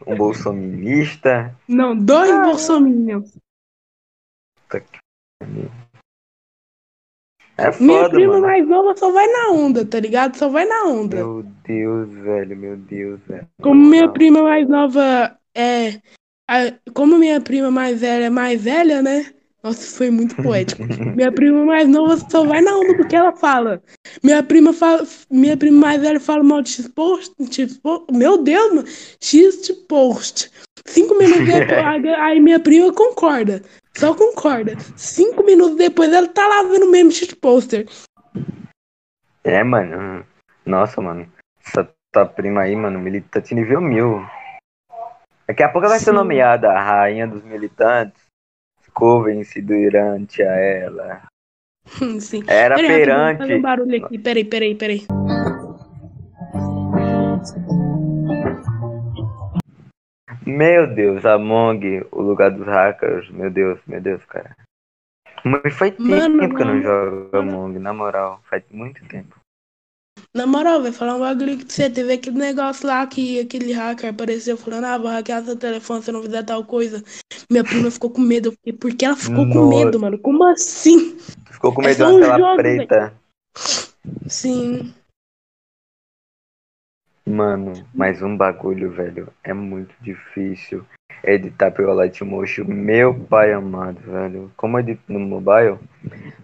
um 0.06 0.14
bolsonista. 0.14 1.56
Não, 1.66 1.96
dois 1.96 2.30
bolsominions. 2.42 3.34
É 7.56 7.70
Minha 7.80 8.02
foda, 8.02 8.10
prima 8.10 8.32
mano. 8.34 8.46
mais 8.46 8.68
nova 8.68 8.94
só 8.94 9.10
vai 9.10 9.26
na 9.26 9.48
onda, 9.52 9.86
tá 9.86 9.98
ligado? 9.98 10.36
Só 10.36 10.50
vai 10.50 10.66
na 10.66 10.84
onda. 10.84 11.16
Meu 11.16 11.42
Deus, 11.64 12.10
velho, 12.10 12.56
meu 12.58 12.76
Deus, 12.76 13.20
velho. 13.26 13.48
Como 13.62 13.88
minha 13.88 14.12
prima 14.12 14.42
mais 14.42 14.68
nova 14.68 15.34
é. 15.54 15.98
A- 16.48 16.72
como 16.94 17.18
minha 17.18 17.40
prima 17.40 17.70
mais 17.70 18.00
velha 18.00 18.24
é 18.24 18.30
mais 18.30 18.62
velha, 18.62 19.02
né? 19.02 19.26
Nossa, 19.62 19.96
foi 19.96 20.08
muito 20.10 20.36
poético. 20.36 20.82
minha 21.16 21.32
prima 21.32 21.64
mais 21.64 21.88
nova 21.88 22.16
só 22.30 22.44
vai 22.44 22.60
na 22.60 22.76
onda 22.76 22.94
porque 22.96 23.16
ela 23.16 23.32
fala. 23.36 23.82
Minha 24.22 24.42
prima 24.42 24.72
fala. 24.72 25.06
Minha 25.30 25.56
prima 25.56 25.80
mais 25.80 26.00
velha 26.00 26.20
fala 26.20 26.42
mal 26.44 26.62
de 26.62 26.70
X-Post. 26.70 27.34
X-Post 27.50 28.06
meu 28.12 28.42
Deus, 28.42 28.72
mano. 28.74 28.88
X-Post. 29.20 30.50
Cinco 30.86 31.18
minutos 31.18 31.44
depois, 31.52 32.04
aí 32.20 32.40
minha 32.40 32.60
prima 32.60 32.92
concorda. 32.92 33.62
Só 33.96 34.14
concorda. 34.14 34.76
Cinco 34.96 35.42
minutos 35.44 35.76
depois 35.76 36.12
ela 36.12 36.28
tá 36.28 36.46
lá 36.46 36.62
vendo 36.62 36.86
o 36.86 36.90
mesmo 36.90 37.10
X-Poster. 37.10 37.86
É, 39.42 39.62
mano. 39.64 40.24
Nossa, 40.64 41.00
mano. 41.00 41.30
Essa 41.66 41.88
tua 42.12 42.26
prima 42.26 42.60
aí, 42.62 42.76
mano, 42.76 42.98
militante 43.00 43.54
nível 43.54 43.80
mil. 43.80 44.24
Daqui 45.48 45.62
a 45.62 45.68
pouco 45.70 45.88
vai 45.88 45.98
ser 45.98 46.10
Sim. 46.10 46.16
nomeada 46.16 46.70
a 46.70 46.78
rainha 46.78 47.26
dos 47.26 47.42
militantes. 47.42 48.22
Curvem-se 48.92 49.62
durante 49.62 50.42
a 50.42 50.52
ela. 50.52 51.22
Sim. 52.20 52.44
Era 52.46 52.74
Peraí, 52.74 52.88
fazer 53.38 53.54
um 53.54 53.62
perante. 53.62 53.62
barulho 53.62 54.04
aqui. 54.04 54.18
Peraí, 54.18 54.44
peraí, 54.44 54.74
peraí. 54.74 55.06
Meu 60.44 60.94
Deus, 60.94 61.24
Among, 61.24 62.06
o 62.10 62.20
lugar 62.20 62.50
dos 62.50 62.66
hackers. 62.66 63.30
Meu 63.30 63.50
Deus, 63.50 63.80
meu 63.86 64.02
Deus, 64.02 64.22
cara. 64.26 64.54
Mas 65.44 65.74
faz 65.74 65.92
tempo 65.96 66.02
Mano, 66.02 66.54
que 66.56 66.62
eu 66.62 66.66
não 66.66 66.82
jogo 66.82 67.36
Among, 67.36 67.78
na 67.78 67.94
moral. 67.94 68.40
Faz 68.50 68.62
muito 68.70 69.02
tempo. 69.06 69.37
Na 70.34 70.46
moral, 70.46 70.82
vai 70.82 70.92
falar 70.92 71.16
um 71.16 71.20
bagulho 71.20 71.56
que 71.58 71.72
você 71.72 71.88
teve 71.88 72.12
aquele 72.12 72.38
negócio 72.38 72.86
lá 72.86 73.06
que 73.06 73.40
aquele 73.40 73.72
hacker 73.72 74.10
apareceu 74.10 74.56
falando, 74.56 74.84
ah, 74.84 74.98
vou 74.98 75.08
hackear 75.08 75.42
seu 75.44 75.56
telefone 75.56 76.02
se 76.02 76.12
não 76.12 76.22
fizer 76.22 76.42
tal 76.44 76.64
coisa. 76.64 77.02
Minha 77.50 77.64
prima 77.64 77.90
ficou 77.90 78.10
com 78.10 78.20
medo. 78.20 78.48
Eu 78.48 78.52
fiquei, 78.52 78.72
Por 78.72 78.94
que 78.94 79.04
ela 79.04 79.16
ficou 79.16 79.48
com 79.48 79.54
Nossa. 79.54 79.84
medo, 79.84 80.00
mano? 80.00 80.18
Como 80.18 80.44
assim? 80.44 81.18
Ficou 81.50 81.72
com 81.72 81.82
É 81.82 81.86
medo 81.86 81.96
de 81.96 82.02
só 82.02 82.08
uma 82.10 82.16
um 82.16 82.20
tela 82.20 82.38
jogo, 82.38 82.56
preta. 82.56 83.14
Sim. 84.26 84.94
Mano, 87.26 87.72
mais 87.94 88.22
um 88.22 88.36
bagulho, 88.36 88.90
velho. 88.90 89.32
É 89.42 89.52
muito 89.52 89.94
difícil 90.00 90.86
editar 91.24 91.70
pelo 91.70 91.92
Lightmotion. 91.94 92.64
Meu 92.66 93.14
pai 93.14 93.52
amado, 93.52 93.98
velho. 94.00 94.50
Como 94.56 94.78
edito 94.78 95.02
no 95.08 95.18
mobile? 95.20 95.78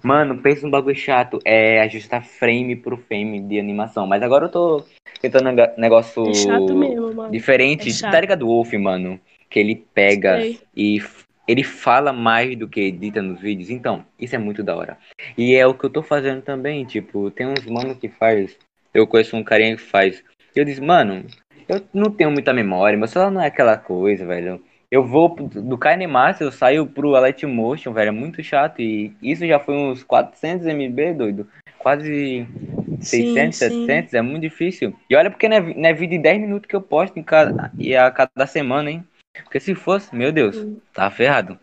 Mano, 0.03 0.39
pensa 0.39 0.66
um 0.66 0.70
bagulho 0.70 0.97
chato. 0.97 1.39
É 1.45 1.81
ajustar 1.83 2.25
frame 2.25 2.77
por 2.77 2.99
frame 2.99 3.41
de 3.41 3.59
animação. 3.59 4.07
Mas 4.07 4.22
agora 4.22 4.47
eu 4.47 4.51
tô 4.51 4.85
tentando 5.20 5.45
nega- 5.45 5.75
negócio 5.79 6.29
É 6.29 6.35
chato 6.35 6.75
mesmo, 6.77 7.14
mano. 7.14 7.31
diferente. 7.31 7.89
É 7.89 7.93
chato. 7.93 8.12
tá 8.12 8.20
ligado 8.20 8.47
Wolf, 8.47 8.72
mano? 8.75 9.18
Que 9.49 9.61
ele 9.61 9.85
pega 9.95 10.41
Sei. 10.41 10.59
e 10.77 11.01
ele 11.47 11.62
fala 11.62 12.12
mais 12.12 12.57
do 12.57 12.66
que 12.68 12.81
edita 12.81 13.22
nos 13.22 13.41
vídeos. 13.41 13.70
Então, 13.70 14.05
isso 14.18 14.35
é 14.35 14.39
muito 14.39 14.62
da 14.62 14.75
hora. 14.77 14.99
E 15.37 15.55
é 15.55 15.66
o 15.66 15.75
que 15.75 15.85
eu 15.85 15.91
tô 15.91 16.03
fazendo 16.03 16.43
também. 16.43 16.85
Tipo, 16.85 17.31
tem 17.31 17.47
uns 17.47 17.64
mano 17.66 17.95
que 17.95 18.09
faz. 18.09 18.57
Eu 18.93 19.07
conheço 19.07 19.37
um 19.37 19.45
carinha 19.45 19.77
que 19.77 19.83
faz. 19.83 20.22
E 20.55 20.59
eu 20.59 20.64
disse, 20.64 20.81
mano, 20.81 21.25
eu 21.69 21.83
não 21.93 22.11
tenho 22.11 22.31
muita 22.31 22.53
memória, 22.53 22.99
meu 22.99 23.09
celular 23.09 23.31
não 23.31 23.41
é 23.41 23.47
aquela 23.47 23.77
coisa, 23.77 24.27
velho. 24.27 24.61
Eu 24.91 25.05
vou 25.05 25.35
do 25.35 25.77
KineMaster, 25.77 26.47
eu 26.47 26.53
saio 26.53 26.87
pro 26.87 27.11
Lightmotion, 27.11 27.93
velho, 27.93 28.09
é 28.09 28.12
muito 28.12 28.43
chato. 28.43 28.81
E 28.81 29.12
isso 29.23 29.47
já 29.47 29.59
foi 29.59 29.75
uns 29.75 30.05
400 30.05 30.67
MB, 30.67 31.15
doido. 31.15 31.49
Quase 31.79 32.47
600, 33.01 33.57
Sim, 33.57 33.69
sim. 33.69 33.87
700, 33.87 34.15
é 34.15 34.23
muito 34.23 34.43
difícil. 34.43 34.95
E 35.11 35.17
olha 35.17 35.31
porque 35.31 35.49
não 35.49 35.57
é, 35.57 35.61
não 35.61 35.89
é 35.89 35.93
vídeo 35.93 36.17
de 36.17 36.23
10 36.23 36.41
minutos 36.41 36.69
que 36.69 36.77
eu 36.77 36.81
posto 36.81 37.19
em 37.19 37.23
cada, 37.23 37.73
e 37.79 37.97
a 37.97 38.11
cada 38.11 38.47
semana, 38.47 38.91
hein. 38.91 39.05
Porque 39.43 39.59
se 39.59 39.75
fosse, 39.75 40.15
meu 40.15 40.31
Deus, 40.31 40.65
tá 40.93 41.11
ferrado. 41.11 41.59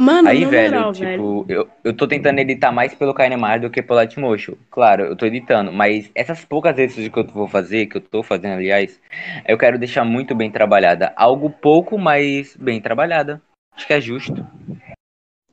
Mano, 0.00 0.30
Aí, 0.30 0.46
velho, 0.46 0.76
moral, 0.76 0.92
tipo, 0.94 1.44
velho. 1.44 1.60
Eu, 1.60 1.70
eu 1.84 1.94
tô 1.94 2.08
tentando 2.08 2.38
editar 2.38 2.72
mais 2.72 2.94
pelo 2.94 3.12
KineMaster 3.12 3.60
do 3.60 3.70
que 3.70 3.82
pelo 3.82 3.98
Lightmotion. 3.98 4.54
Claro, 4.70 5.04
eu 5.04 5.14
tô 5.14 5.26
editando, 5.26 5.70
mas 5.70 6.10
essas 6.14 6.42
poucas 6.42 6.74
vezes 6.74 7.06
que 7.06 7.18
eu 7.18 7.26
vou 7.26 7.46
fazer, 7.46 7.84
que 7.84 7.98
eu 7.98 8.00
tô 8.00 8.22
fazendo, 8.22 8.54
aliás, 8.54 8.98
eu 9.46 9.58
quero 9.58 9.78
deixar 9.78 10.02
muito 10.02 10.34
bem 10.34 10.50
trabalhada. 10.50 11.12
Algo 11.14 11.50
pouco, 11.50 11.98
mas 11.98 12.56
bem 12.56 12.80
trabalhada. 12.80 13.42
Acho 13.76 13.86
que 13.86 13.92
é 13.92 14.00
justo. 14.00 14.46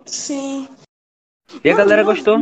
Sim. 0.06 0.70
E 1.62 1.70
a 1.70 1.74
Mano, 1.74 1.84
galera 1.84 2.04
gostou? 2.04 2.40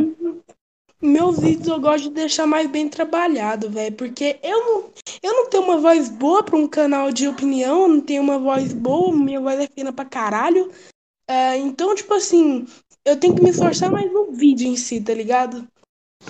Meus 1.02 1.40
vídeos 1.40 1.66
eu 1.66 1.80
gosto 1.80 2.04
de 2.04 2.10
deixar 2.10 2.46
mais 2.46 2.70
bem 2.70 2.88
trabalhado, 2.88 3.68
velho. 3.68 3.96
Porque 3.96 4.38
eu 4.44 4.60
não, 4.60 4.90
eu 5.20 5.32
não 5.32 5.50
tenho 5.50 5.64
uma 5.64 5.78
voz 5.78 6.08
boa 6.08 6.44
pra 6.44 6.56
um 6.56 6.68
canal 6.68 7.10
de 7.10 7.26
opinião, 7.26 7.82
eu 7.82 7.88
não 7.88 8.00
tenho 8.00 8.22
uma 8.22 8.38
voz 8.38 8.72
boa, 8.72 9.12
minha 9.12 9.40
voz 9.40 9.58
é 9.58 9.66
fina 9.66 9.92
pra 9.92 10.04
caralho. 10.04 10.70
É, 11.28 11.56
então, 11.56 11.94
tipo 11.94 12.14
assim, 12.14 12.66
eu 13.04 13.16
tenho 13.18 13.34
que 13.34 13.42
me 13.42 13.50
esforçar 13.50 13.90
mais 13.90 14.12
no 14.12 14.32
vídeo 14.32 14.68
em 14.68 14.76
si, 14.76 15.00
tá 15.00 15.12
ligado? 15.12 15.66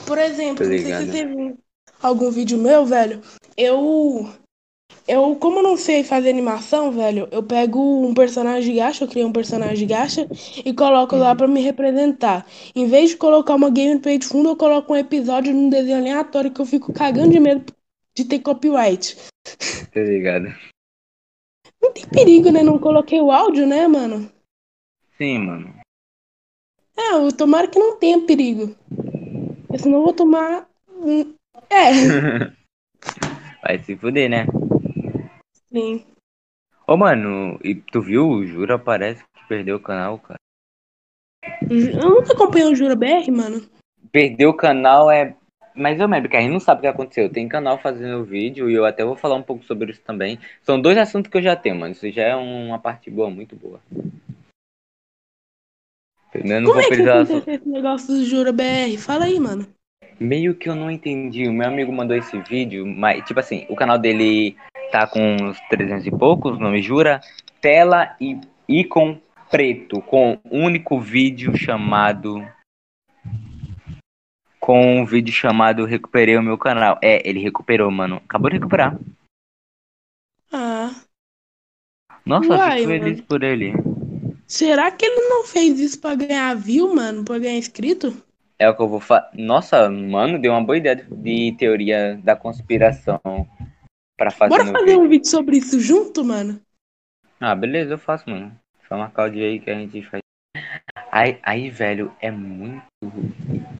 Por 0.06 0.18
exemplo, 0.18 0.66
não 0.66 0.78
sei 0.78 0.94
se 0.94 1.06
você 1.06 1.26
viu 1.26 1.58
algum 2.02 2.30
vídeo 2.30 2.58
meu, 2.58 2.84
velho. 2.84 3.22
Eu. 3.56 4.28
Eu, 5.08 5.36
como 5.36 5.60
eu 5.60 5.62
não 5.62 5.76
sei 5.76 6.02
fazer 6.02 6.30
animação, 6.30 6.90
velho, 6.90 7.28
eu 7.30 7.40
pego 7.40 7.80
um 8.04 8.12
personagem 8.12 8.72
de 8.72 8.80
gacha, 8.80 9.04
eu 9.04 9.08
crio 9.08 9.26
um 9.26 9.32
personagem 9.32 9.76
de 9.76 9.86
gacha 9.86 10.28
e 10.64 10.74
coloco 10.74 11.14
lá 11.14 11.32
pra 11.32 11.46
me 11.46 11.60
representar. 11.60 12.44
Em 12.74 12.88
vez 12.88 13.10
de 13.10 13.16
colocar 13.16 13.54
uma 13.54 13.70
gameplay 13.70 14.18
de 14.18 14.26
fundo, 14.26 14.48
eu 14.48 14.56
coloco 14.56 14.92
um 14.92 14.96
episódio 14.96 15.54
num 15.54 15.68
desenho 15.68 15.98
aleatório 15.98 16.50
que 16.50 16.60
eu 16.60 16.66
fico 16.66 16.92
cagando 16.92 17.30
de 17.30 17.38
medo 17.38 17.72
de 18.16 18.24
ter 18.24 18.40
copyright. 18.40 19.16
Tá 19.92 20.00
ligado? 20.00 20.52
Não 21.80 21.92
tem 21.92 22.06
perigo, 22.08 22.50
né? 22.50 22.62
Não 22.64 22.78
coloquei 22.78 23.20
o 23.20 23.30
áudio, 23.30 23.64
né, 23.64 23.86
mano? 23.86 24.28
Sim, 25.16 25.38
mano. 25.38 25.74
É, 26.96 27.14
eu 27.14 27.34
tomara 27.36 27.68
que 27.68 27.78
não 27.78 27.98
tenha 27.98 28.24
perigo. 28.26 28.74
Porque 29.66 29.78
senão 29.78 29.98
eu 29.98 30.04
vou 30.04 30.12
tomar. 30.12 30.68
É, 31.70 31.90
Vai 33.62 33.82
se 33.82 33.96
fuder, 33.96 34.30
né? 34.30 34.46
sim. 35.68 36.04
Ô, 36.86 36.96
mano, 36.96 37.58
e 37.64 37.74
tu 37.74 38.00
viu? 38.00 38.28
O 38.28 38.46
Jura 38.46 38.78
parece 38.78 39.22
que 39.22 39.48
perdeu 39.48 39.76
o 39.76 39.80
canal, 39.80 40.18
cara. 40.18 40.38
Eu 41.68 42.10
nunca 42.10 42.32
acompanhei 42.32 42.68
o 42.68 42.76
Jura 42.76 42.94
BR, 42.94 43.30
mano. 43.32 43.68
Perdeu 44.12 44.50
o 44.50 44.56
canal 44.56 45.10
é. 45.10 45.36
Mas 45.74 46.00
eu 46.00 46.06
lembro 46.06 46.30
que 46.30 46.36
a 46.36 46.40
gente 46.40 46.52
não 46.52 46.60
sabe 46.60 46.78
o 46.78 46.82
que 46.82 46.86
aconteceu. 46.86 47.28
Tem 47.28 47.48
canal 47.48 47.78
fazendo 47.78 48.24
vídeo 48.24 48.70
e 48.70 48.74
eu 48.74 48.86
até 48.86 49.04
vou 49.04 49.16
falar 49.16 49.34
um 49.34 49.42
pouco 49.42 49.64
sobre 49.64 49.90
isso 49.90 50.00
também. 50.02 50.38
São 50.62 50.80
dois 50.80 50.96
assuntos 50.96 51.30
que 51.30 51.36
eu 51.36 51.42
já 51.42 51.54
tenho, 51.56 51.76
mano. 51.76 51.92
Isso 51.92 52.10
já 52.10 52.22
é 52.22 52.36
uma 52.36 52.78
parte 52.78 53.10
boa, 53.10 53.28
muito 53.28 53.56
boa. 53.56 53.80
Eu 56.44 56.60
não 56.60 56.70
Como 56.70 56.74
vou 56.74 56.80
é 56.80 56.82
que 56.82 56.88
precisar. 56.88 57.20
aconteceu 57.22 57.54
esse 57.54 57.68
negócio 57.68 58.06
do 58.14 58.24
Jura 58.24 58.52
BR? 58.52 58.98
Fala 58.98 59.24
aí, 59.24 59.38
mano. 59.40 59.66
Meio 60.18 60.54
que 60.54 60.68
eu 60.68 60.74
não 60.74 60.90
entendi. 60.90 61.46
O 61.48 61.52
meu 61.52 61.66
amigo 61.68 61.92
mandou 61.92 62.16
esse 62.16 62.38
vídeo, 62.42 62.86
mas, 62.86 63.24
tipo 63.24 63.38
assim, 63.40 63.66
o 63.68 63.76
canal 63.76 63.98
dele 63.98 64.56
tá 64.90 65.06
com 65.06 65.20
uns 65.36 65.58
300 65.68 66.06
e 66.06 66.10
poucos, 66.10 66.58
nome 66.58 66.80
jura. 66.82 67.20
Tela 67.60 68.16
e 68.20 68.38
ícone 68.68 69.20
preto, 69.50 70.00
com 70.02 70.38
um 70.50 70.64
único 70.64 70.98
vídeo 71.00 71.56
chamado. 71.56 72.46
Com 74.58 75.00
um 75.00 75.04
vídeo 75.04 75.32
chamado 75.32 75.84
Recuperei 75.84 76.36
o 76.36 76.42
meu 76.42 76.58
canal. 76.58 76.98
É, 77.02 77.28
ele 77.28 77.40
recuperou, 77.40 77.90
mano. 77.90 78.16
Acabou 78.24 78.50
de 78.50 78.56
recuperar. 78.56 78.98
Ah, 80.52 80.90
Nossa, 82.24 82.52
eu 82.52 82.58
Uai, 82.58 82.78
fico 82.78 82.88
feliz 82.88 83.16
mano. 83.16 83.26
por 83.28 83.42
ele. 83.44 83.72
Será 84.46 84.90
que 84.90 85.04
ele 85.04 85.28
não 85.28 85.44
fez 85.44 85.80
isso 85.80 86.00
pra 86.00 86.14
ganhar 86.14 86.54
view, 86.54 86.94
mano? 86.94 87.24
Pra 87.24 87.38
ganhar 87.38 87.58
inscrito? 87.58 88.22
É 88.58 88.68
o 88.68 88.74
que 88.74 88.80
eu 88.80 88.88
vou 88.88 89.00
falar. 89.00 89.30
Nossa, 89.34 89.90
mano, 89.90 90.38
deu 90.38 90.52
uma 90.52 90.62
boa 90.62 90.78
ideia 90.78 90.96
de 90.96 91.54
teoria 91.58 92.18
da 92.22 92.36
conspiração 92.36 93.20
pra 94.16 94.30
fazer 94.30 94.50
Bora 94.50 94.64
fazer 94.64 94.84
vídeo. 94.86 95.00
um 95.00 95.08
vídeo 95.08 95.28
sobre 95.28 95.58
isso 95.58 95.78
junto, 95.80 96.24
mano? 96.24 96.60
Ah, 97.40 97.54
beleza, 97.54 97.94
eu 97.94 97.98
faço, 97.98 98.30
mano. 98.30 98.56
Só 98.88 98.96
marcar 98.96 99.28
o 99.28 99.32
dia 99.32 99.46
aí 99.46 99.58
que 99.58 99.70
a 99.70 99.74
gente 99.74 100.00
faz. 100.02 100.22
Aí, 101.10 101.38
aí, 101.42 101.68
velho, 101.68 102.12
é 102.20 102.30
muito. 102.30 102.82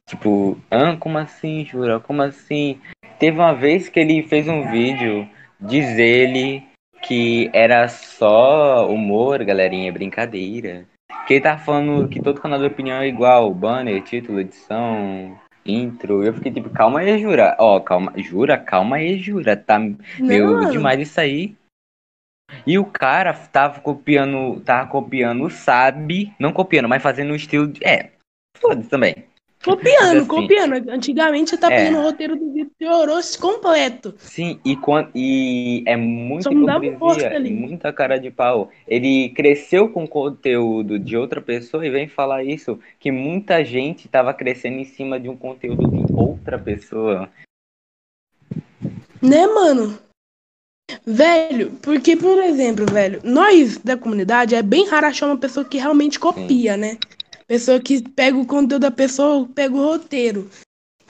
Tipo, 0.07 0.59
ah, 0.69 0.95
como 0.97 1.17
assim, 1.17 1.65
Jura? 1.65 1.99
Como 1.99 2.21
assim? 2.21 2.79
Teve 3.19 3.39
uma 3.39 3.53
vez 3.53 3.89
que 3.89 3.99
ele 3.99 4.21
fez 4.23 4.47
um 4.47 4.69
vídeo, 4.69 5.27
diz 5.59 5.97
ele 5.97 6.66
que 7.01 7.49
era 7.53 7.87
só 7.87 8.89
humor, 8.89 9.43
galerinha, 9.43 9.91
brincadeira. 9.91 10.85
Que 11.25 11.35
ele 11.35 11.41
tá 11.41 11.57
falando 11.57 12.07
que 12.07 12.21
todo 12.21 12.41
canal 12.41 12.59
de 12.59 12.65
opinião 12.65 13.01
é 13.01 13.07
igual, 13.07 13.53
banner, 13.53 14.01
título, 14.03 14.39
edição, 14.39 15.37
intro. 15.65 16.23
Eu 16.23 16.33
fiquei 16.33 16.51
tipo, 16.51 16.69
calma 16.69 16.99
aí, 16.99 17.19
Jura. 17.19 17.55
Ó, 17.59 17.79
calma, 17.79 18.13
Jura, 18.15 18.57
calma 18.57 18.97
aí, 18.97 19.17
Jura. 19.17 19.55
Tá 19.55 19.77
meio 19.79 20.61
Não, 20.61 20.71
demais 20.71 20.99
isso 20.99 21.19
aí. 21.19 21.55
E 22.65 22.79
o 22.79 22.85
cara 22.85 23.33
tava 23.33 23.81
copiando, 23.81 24.61
tava 24.61 24.89
copiando 24.89 25.43
o 25.43 25.49
Sabe, 25.49 26.33
não 26.39 26.53
copiando, 26.53 26.87
mas 26.87 27.03
fazendo 27.03 27.31
o 27.31 27.35
estilo 27.35 27.67
de. 27.67 27.83
É, 27.85 28.11
foda-se 28.57 28.89
também. 28.89 29.27
Copiando, 29.67 30.17
Assim, 30.17 30.25
copiando. 30.27 30.89
Antigamente 30.89 31.49
você 31.49 31.57
tá 31.57 31.71
É. 31.71 31.75
pegando 31.77 31.99
o 31.99 32.03
roteiro 32.03 32.35
do 32.35 32.57
e 32.79 32.85
orou-se 32.87 33.37
completo. 33.37 34.13
Sim, 34.17 34.59
e, 34.63 34.75
quan- 34.75 35.09
e 35.15 35.83
é 35.85 35.95
muita 35.97 36.43
Só 36.43 36.51
mudava 36.51 36.85
o 36.85 36.89
rosto 36.91 37.19
hipocrisia, 37.19 37.35
ali. 37.35 37.49
muita 37.51 37.91
cara 37.91 38.17
de 38.19 38.29
pau. 38.31 38.71
Ele 38.87 39.29
cresceu 39.29 39.89
com 39.89 40.07
conteúdo 40.07 40.97
de 40.99 41.17
outra 41.17 41.41
pessoa 41.41 41.85
e 41.85 41.89
vem 41.89 42.07
falar 42.07 42.43
isso, 42.43 42.79
que 42.99 43.11
muita 43.11 43.63
gente 43.65 44.07
tava 44.07 44.33
crescendo 44.33 44.77
em 44.77 44.85
cima 44.85 45.19
de 45.19 45.27
um 45.27 45.35
conteúdo 45.35 45.87
de 45.89 46.13
outra 46.13 46.57
pessoa. 46.57 47.29
Né, 49.21 49.47
mano? 49.47 49.97
Velho, 51.05 51.71
porque, 51.81 52.15
por 52.15 52.41
exemplo, 52.41 52.85
velho, 52.85 53.19
nós 53.23 53.77
da 53.77 53.97
comunidade 53.97 54.55
é 54.55 54.61
bem 54.61 54.87
raro 54.87 55.07
achar 55.07 55.25
uma 55.25 55.37
pessoa 55.37 55.65
que 55.65 55.77
realmente 55.77 56.17
copia, 56.19 56.77
né? 56.77 56.97
Pessoa 57.47 57.79
que 57.79 58.01
pega 58.09 58.37
o 58.37 58.45
conteúdo 58.45 58.79
da 58.81 58.91
pessoa, 58.91 59.47
pega 59.55 59.73
o 59.73 59.77
roteiro. 59.83 60.49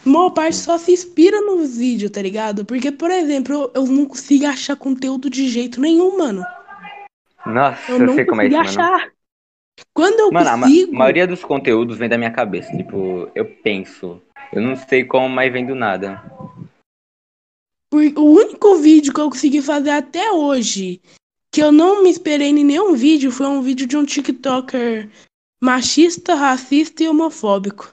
A 0.06 0.10
maior 0.10 0.30
parte 0.30 0.56
só 0.56 0.78
se 0.78 0.92
inspira 0.92 1.42
nos 1.42 1.78
vídeos, 1.78 2.12
tá 2.12 2.22
ligado? 2.22 2.64
Porque, 2.64 2.92
por 2.92 3.10
exemplo, 3.10 3.54
eu, 3.54 3.72
eu 3.76 3.86
não 3.88 4.06
consigo 4.06 4.46
achar 4.46 4.76
conteúdo 4.76 5.30
de 5.30 5.50
jeito 5.50 5.82
nenhum, 5.82 6.18
mano. 6.18 6.46
Nossa, 7.46 7.92
Eu 7.92 8.00
eu 8.00 8.06
não 8.06 8.14
sei 8.16 8.26
como 8.26 8.42
é 8.42 8.46
isso, 8.48 8.56
mano. 8.56 8.70
achar. 8.70 9.12
Quando 9.94 10.20
eu 10.20 10.32
Mano, 10.32 10.50
a 10.50 10.58
ma- 10.58 10.68
consigo. 10.68 10.94
maioria 10.96 11.28
dos 11.28 11.44
conteúdos 11.44 11.98
vem 11.98 12.08
da 12.10 12.18
minha 12.18 12.32
cabeça. 12.32 12.76
Tipo, 12.76 13.30
eu 13.34 13.46
penso. 13.64 14.22
Eu 14.54 14.62
não 14.62 14.76
sei 14.76 15.04
como, 15.04 15.28
mas 15.28 15.52
vem 15.52 15.66
do 15.66 15.76
nada. 15.76 16.24
O 17.92 18.22
único 18.22 18.76
vídeo 18.76 19.14
que 19.14 19.20
eu 19.20 19.30
consegui 19.30 19.62
fazer 19.62 19.90
até 19.92 20.32
hoje, 20.32 21.02
que 21.52 21.62
eu 21.62 21.72
não 21.72 22.04
me 22.04 22.10
esperei 22.10 22.50
em 22.50 22.64
nenhum 22.64 22.94
vídeo, 22.94 23.32
foi 23.32 23.48
um 23.48 23.62
vídeo 23.62 23.88
de 23.88 23.98
um 23.98 24.06
TikToker 24.06 25.10
machista, 25.62 26.36
racista 26.36 27.04
e 27.04 27.10
homofóbico. 27.10 27.92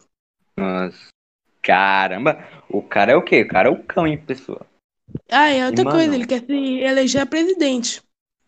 Nossa. 0.57 1.09
Caramba. 1.63 2.45
O 2.69 2.83
cara 2.83 3.13
é 3.13 3.17
o 3.17 3.23
quê? 3.23 3.43
O 3.43 3.49
cara 3.49 3.69
é 3.69 3.73
o 3.73 3.83
cão 3.83 4.07
em 4.07 4.19
pessoa. 4.19 4.67
Ah, 5.31 5.49
é 5.51 5.65
outra 5.67 5.83
E, 5.83 5.85
mano- 5.85 5.97
coisa, 5.97 6.15
ele 6.15 6.27
quer 6.27 6.41
se 6.45 6.53
eleger 6.53 7.27
presidente. 7.27 8.03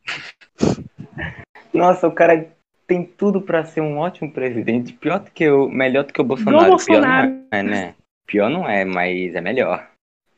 Nossa, 1.73 2.07
o 2.09 2.13
cara 2.13 2.51
tem 2.87 3.05
tudo 3.05 3.41
pra 3.41 3.65
ser 3.65 3.81
um 3.81 3.99
ótimo 3.99 4.33
presidente. 4.33 4.93
Pior 4.93 5.21
do 5.21 5.31
que 5.31 5.49
o. 5.49 5.69
Melhor 5.69 6.05
do 6.05 6.13
que 6.13 6.21
o 6.21 6.25
Bolsonaro. 6.25 6.59
Pior 6.59 6.69
Bolsonaro. 6.71 7.29
não 7.31 7.47
é, 7.53 7.63
né? 7.63 7.95
Pior 8.27 8.49
não 8.51 8.69
é, 8.69 8.85
mas 8.85 9.35
é 9.35 9.41
melhor. 9.41 9.89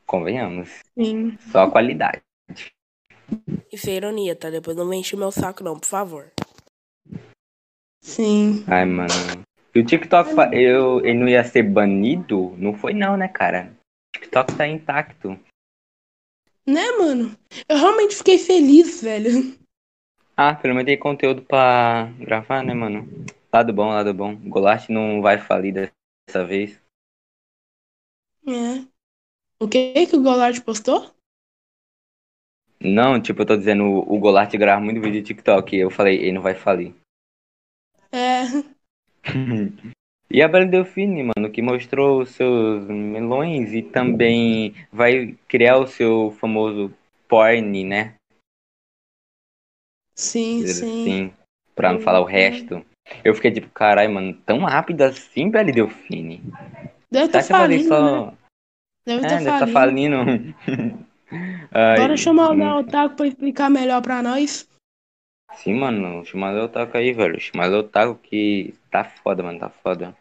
Convenhamos. 0.05 0.69
Sim. 0.97 1.37
Só 1.51 1.63
a 1.63 1.71
qualidade. 1.71 2.21
Isso 3.71 3.89
é 3.89 3.93
ironia, 3.93 4.35
tá? 4.35 4.49
Depois 4.49 4.75
não 4.75 4.85
me 4.85 4.97
enche 4.97 5.15
o 5.15 5.19
meu 5.19 5.31
saco, 5.31 5.63
não, 5.63 5.79
por 5.79 5.85
favor. 5.87 6.31
Sim. 8.09 8.65
Ai, 8.67 8.85
mano. 8.85 9.13
E 9.73 9.79
o 9.79 9.85
TikTok, 9.85 10.31
eu, 10.51 10.99
ele 11.05 11.19
não 11.19 11.29
ia 11.29 11.43
ser 11.43 11.61
banido? 11.61 12.55
Não 12.57 12.73
foi 12.73 12.91
não, 12.91 13.15
né, 13.15 13.27
cara? 13.27 13.71
O 14.09 14.19
TikTok 14.19 14.55
tá 14.55 14.67
intacto. 14.67 15.39
Né, 16.65 16.91
mano? 16.97 17.37
Eu 17.69 17.77
realmente 17.77 18.15
fiquei 18.15 18.39
feliz, 18.39 19.03
velho. 19.03 19.55
Ah, 20.35 20.55
pelo 20.55 20.73
menos 20.73 20.87
tem 20.87 20.97
conteúdo 20.97 21.43
pra 21.43 22.11
gravar, 22.19 22.63
né, 22.63 22.73
mano? 22.73 23.07
Lado 23.53 23.71
bom, 23.71 23.89
lado 23.89 24.11
bom. 24.11 24.33
O 24.33 24.49
Golart 24.49 24.89
não 24.89 25.21
vai 25.21 25.37
falir 25.37 25.71
dessa 25.71 26.43
vez. 26.43 26.81
É. 28.47 28.87
O 29.61 29.67
que 29.67 30.07
que 30.07 30.15
o 30.15 30.23
Goulart 30.23 30.59
postou? 30.61 31.13
Não, 32.81 33.21
tipo, 33.21 33.43
eu 33.43 33.45
tô 33.45 33.55
dizendo, 33.55 33.83
o 33.83 34.15
o 34.15 34.19
Golart 34.19 34.51
grava 34.53 34.81
muito 34.81 34.99
vídeo 34.99 35.21
de 35.21 35.27
TikTok. 35.27 35.75
Eu 35.75 35.91
falei, 35.91 36.17
ele 36.17 36.31
não 36.31 36.41
vai 36.41 36.55
falir. 36.55 36.95
É. 38.11 38.43
E 40.31 40.43
a 40.43 40.47
Bela 40.47 40.67
Delfine, 40.67 41.23
mano, 41.23 41.49
que 41.51 41.59
mostrou 41.59 42.21
os 42.21 42.29
seus 42.29 42.85
melões 42.87 43.73
e 43.73 43.81
também 43.81 44.75
vai 44.93 45.35
criar 45.47 45.77
o 45.77 45.87
seu 45.87 46.37
famoso 46.39 46.93
porn, 47.27 47.83
né? 47.83 48.13
Sim, 50.13 50.67
sim. 50.67 51.01
assim, 51.01 51.33
pra 51.73 51.91
não 51.91 51.99
falar 51.99 52.21
o 52.21 52.25
resto. 52.25 52.85
Eu 53.23 53.33
fiquei 53.33 53.49
tipo, 53.49 53.69
caralho, 53.69 54.13
mano, 54.13 54.35
tão 54.45 54.59
rápido 54.59 55.01
assim, 55.01 55.49
Bela 55.49 55.71
Delfine. 55.71 56.43
Deve 57.09 57.29
Tá 57.31 57.39
estar 57.39 57.63
ali 57.63 57.79
falindo, 57.79 57.89
né? 57.89 58.09
só. 58.11 58.33
Deve 59.07 59.25
É, 59.25 59.35
estar 59.37 59.51
deve 59.51 59.59
tá 59.59 59.67
falindo. 59.67 60.15
falindo. 60.25 60.55
Ai, 61.73 61.97
Bora 61.97 62.15
chamar 62.17 62.51
o 62.51 62.79
Otaku 62.81 63.15
pra 63.15 63.25
explicar 63.27 63.71
melhor 63.71 64.03
pra 64.03 64.21
nós. 64.21 64.68
Sim, 65.55 65.75
mano, 65.75 66.23
o 66.23 66.63
Otaku 66.63 66.97
aí, 66.97 67.11
velho. 67.13 67.37
O 67.37 67.77
Otaku 67.79 68.15
que 68.15 68.73
tá 68.89 69.03
foda, 69.03 69.43
mano, 69.43 69.59
tá 69.59 69.69
foda. 69.69 70.15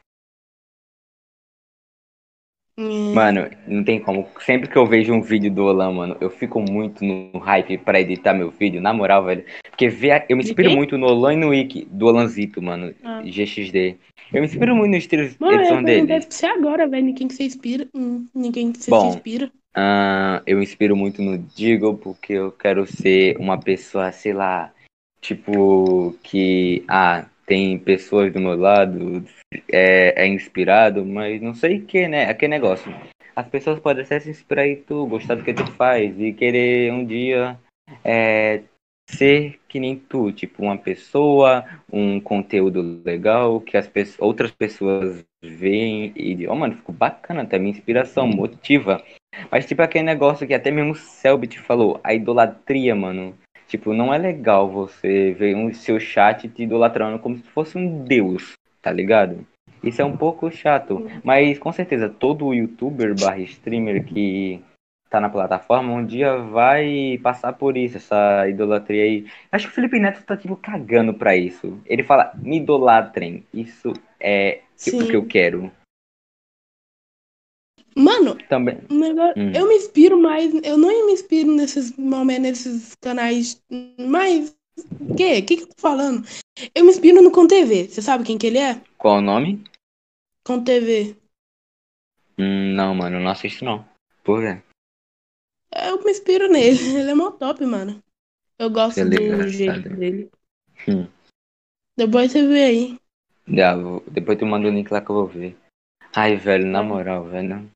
É. 2.78 3.14
Mano, 3.14 3.50
não 3.66 3.82
tem 3.82 4.00
como. 4.00 4.28
Sempre 4.40 4.68
que 4.68 4.76
eu 4.76 4.86
vejo 4.86 5.12
um 5.12 5.20
vídeo 5.20 5.50
do 5.50 5.64
Olan, 5.64 5.92
mano, 5.92 6.16
eu 6.20 6.30
fico 6.30 6.60
muito 6.60 7.04
no 7.04 7.36
hype 7.38 7.76
pra 7.78 8.00
editar 8.00 8.32
meu 8.34 8.50
vídeo, 8.50 8.80
na 8.80 8.92
moral, 8.92 9.24
velho. 9.24 9.44
Porque 9.68 9.86
a- 9.86 10.24
eu 10.28 10.36
me 10.36 10.44
De 10.44 10.50
inspiro 10.50 10.70
muito 10.70 10.96
no 10.96 11.06
Olan 11.08 11.34
e 11.34 11.36
no 11.36 11.48
Wiki, 11.48 11.86
do 11.90 12.06
Olanzito, 12.06 12.62
mano, 12.62 12.94
Ah. 13.02 13.20
GXD. 13.24 13.96
Eu 14.32 14.40
me 14.40 14.46
inspiro 14.46 14.76
muito 14.76 14.90
no 14.92 14.96
estilo 14.96 15.26
de 15.28 15.36
Mano, 15.40 15.54
eu 15.54 15.60
edição 15.60 15.82
dele. 15.82 16.06
pra 16.06 16.20
você 16.20 16.46
agora, 16.46 16.86
velho. 16.86 17.06
Ninguém 17.06 17.26
que 17.26 17.34
você 17.34 17.44
inspira. 17.44 17.88
Hum, 17.94 18.26
Ninguém 18.34 18.70
que 18.70 18.78
você 18.78 18.90
Bom. 18.90 19.00
se 19.00 19.16
inspira. 19.16 19.50
Ah, 19.74 20.42
eu 20.46 20.58
me 20.58 20.62
inspiro 20.64 20.94
muito 20.96 21.20
no 21.20 21.36
Diggle 21.38 21.96
porque 21.96 22.34
eu 22.34 22.52
quero 22.52 22.86
ser 22.86 23.36
uma 23.38 23.58
pessoa, 23.58 24.12
sei 24.12 24.32
lá, 24.32 24.72
tipo, 25.20 26.16
que, 26.22 26.84
ah, 26.88 27.26
tem 27.46 27.78
pessoas 27.78 28.32
do 28.32 28.40
meu 28.40 28.56
lado, 28.56 29.24
é, 29.72 30.24
é 30.24 30.26
inspirado, 30.26 31.04
mas 31.04 31.40
não 31.40 31.54
sei 31.54 31.80
que, 31.80 32.06
né? 32.06 32.28
Aquele 32.28 32.50
negócio. 32.50 32.92
As 33.34 33.48
pessoas 33.48 33.78
podem 33.80 34.04
até 34.04 34.20
se 34.20 34.30
inspirar 34.30 34.66
em 34.66 34.76
tu, 34.76 35.06
gostar 35.06 35.36
do 35.36 35.44
que 35.44 35.54
tu 35.54 35.66
faz 35.72 36.18
e 36.20 36.32
querer 36.32 36.92
um 36.92 37.04
dia 37.04 37.58
é, 38.04 38.62
ser 39.08 39.58
que 39.68 39.80
nem 39.80 39.96
tu, 39.96 40.30
tipo, 40.32 40.62
uma 40.62 40.76
pessoa, 40.76 41.64
um 41.90 42.20
conteúdo 42.20 43.00
legal 43.04 43.60
que 43.60 43.76
as 43.76 43.88
pessoas, 43.88 44.20
outras 44.20 44.50
pessoas 44.50 45.24
veem 45.42 46.12
e 46.14 46.34
dizem, 46.34 46.50
oh, 46.50 46.56
mano, 46.56 46.76
ficou 46.76 46.94
bacana, 46.94 47.46
tá 47.46 47.58
minha 47.58 47.70
inspiração, 47.70 48.26
motiva. 48.26 49.02
Mas, 49.50 49.66
tipo, 49.66 49.80
aquele 49.82 50.04
negócio 50.04 50.46
que 50.46 50.54
até 50.54 50.70
mesmo 50.70 50.94
Selbit 50.94 51.58
falou, 51.60 52.00
a 52.04 52.12
idolatria, 52.12 52.94
mano. 52.94 53.36
Tipo, 53.68 53.92
não 53.92 54.12
é 54.12 54.18
legal 54.18 54.68
você 54.68 55.32
ver 55.38 55.54
um 55.54 55.72
seu 55.72 56.00
chat 56.00 56.48
te 56.48 56.62
idolatrando 56.62 57.18
como 57.18 57.36
se 57.36 57.42
fosse 57.44 57.76
um 57.76 58.02
deus, 58.02 58.54
tá 58.80 58.90
ligado? 58.90 59.46
Isso 59.84 60.00
é 60.00 60.04
um 60.04 60.16
pouco 60.16 60.50
chato. 60.50 61.06
Mas, 61.22 61.58
com 61.58 61.70
certeza, 61.70 62.08
todo 62.08 62.54
youtuber 62.54 63.14
barra 63.14 63.38
streamer 63.40 64.02
que 64.04 64.60
tá 65.10 65.20
na 65.20 65.28
plataforma 65.28 65.92
um 65.92 66.04
dia 66.04 66.36
vai 66.36 67.18
passar 67.22 67.52
por 67.52 67.76
isso, 67.76 67.98
essa 67.98 68.48
idolatria 68.48 69.04
aí. 69.04 69.26
Acho 69.52 69.66
que 69.66 69.72
o 69.72 69.74
Felipe 69.74 70.00
Neto 70.00 70.22
tá, 70.24 70.36
tipo, 70.36 70.56
cagando 70.56 71.14
pra 71.14 71.36
isso. 71.36 71.78
Ele 71.86 72.02
fala, 72.02 72.32
me 72.36 72.56
idolatrem. 72.56 73.44
Isso 73.52 73.92
é 74.18 74.60
Sim. 74.74 75.02
o 75.02 75.06
que 75.06 75.16
eu 75.16 75.26
quero. 75.26 75.70
Mano, 77.98 78.36
Também. 78.48 78.78
Hum. 79.36 79.52
eu 79.52 79.66
me 79.66 79.74
inspiro 79.74 80.16
mais. 80.20 80.54
Eu 80.62 80.78
não 80.78 81.06
me 81.06 81.12
inspiro 81.12 81.52
nesses 81.52 81.90
momentos, 81.96 82.42
nesses 82.42 82.94
canais. 83.00 83.60
Mas. 83.98 84.56
O 85.00 85.16
quê? 85.16 85.38
O 85.40 85.44
que, 85.44 85.56
que 85.56 85.62
eu 85.64 85.66
tô 85.66 85.74
falando? 85.80 86.24
Eu 86.72 86.84
me 86.84 86.90
inspiro 86.90 87.20
no 87.20 87.32
ConTV. 87.32 87.88
Você 87.88 88.00
sabe 88.00 88.22
quem 88.22 88.38
que 88.38 88.46
ele 88.46 88.58
é? 88.58 88.80
Qual 88.96 89.18
o 89.18 89.20
nome? 89.20 89.64
ConTV. 90.44 91.16
Hum, 92.38 92.74
não, 92.74 92.94
mano, 92.94 93.16
eu 93.16 93.20
não 93.20 93.32
assisto 93.32 93.64
não. 93.64 93.84
Por 94.22 94.40
quê? 94.42 94.62
Eu 95.74 96.02
me 96.04 96.10
inspiro 96.12 96.48
nele. 96.48 96.78
Ele 96.96 97.10
é 97.10 97.14
mó 97.14 97.32
top, 97.32 97.64
mano. 97.66 98.00
Eu 98.58 98.70
gosto 98.70 99.00
Ele 99.00 99.16
é 99.16 99.18
do 99.18 99.24
engraçado. 99.24 99.50
jeito 99.50 99.88
dele. 99.96 100.30
Hum. 100.88 101.06
Depois 101.96 102.30
você 102.30 102.46
vê 102.46 102.64
aí. 102.64 102.98
Já, 103.48 103.76
vou- 103.76 104.04
depois 104.08 104.38
tu 104.38 104.46
manda 104.46 104.68
o 104.68 104.70
link 104.70 104.90
lá 104.90 105.00
que 105.00 105.10
eu 105.10 105.16
vou 105.16 105.26
ver. 105.26 105.56
Ai, 106.14 106.36
velho, 106.36 106.66
na 106.66 106.82
moral, 106.82 107.24
velho. 107.24 107.68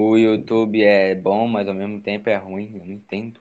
O 0.00 0.16
YouTube 0.16 0.80
é 0.80 1.12
bom, 1.12 1.48
mas 1.48 1.66
ao 1.66 1.74
mesmo 1.74 2.00
tempo 2.00 2.30
é 2.30 2.36
ruim, 2.36 2.70
eu 2.76 2.86
não 2.86 2.92
entendo. 2.94 3.40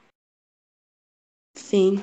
Sim. 1.56 2.02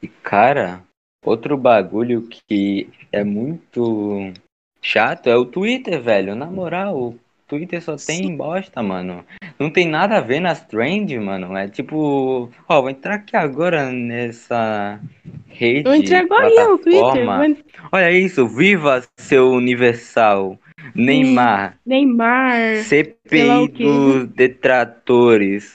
E, 0.00 0.06
cara, 0.06 0.84
outro 1.24 1.56
bagulho 1.56 2.28
que 2.28 2.88
é 3.10 3.24
muito 3.24 4.32
chato 4.80 5.26
é 5.26 5.36
o 5.36 5.44
Twitter, 5.44 6.00
velho. 6.00 6.36
Na 6.36 6.46
moral, 6.46 6.96
o 6.96 7.18
Twitter 7.48 7.82
só 7.82 7.96
tem 7.96 8.36
bosta, 8.36 8.80
mano. 8.84 9.24
Não 9.58 9.68
tem 9.68 9.88
nada 9.88 10.18
a 10.18 10.20
ver 10.20 10.38
nas 10.38 10.64
trends, 10.64 11.20
mano. 11.20 11.56
É 11.56 11.66
tipo, 11.68 12.48
ó, 12.68 12.80
vou 12.82 12.88
entrar 12.90 13.16
aqui 13.16 13.36
agora 13.36 13.90
nessa 13.90 15.00
rede, 15.48 15.88
Eu 15.88 15.94
entrei 15.96 16.20
agora 16.20 16.68
no 16.68 16.78
Twitter. 16.78 17.28
en- 17.44 17.64
Olha 17.90 18.12
isso, 18.12 18.46
viva 18.46 19.02
seu 19.18 19.50
Universal. 19.50 20.56
Neymar, 20.94 21.78
Neymar. 21.86 22.84
CPI 22.84 23.68
dos 23.68 24.28
detratores. 24.28 25.74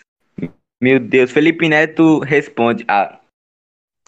Meu 0.82 1.00
Deus, 1.00 1.32
Felipe 1.32 1.68
Neto 1.68 2.20
responde. 2.20 2.86
Ah, 2.88 3.20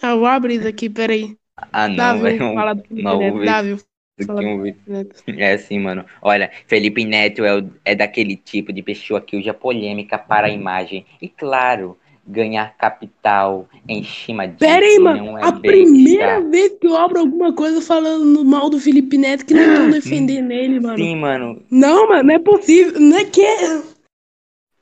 Ah, 0.02 0.12
eu 0.12 0.20
vou 0.20 0.28
abrir 0.28 0.60
isso 0.60 0.68
aqui, 0.68 0.90
peraí. 0.90 1.36
ah 1.74 1.88
não, 1.88 2.22
velho. 2.22 2.54
fala 2.54 2.74
do 2.74 2.84
Felipe 2.84 3.04
não, 3.04 3.20
Davi. 3.20 3.76
É 5.38 5.54
assim, 5.54 5.80
mano. 5.80 6.06
Olha, 6.22 6.52
Felipe 6.68 7.06
Neto 7.06 7.44
é, 7.46 7.58
o- 7.58 7.72
é 7.86 7.96
daquele 7.96 8.36
tipo 8.36 8.74
de 8.74 8.82
pessoa 8.84 9.22
que 9.22 9.38
usa 9.38 9.54
polêmica 9.54 10.18
para 10.18 10.48
a 10.48 10.50
imagem. 10.50 11.06
E 11.22 11.30
claro, 11.30 11.98
ganhar 12.30 12.76
capital 12.78 13.68
em 13.88 14.04
cima 14.04 14.48
disso 14.48 14.60
Pera 14.60 14.86
aí, 14.86 15.00
mano. 15.00 15.38
é 15.38 15.42
A 15.44 15.52
besta. 15.52 15.60
primeira 15.62 16.42
vez 16.42 16.74
que 16.80 16.88
eu 16.88 16.96
abro 16.96 17.20
alguma 17.20 17.54
coisa 17.54 17.82
falando 17.82 18.46
mal 18.46 18.70
do 18.70 18.80
Felipe 18.80 19.18
Neto 19.18 19.46
que 19.46 19.54
não 19.54 19.64
estão 19.64 19.90
defendendo 19.92 20.52
ele, 20.52 20.80
mano. 20.80 20.98
Sim, 20.98 21.16
mano. 21.16 21.64
Não, 21.72 22.08
mano, 22.08 22.24
não 22.24 22.36
é 22.36 22.40
possível. 22.40 23.00
Não 23.00 23.18
é 23.18 23.26
que 23.26 23.42
é. 23.42 23.82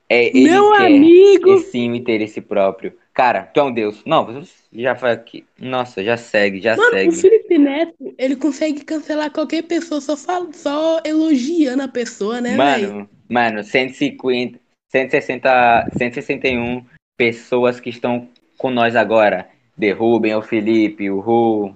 É, 0.10 0.32
Meu 0.34 0.74
amigo. 0.74 1.54
E 1.54 1.60
sim, 1.60 1.92
o 1.92 1.96
interesse 1.96 2.40
próprio. 2.42 2.94
Cara, 3.14 3.44
tu 3.44 3.60
é 3.60 3.64
um 3.64 3.74
deus. 3.74 4.02
Não, 4.06 4.26
você 4.26 4.48
já 4.74 4.96
foi 4.96 5.10
aqui. 5.12 5.44
Nossa, 5.60 6.04
já 6.04 6.16
segue, 6.16 6.62
já 6.62 6.78
Mano, 6.78 6.92
segue. 6.92 7.10
o 7.10 7.12
Felipe 7.14 7.58
Neto, 7.58 8.14
ele 8.18 8.36
consegue 8.36 8.86
cancelar 8.86 9.32
qualquer 9.32 9.64
pessoa 9.64 10.00
só, 10.00 10.16
fala, 10.16 10.50
só 10.54 11.02
elogiando 11.04 11.82
a 11.84 11.88
pessoa, 11.88 12.40
né? 12.40 12.56
Mano, 12.56 13.10
mano, 13.28 13.64
150, 13.64 14.60
160, 14.92 15.90
161 15.98 16.86
pessoas 17.18 17.80
que 17.80 17.90
estão 17.90 18.30
com 18.58 18.70
nós 18.70 18.96
agora. 18.96 19.50
Derrubem 19.76 20.34
o 20.36 20.42
Felipe, 20.42 21.10
o 21.10 21.20
Ru. 21.20 21.76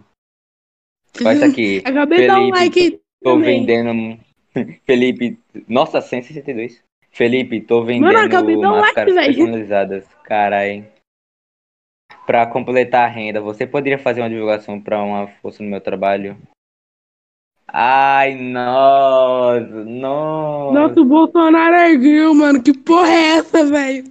Olha 1.24 1.34
isso 1.34 1.46
aqui. 1.46 1.82
Acabei 1.86 2.22
de 2.22 2.28
dar 2.28 2.40
um 2.40 2.54
Felipe, 2.56 2.60
like 2.60 3.02
Tô 3.24 3.32
também. 3.34 3.66
vendendo. 3.66 4.20
Felipe. 4.86 5.40
Nossa, 5.68 6.02
162. 6.02 6.82
Felipe, 7.12 7.60
tô 7.60 7.84
vendendo 7.84 8.18
acabei 8.18 8.56
de 8.56 8.62
dar 8.62 8.70
um 8.70 8.76
like, 8.76 8.86
máscaras 8.86 9.14
velho. 9.16 9.36
personalizadas. 9.36 10.08
Carai. 10.24 10.86
Pra 12.26 12.46
completar 12.48 13.06
a 13.06 13.12
renda, 13.12 13.42
você 13.42 13.68
poderia 13.68 14.00
fazer 14.00 14.22
uma 14.22 14.30
divulgação 14.30 14.80
pra 14.80 15.04
uma 15.04 15.28
força 15.42 15.62
no 15.62 15.70
meu 15.70 15.82
trabalho? 15.82 16.38
Ai, 17.68 18.36
nossa, 18.36 19.84
nossa. 19.86 20.80
Nossa, 20.80 21.02
o 21.02 21.06
Bolsonaro 21.06 21.76
ergueu, 21.76 22.34
mano. 22.34 22.62
Que 22.62 22.78
porra 22.78 23.10
é 23.10 23.38
essa, 23.38 23.66
velho? 23.66 24.04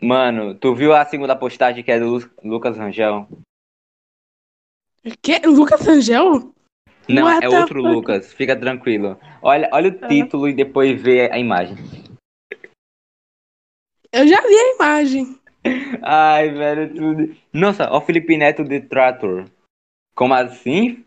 Mano, 0.00 0.54
tu 0.54 0.74
viu 0.74 0.94
a 0.94 1.04
segunda 1.04 1.34
postagem 1.34 1.82
que 1.82 1.90
é 1.90 1.98
do 1.98 2.06
Lu- 2.06 2.30
Lucas 2.44 2.76
Rangel? 2.76 3.26
Que? 5.22 5.38
Lucas 5.46 5.86
Angel? 5.88 6.52
Não, 7.08 7.24
What 7.24 7.44
é 7.44 7.48
outro 7.48 7.82
fuck? 7.82 7.94
Lucas, 7.94 8.32
fica 8.32 8.54
tranquilo. 8.54 9.18
Olha, 9.42 9.68
olha 9.72 9.90
o 9.90 10.04
Ah. 10.04 10.08
título 10.08 10.48
e 10.48 10.52
depois 10.52 11.00
vê 11.00 11.30
a 11.32 11.38
imagem. 11.38 11.76
Eu 14.12 14.26
já 14.26 14.40
vi 14.42 14.54
a 14.54 14.74
imagem. 14.74 15.38
Ai, 16.02 16.50
velho, 16.50 16.94
tudo. 16.94 17.36
Nossa, 17.52 17.88
ó 17.90 17.98
o 17.98 18.00
Felipe 18.00 18.36
Neto 18.36 18.62
Detrator. 18.64 19.46
Como 20.14 20.34
assim? 20.34 21.04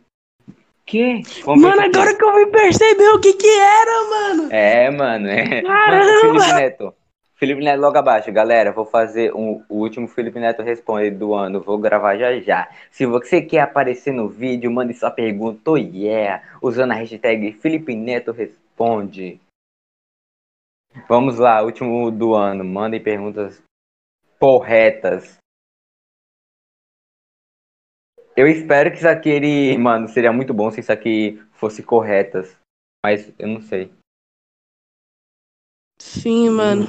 Que? 0.86 1.22
Ver 1.22 1.46
Mano, 1.56 1.82
agora 1.82 2.16
que 2.18 2.24
eu 2.24 2.36
vim 2.36 2.52
perceber 2.52 3.10
o 3.10 3.20
que 3.20 3.34
que 3.34 3.48
era, 3.48 4.10
mano. 4.10 4.52
É, 4.52 4.90
mano, 4.92 5.28
é. 5.28 5.62
Caramba! 5.62 6.06
Mano, 6.06 6.40
Felipe 6.40 6.54
Neto. 6.54 6.96
Felipe 7.42 7.64
Neto 7.64 7.82
logo 7.82 7.98
abaixo. 7.98 8.32
Galera, 8.32 8.72
vou 8.72 8.86
fazer 8.86 9.34
um, 9.34 9.66
o 9.68 9.78
último 9.78 10.08
Felipe 10.08 10.40
Neto 10.40 10.62
responde 10.62 11.10
do 11.10 11.34
ano. 11.34 11.60
Vou 11.60 11.80
gravar 11.80 12.16
já 12.16 12.40
já. 12.40 12.70
Se 12.92 13.04
você 13.04 13.42
quer 13.42 13.62
aparecer 13.62 14.14
no 14.14 14.30
vídeo, 14.30 14.72
mande 14.72 14.94
sua 14.94 15.10
pergunta, 15.10 15.72
oh 15.72 15.76
yeah, 15.76 16.44
usando 16.62 16.92
a 16.92 16.94
hashtag 16.94 17.54
Felipe 17.54 17.96
Neto 17.96 18.32
responde. 18.32 19.42
Vamos 21.10 21.40
lá, 21.40 21.64
último 21.64 22.12
do 22.12 22.36
ano. 22.36 22.64
Mandem 22.64 23.02
perguntas 23.02 23.60
corretas. 24.40 25.40
Eu 28.38 28.48
espero 28.48 28.92
que 28.92 28.98
isso 28.98 29.08
aqui, 29.08 29.30
ele, 29.30 29.76
mano, 29.80 30.08
seria 30.08 30.32
muito 30.32 30.54
bom 30.54 30.70
se 30.70 30.80
isso 30.80 30.92
aqui 30.92 31.44
fosse 31.54 31.82
corretas. 31.82 32.56
Mas 33.04 33.34
eu 33.40 33.48
não 33.48 33.62
sei. 33.62 33.92
Sim, 36.00 36.52
mano. 36.52 36.86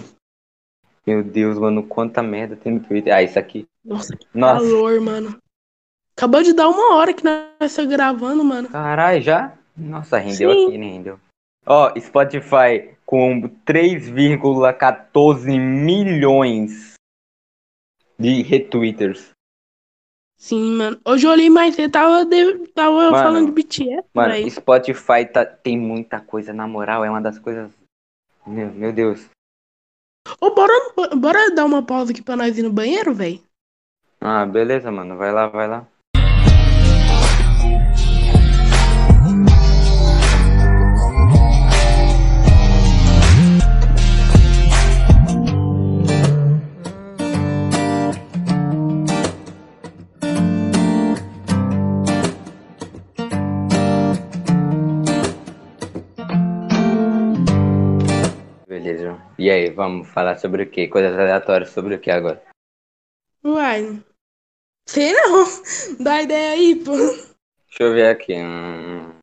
Meu 1.07 1.22
Deus, 1.24 1.59
mano, 1.59 1.82
quanta 1.86 2.22
merda 2.22 2.57
tem 2.57 2.72
no 2.74 2.80
Twitter. 2.80 3.12
Ah, 3.14 3.22
isso 3.22 3.38
aqui. 3.38 3.66
Nossa, 3.84 4.16
que 4.16 4.26
Nossa, 4.32 4.64
calor, 4.64 5.00
mano. 5.00 5.38
Acabou 6.16 6.42
de 6.42 6.53
dar 6.53 6.68
uma 6.68 6.94
hora 6.96 7.12
que 7.12 7.24
nós 7.24 7.48
estamos 7.62 7.90
gravando, 7.90 8.44
mano. 8.44 8.68
caralho, 8.68 9.20
já? 9.22 9.57
Nossa, 9.76 10.18
rendeu 10.18 10.53
Sim. 10.53 10.66
aqui, 10.68 10.78
né? 10.78 10.86
Rendeu. 10.92 11.18
Ó, 11.66 11.92
Spotify 11.98 12.94
com 13.07 13.40
3,14 13.64 15.59
milhões 15.59 16.94
de 18.18 18.42
retweeters. 18.42 19.30
Sim, 20.36 20.76
mano. 20.76 21.00
Hoje 21.05 21.26
eu 21.26 21.30
olhei 21.30 21.48
mais 21.48 21.74
cedo, 21.74 21.92
tava, 21.92 22.24
de- 22.24 22.66
tava 22.68 23.11
Mano, 23.11 23.16
falando 23.16 23.46
de 23.46 23.53
BTS, 23.53 24.09
Mano. 24.14 24.50
Spotify 24.50 25.24
tá, 25.24 25.44
tem 25.46 25.78
muita 25.78 26.20
coisa, 26.20 26.53
na 26.53 26.66
moral, 26.66 27.05
é 27.05 27.11
uma 27.11 27.20
das 27.22 27.38
coisas. 27.38 27.70
Meu, 28.46 28.72
meu 28.72 28.92
Deus. 28.92 29.28
Ô, 30.40 30.50
bora, 30.54 30.74
bora 31.16 31.54
dar 31.54 31.64
uma 31.64 31.84
pausa 31.86 32.12
aqui 32.12 32.20
pra 32.22 32.36
nós 32.36 32.58
ir 32.58 32.62
no 32.62 32.72
banheiro, 32.72 33.14
velho? 33.14 33.40
Ah, 34.20 34.46
beleza, 34.46 34.90
mano. 34.90 35.16
Vai 35.18 35.32
lá, 35.32 35.48
vai 35.48 35.68
lá. 35.68 35.86
E 59.43 59.51
aí, 59.51 59.70
vamos 59.70 60.09
falar 60.09 60.38
sobre 60.38 60.62
o 60.62 60.70
quê? 60.70 60.86
Coisas 60.86 61.18
aleatórias 61.18 61.70
sobre 61.70 61.97
o 61.97 62.01
que 62.01 62.12
agora? 62.12 62.40
Uai. 63.45 64.01
Sei 64.88 65.12
não. 65.12 65.45
Dá 65.99 66.22
ideia 66.22 66.53
aí, 66.53 66.76
pô. 66.76 66.93
Deixa 66.93 67.80
eu 67.80 67.93
ver 67.93 68.07
aqui. 68.07 68.36
hum. 68.36 69.18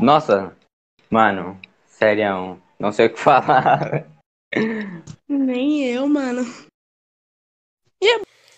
Nossa, 0.00 0.56
mano, 1.10 1.60
sério, 1.86 2.58
não 2.78 2.90
sei 2.90 3.08
o 3.08 3.12
que 3.12 3.20
falar. 3.20 4.08
Nem 5.28 5.84
eu, 5.92 6.08
mano. 6.08 6.42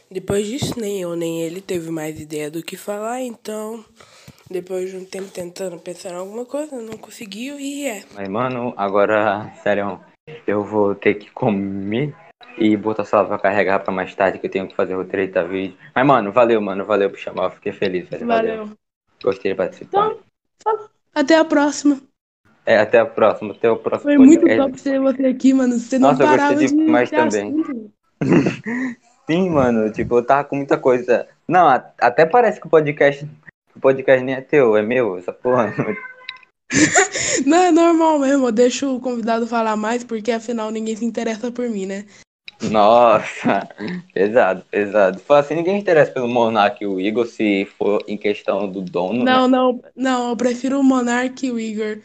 Depois 0.09 0.47
disso, 0.47 0.79
nem 0.79 1.01
eu 1.03 1.17
nem 1.17 1.43
ele 1.43 1.61
teve 1.61 1.91
mais 1.91 2.21
ideia 2.21 2.49
do 2.49 2.63
que 2.63 2.77
falar, 2.77 3.23
então, 3.23 3.85
depois 4.51 4.91
de 4.91 4.97
um 4.97 5.05
tempo 5.05 5.29
tentando 5.31 5.79
pensar 5.79 6.11
em 6.11 6.17
alguma 6.17 6.45
coisa, 6.45 6.81
não 6.81 6.97
conseguiu 6.97 7.59
e 7.59 7.87
é. 7.87 8.05
Mas, 8.15 8.29
mano, 8.29 8.75
agora, 8.77 9.53
sério, 9.63 10.01
eu 10.47 10.63
vou 10.63 10.95
ter 10.95 11.15
que 11.15 11.31
comer 11.31 12.15
e 12.59 12.77
botar 12.77 13.03
o 13.03 13.07
celular 13.07 13.29
pra 13.29 13.39
carregar 13.39 13.81
pra 13.81 13.93
mais 13.93 14.15
tarde, 14.15 14.39
que 14.39 14.47
eu 14.47 14.51
tenho 14.51 14.69
que 14.69 14.77
fazer 14.77 14.95
roteiro 14.95 15.33
da 15.33 15.43
vídeo. 15.43 15.77
Mas, 15.95 16.07
mano, 16.07 16.33
valeu, 16.33 16.61
mano, 16.61 16.85
valeu 16.85 17.11
por 17.11 17.19
chamar, 17.19 17.45
eu 17.45 17.51
fiquei 17.51 17.73
feliz, 17.73 18.09
velho. 18.09 18.27
Valeu. 18.27 18.57
Valeu. 18.59 18.77
Gostei 19.23 19.53
de 19.53 19.57
participar. 19.57 20.13
Então, 20.57 20.89
até 21.15 21.37
a 21.37 21.45
próxima. 21.45 22.01
É, 22.67 22.79
até 22.79 22.99
a 22.99 23.07
próxima, 23.07 23.53
até 23.53 23.71
o 23.71 23.77
próximo 23.77 24.11
Foi 24.11 24.19
muito 24.19 24.41
podcast. 24.41 24.71
top 24.71 24.83
ter 24.83 25.01
você 25.01 25.27
aqui, 25.27 25.53
mano. 25.53 25.79
Você 25.79 25.99
não 25.99 26.11
Nossa, 26.11 26.23
eu 26.23 26.27
parava 26.27 26.55
gostei 26.55 26.69
de 26.69 26.85
demais 26.85 27.11
ter 27.11 27.17
também. 27.17 27.91
Sim, 29.27 29.51
mano, 29.51 29.91
tipo, 29.91 30.19
eu 30.19 30.25
tava 30.25 30.45
com 30.45 30.57
muita 30.57 30.77
coisa. 30.77 31.27
Não, 31.49 31.67
até 31.69 32.27
parece 32.27 32.61
que 32.61 32.67
o 32.67 32.71
podcast, 32.71 33.27
o 33.77 33.81
podcast 33.81 34.25
nem 34.25 34.35
é 34.35 34.41
teu, 34.41 34.77
é 34.77 34.83
meu, 34.83 35.19
essa 35.19 35.33
porra. 35.33 35.75
Não, 37.47 37.59
é 37.59 37.71
normal 37.71 38.19
mesmo. 38.19 38.47
Eu 38.49 38.53
deixo 38.53 38.97
o 38.97 39.01
convidado 39.01 39.47
falar 39.47 39.77
mais, 39.77 40.03
porque 40.03 40.33
afinal 40.33 40.71
ninguém 40.71 40.97
se 40.97 41.05
interessa 41.05 41.51
por 41.51 41.69
mim, 41.69 41.87
né? 41.87 42.05
Nossa, 42.71 43.69
pesado, 44.13 44.65
pesado. 44.71 45.19
Fala 45.19 45.41
assim, 45.41 45.55
ninguém 45.55 45.79
interessa 45.79 46.13
pelo 46.13 46.29
Monark 46.29 46.83
e 46.83 46.87
o 46.87 47.01
Igor 47.01 47.27
se 47.27 47.67
for 47.77 48.03
em 48.07 48.17
questão 48.17 48.69
do 48.69 48.81
dono. 48.81 49.25
né? 49.25 49.33
Não, 49.33 49.49
não, 49.49 49.81
não, 49.95 50.31
eu 50.31 50.37
prefiro 50.37 50.81
o 50.81 50.85
Monark 50.85 51.47
e 51.47 51.51
o 51.51 51.59
Igor. 51.59 51.99